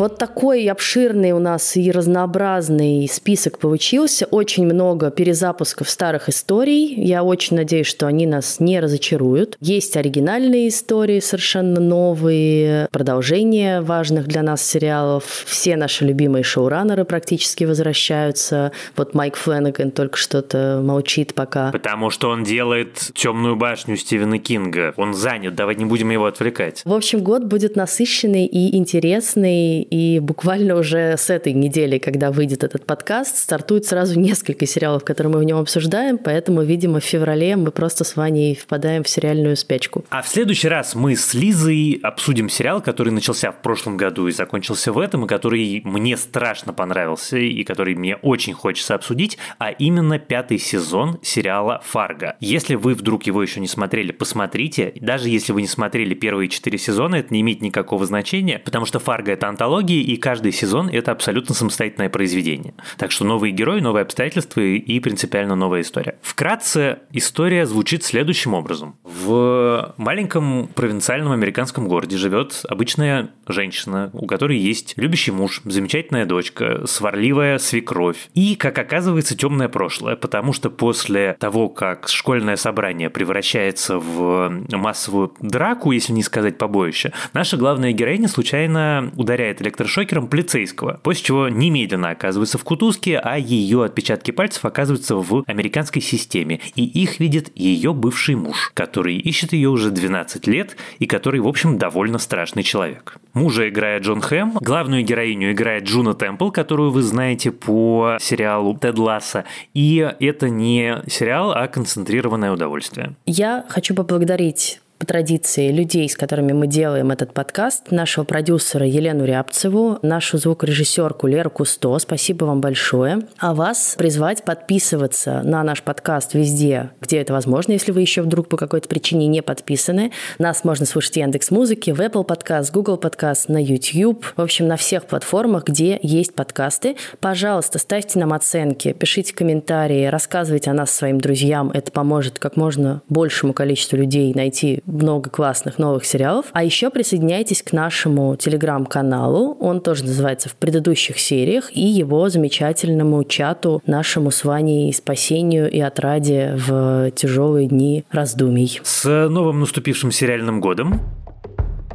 Вот 0.00 0.16
такой 0.16 0.64
обширный 0.64 1.32
у 1.32 1.38
нас 1.38 1.76
и 1.76 1.90
разнообразный 1.90 3.06
список 3.06 3.58
получился. 3.58 4.24
Очень 4.24 4.64
много 4.64 5.10
перезапусков 5.10 5.90
старых 5.90 6.30
историй. 6.30 6.94
Я 6.94 7.22
очень 7.22 7.58
надеюсь, 7.58 7.86
что 7.86 8.06
они 8.06 8.24
нас 8.24 8.60
не 8.60 8.80
разочаруют. 8.80 9.58
Есть 9.60 9.98
оригинальные 9.98 10.68
истории, 10.68 11.20
совершенно 11.20 11.82
новые, 11.82 12.88
продолжения 12.90 13.82
важных 13.82 14.26
для 14.26 14.42
нас 14.42 14.64
сериалов. 14.66 15.44
Все 15.46 15.76
наши 15.76 16.06
любимые 16.06 16.44
шоураннеры 16.44 17.04
практически 17.04 17.64
возвращаются. 17.64 18.72
Вот 18.96 19.12
Майк 19.12 19.36
Фленнеган 19.36 19.90
только 19.90 20.16
что-то 20.16 20.80
молчит 20.82 21.34
пока. 21.34 21.72
Потому 21.72 22.08
что 22.08 22.30
он 22.30 22.42
делает 22.42 23.10
«Темную 23.14 23.54
башню» 23.54 23.98
Стивена 23.98 24.38
Кинга. 24.38 24.94
Он 24.96 25.12
занят, 25.12 25.54
давай 25.54 25.76
не 25.76 25.84
будем 25.84 26.08
его 26.08 26.24
отвлекать. 26.24 26.80
В 26.86 26.94
общем, 26.94 27.22
год 27.22 27.44
будет 27.44 27.76
насыщенный 27.76 28.46
и 28.46 28.74
интересный, 28.78 29.89
и 29.90 30.20
буквально 30.20 30.76
уже 30.76 31.16
с 31.16 31.30
этой 31.30 31.52
недели, 31.52 31.98
когда 31.98 32.30
выйдет 32.30 32.62
этот 32.64 32.86
подкаст, 32.86 33.36
стартует 33.36 33.84
сразу 33.84 34.18
несколько 34.18 34.64
сериалов, 34.64 35.04
которые 35.04 35.32
мы 35.32 35.40
в 35.40 35.44
нем 35.44 35.58
обсуждаем, 35.58 36.16
поэтому, 36.16 36.62
видимо, 36.62 37.00
в 37.00 37.04
феврале 37.04 37.56
мы 37.56 37.72
просто 37.72 38.04
с 38.04 38.16
Ваней 38.16 38.54
впадаем 38.54 39.02
в 39.02 39.08
сериальную 39.08 39.56
спячку. 39.56 40.04
А 40.10 40.22
в 40.22 40.28
следующий 40.28 40.68
раз 40.68 40.94
мы 40.94 41.16
с 41.16 41.34
Лизой 41.34 41.98
обсудим 42.02 42.48
сериал, 42.48 42.80
который 42.80 43.12
начался 43.12 43.50
в 43.50 43.62
прошлом 43.62 43.96
году 43.96 44.28
и 44.28 44.32
закончился 44.32 44.92
в 44.92 44.98
этом, 44.98 45.24
и 45.24 45.28
который 45.28 45.82
мне 45.84 46.16
страшно 46.16 46.72
понравился, 46.72 47.38
и 47.38 47.64
который 47.64 47.96
мне 47.96 48.16
очень 48.16 48.52
хочется 48.52 48.94
обсудить, 48.94 49.38
а 49.58 49.70
именно 49.70 50.18
пятый 50.20 50.58
сезон 50.58 51.18
сериала 51.22 51.80
«Фарго». 51.84 52.36
Если 52.38 52.76
вы 52.76 52.94
вдруг 52.94 53.24
его 53.24 53.42
еще 53.42 53.58
не 53.58 53.66
смотрели, 53.66 54.12
посмотрите. 54.12 54.92
Даже 55.00 55.28
если 55.28 55.52
вы 55.52 55.62
не 55.62 55.68
смотрели 55.68 56.14
первые 56.14 56.48
четыре 56.48 56.78
сезона, 56.78 57.16
это 57.16 57.34
не 57.34 57.40
имеет 57.40 57.60
никакого 57.60 58.06
значения, 58.06 58.60
потому 58.60 58.86
что 58.86 59.00
«Фарго»— 59.00 59.32
это 59.32 59.48
антология, 59.48 59.79
антологии, 59.80 60.02
и 60.02 60.16
каждый 60.16 60.52
сезон 60.52 60.88
это 60.88 61.12
абсолютно 61.12 61.54
самостоятельное 61.54 62.10
произведение. 62.10 62.74
Так 62.98 63.10
что 63.10 63.24
новые 63.24 63.52
герои, 63.52 63.80
новые 63.80 64.02
обстоятельства 64.02 64.60
и 64.60 65.00
принципиально 65.00 65.56
новая 65.56 65.80
история. 65.80 66.18
Вкратце, 66.22 66.98
история 67.12 67.66
звучит 67.66 68.04
следующим 68.04 68.54
образом. 68.54 68.96
В 69.04 69.94
маленьком 69.96 70.68
провинциальном 70.68 71.32
американском 71.32 71.88
городе 71.88 72.16
живет 72.16 72.62
обычная 72.68 73.30
женщина, 73.48 74.10
у 74.12 74.26
которой 74.26 74.58
есть 74.58 74.94
любящий 74.96 75.32
муж, 75.32 75.62
замечательная 75.64 76.26
дочка, 76.26 76.86
сварливая 76.86 77.58
свекровь 77.58 78.28
и, 78.34 78.54
как 78.56 78.78
оказывается, 78.78 79.36
темное 79.36 79.68
прошлое, 79.68 80.16
потому 80.16 80.52
что 80.52 80.70
после 80.70 81.36
того, 81.38 81.68
как 81.68 82.08
школьное 82.08 82.56
собрание 82.56 83.10
превращается 83.10 83.98
в 83.98 84.50
массовую 84.72 85.32
драку, 85.40 85.92
если 85.92 86.12
не 86.12 86.22
сказать 86.22 86.58
побоище, 86.58 87.12
наша 87.32 87.56
главная 87.56 87.92
героиня 87.92 88.28
случайно 88.28 89.10
ударяет 89.16 89.60
электрошокером 89.70 90.26
полицейского, 90.26 91.00
после 91.02 91.24
чего 91.24 91.48
немедленно 91.48 92.10
оказывается 92.10 92.58
в 92.58 92.64
кутузке, 92.64 93.18
а 93.18 93.38
ее 93.38 93.84
отпечатки 93.84 94.32
пальцев 94.32 94.64
оказываются 94.64 95.16
в 95.16 95.44
американской 95.46 96.02
системе, 96.02 96.60
и 96.74 96.84
их 96.84 97.20
видит 97.20 97.52
ее 97.54 97.94
бывший 97.94 98.34
муж, 98.34 98.72
который 98.74 99.16
ищет 99.16 99.52
ее 99.52 99.68
уже 99.68 99.90
12 99.90 100.46
лет 100.46 100.76
и 100.98 101.06
который, 101.06 101.40
в 101.40 101.46
общем, 101.46 101.78
довольно 101.78 102.18
страшный 102.18 102.62
человек. 102.62 103.16
Мужа 103.32 103.68
играет 103.68 104.02
Джон 104.02 104.20
Хэм, 104.20 104.54
главную 104.60 105.04
героиню 105.04 105.52
играет 105.52 105.84
Джуно 105.84 106.14
Темпл, 106.14 106.50
которую 106.50 106.90
вы 106.90 107.02
знаете 107.02 107.52
по 107.52 108.16
сериалу 108.20 108.76
Тед 108.76 108.98
Ласса, 108.98 109.44
и 109.72 110.08
это 110.18 110.50
не 110.50 111.02
сериал, 111.06 111.52
а 111.52 111.68
концентрированное 111.68 112.52
удовольствие. 112.52 113.14
Я 113.26 113.64
хочу 113.68 113.94
поблагодарить 113.94 114.80
по 115.00 115.06
традиции 115.06 115.72
людей, 115.72 116.08
с 116.10 116.14
которыми 116.14 116.52
мы 116.52 116.66
делаем 116.66 117.10
этот 117.10 117.32
подкаст, 117.32 117.90
нашего 117.90 118.24
продюсера 118.24 118.86
Елену 118.86 119.24
Рябцеву, 119.24 119.98
нашу 120.02 120.36
звукорежиссерку 120.36 121.26
Леру 121.26 121.48
Кусто. 121.48 121.98
Спасибо 121.98 122.44
вам 122.44 122.60
большое. 122.60 123.22
А 123.38 123.54
вас 123.54 123.94
призвать 123.96 124.44
подписываться 124.44 125.40
на 125.42 125.64
наш 125.64 125.82
подкаст 125.82 126.34
везде, 126.34 126.90
где 127.00 127.16
это 127.16 127.32
возможно, 127.32 127.72
если 127.72 127.92
вы 127.92 128.02
еще 128.02 128.20
вдруг 128.20 128.48
по 128.48 128.58
какой-то 128.58 128.90
причине 128.90 129.26
не 129.26 129.40
подписаны. 129.40 130.12
Нас 130.38 130.64
можно 130.64 130.84
слушать 130.84 131.14
в 131.14 131.16
Яндекс 131.16 131.50
Музыке, 131.50 131.94
в 131.94 132.00
Apple 132.00 132.26
Podcast, 132.26 132.70
Google 132.70 132.98
Podcast, 132.98 133.46
на 133.48 133.62
YouTube. 133.62 134.26
В 134.36 134.42
общем, 134.42 134.68
на 134.68 134.76
всех 134.76 135.06
платформах, 135.06 135.64
где 135.64 135.98
есть 136.02 136.34
подкасты. 136.34 136.96
Пожалуйста, 137.20 137.78
ставьте 137.78 138.18
нам 138.18 138.34
оценки, 138.34 138.92
пишите 138.92 139.34
комментарии, 139.34 140.04
рассказывайте 140.04 140.70
о 140.70 140.74
нас 140.74 140.90
своим 140.90 141.22
друзьям. 141.22 141.70
Это 141.70 141.90
поможет 141.90 142.38
как 142.38 142.58
можно 142.58 143.00
большему 143.08 143.54
количеству 143.54 143.96
людей 143.96 144.34
найти 144.34 144.82
много 144.90 145.30
классных 145.30 145.78
новых 145.78 146.04
сериалов. 146.04 146.46
А 146.52 146.64
еще 146.64 146.90
присоединяйтесь 146.90 147.62
к 147.62 147.72
нашему 147.72 148.36
телеграм-каналу. 148.36 149.56
Он 149.60 149.80
тоже 149.80 150.04
называется 150.04 150.48
«В 150.48 150.54
предыдущих 150.54 151.18
сериях» 151.18 151.70
и 151.74 151.80
его 151.80 152.28
замечательному 152.28 153.24
чату 153.24 153.82
нашему 153.86 154.30
с 154.30 154.44
Ваней 154.44 154.92
спасению 154.92 155.70
и 155.70 155.80
отраде 155.80 156.54
в 156.56 157.10
тяжелые 157.12 157.68
дни 157.68 158.04
раздумий. 158.10 158.80
С 158.82 159.28
новым 159.28 159.60
наступившим 159.60 160.10
сериальным 160.12 160.60
годом. 160.60 161.00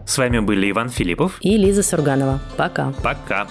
С 0.05 0.17
вами 0.17 0.39
были 0.39 0.69
Иван 0.69 0.89
Филиппов 0.89 1.39
и 1.41 1.57
Лиза 1.57 1.81
Сурганова. 1.81 2.39
Пока. 2.57 2.93
Пока. 3.03 3.47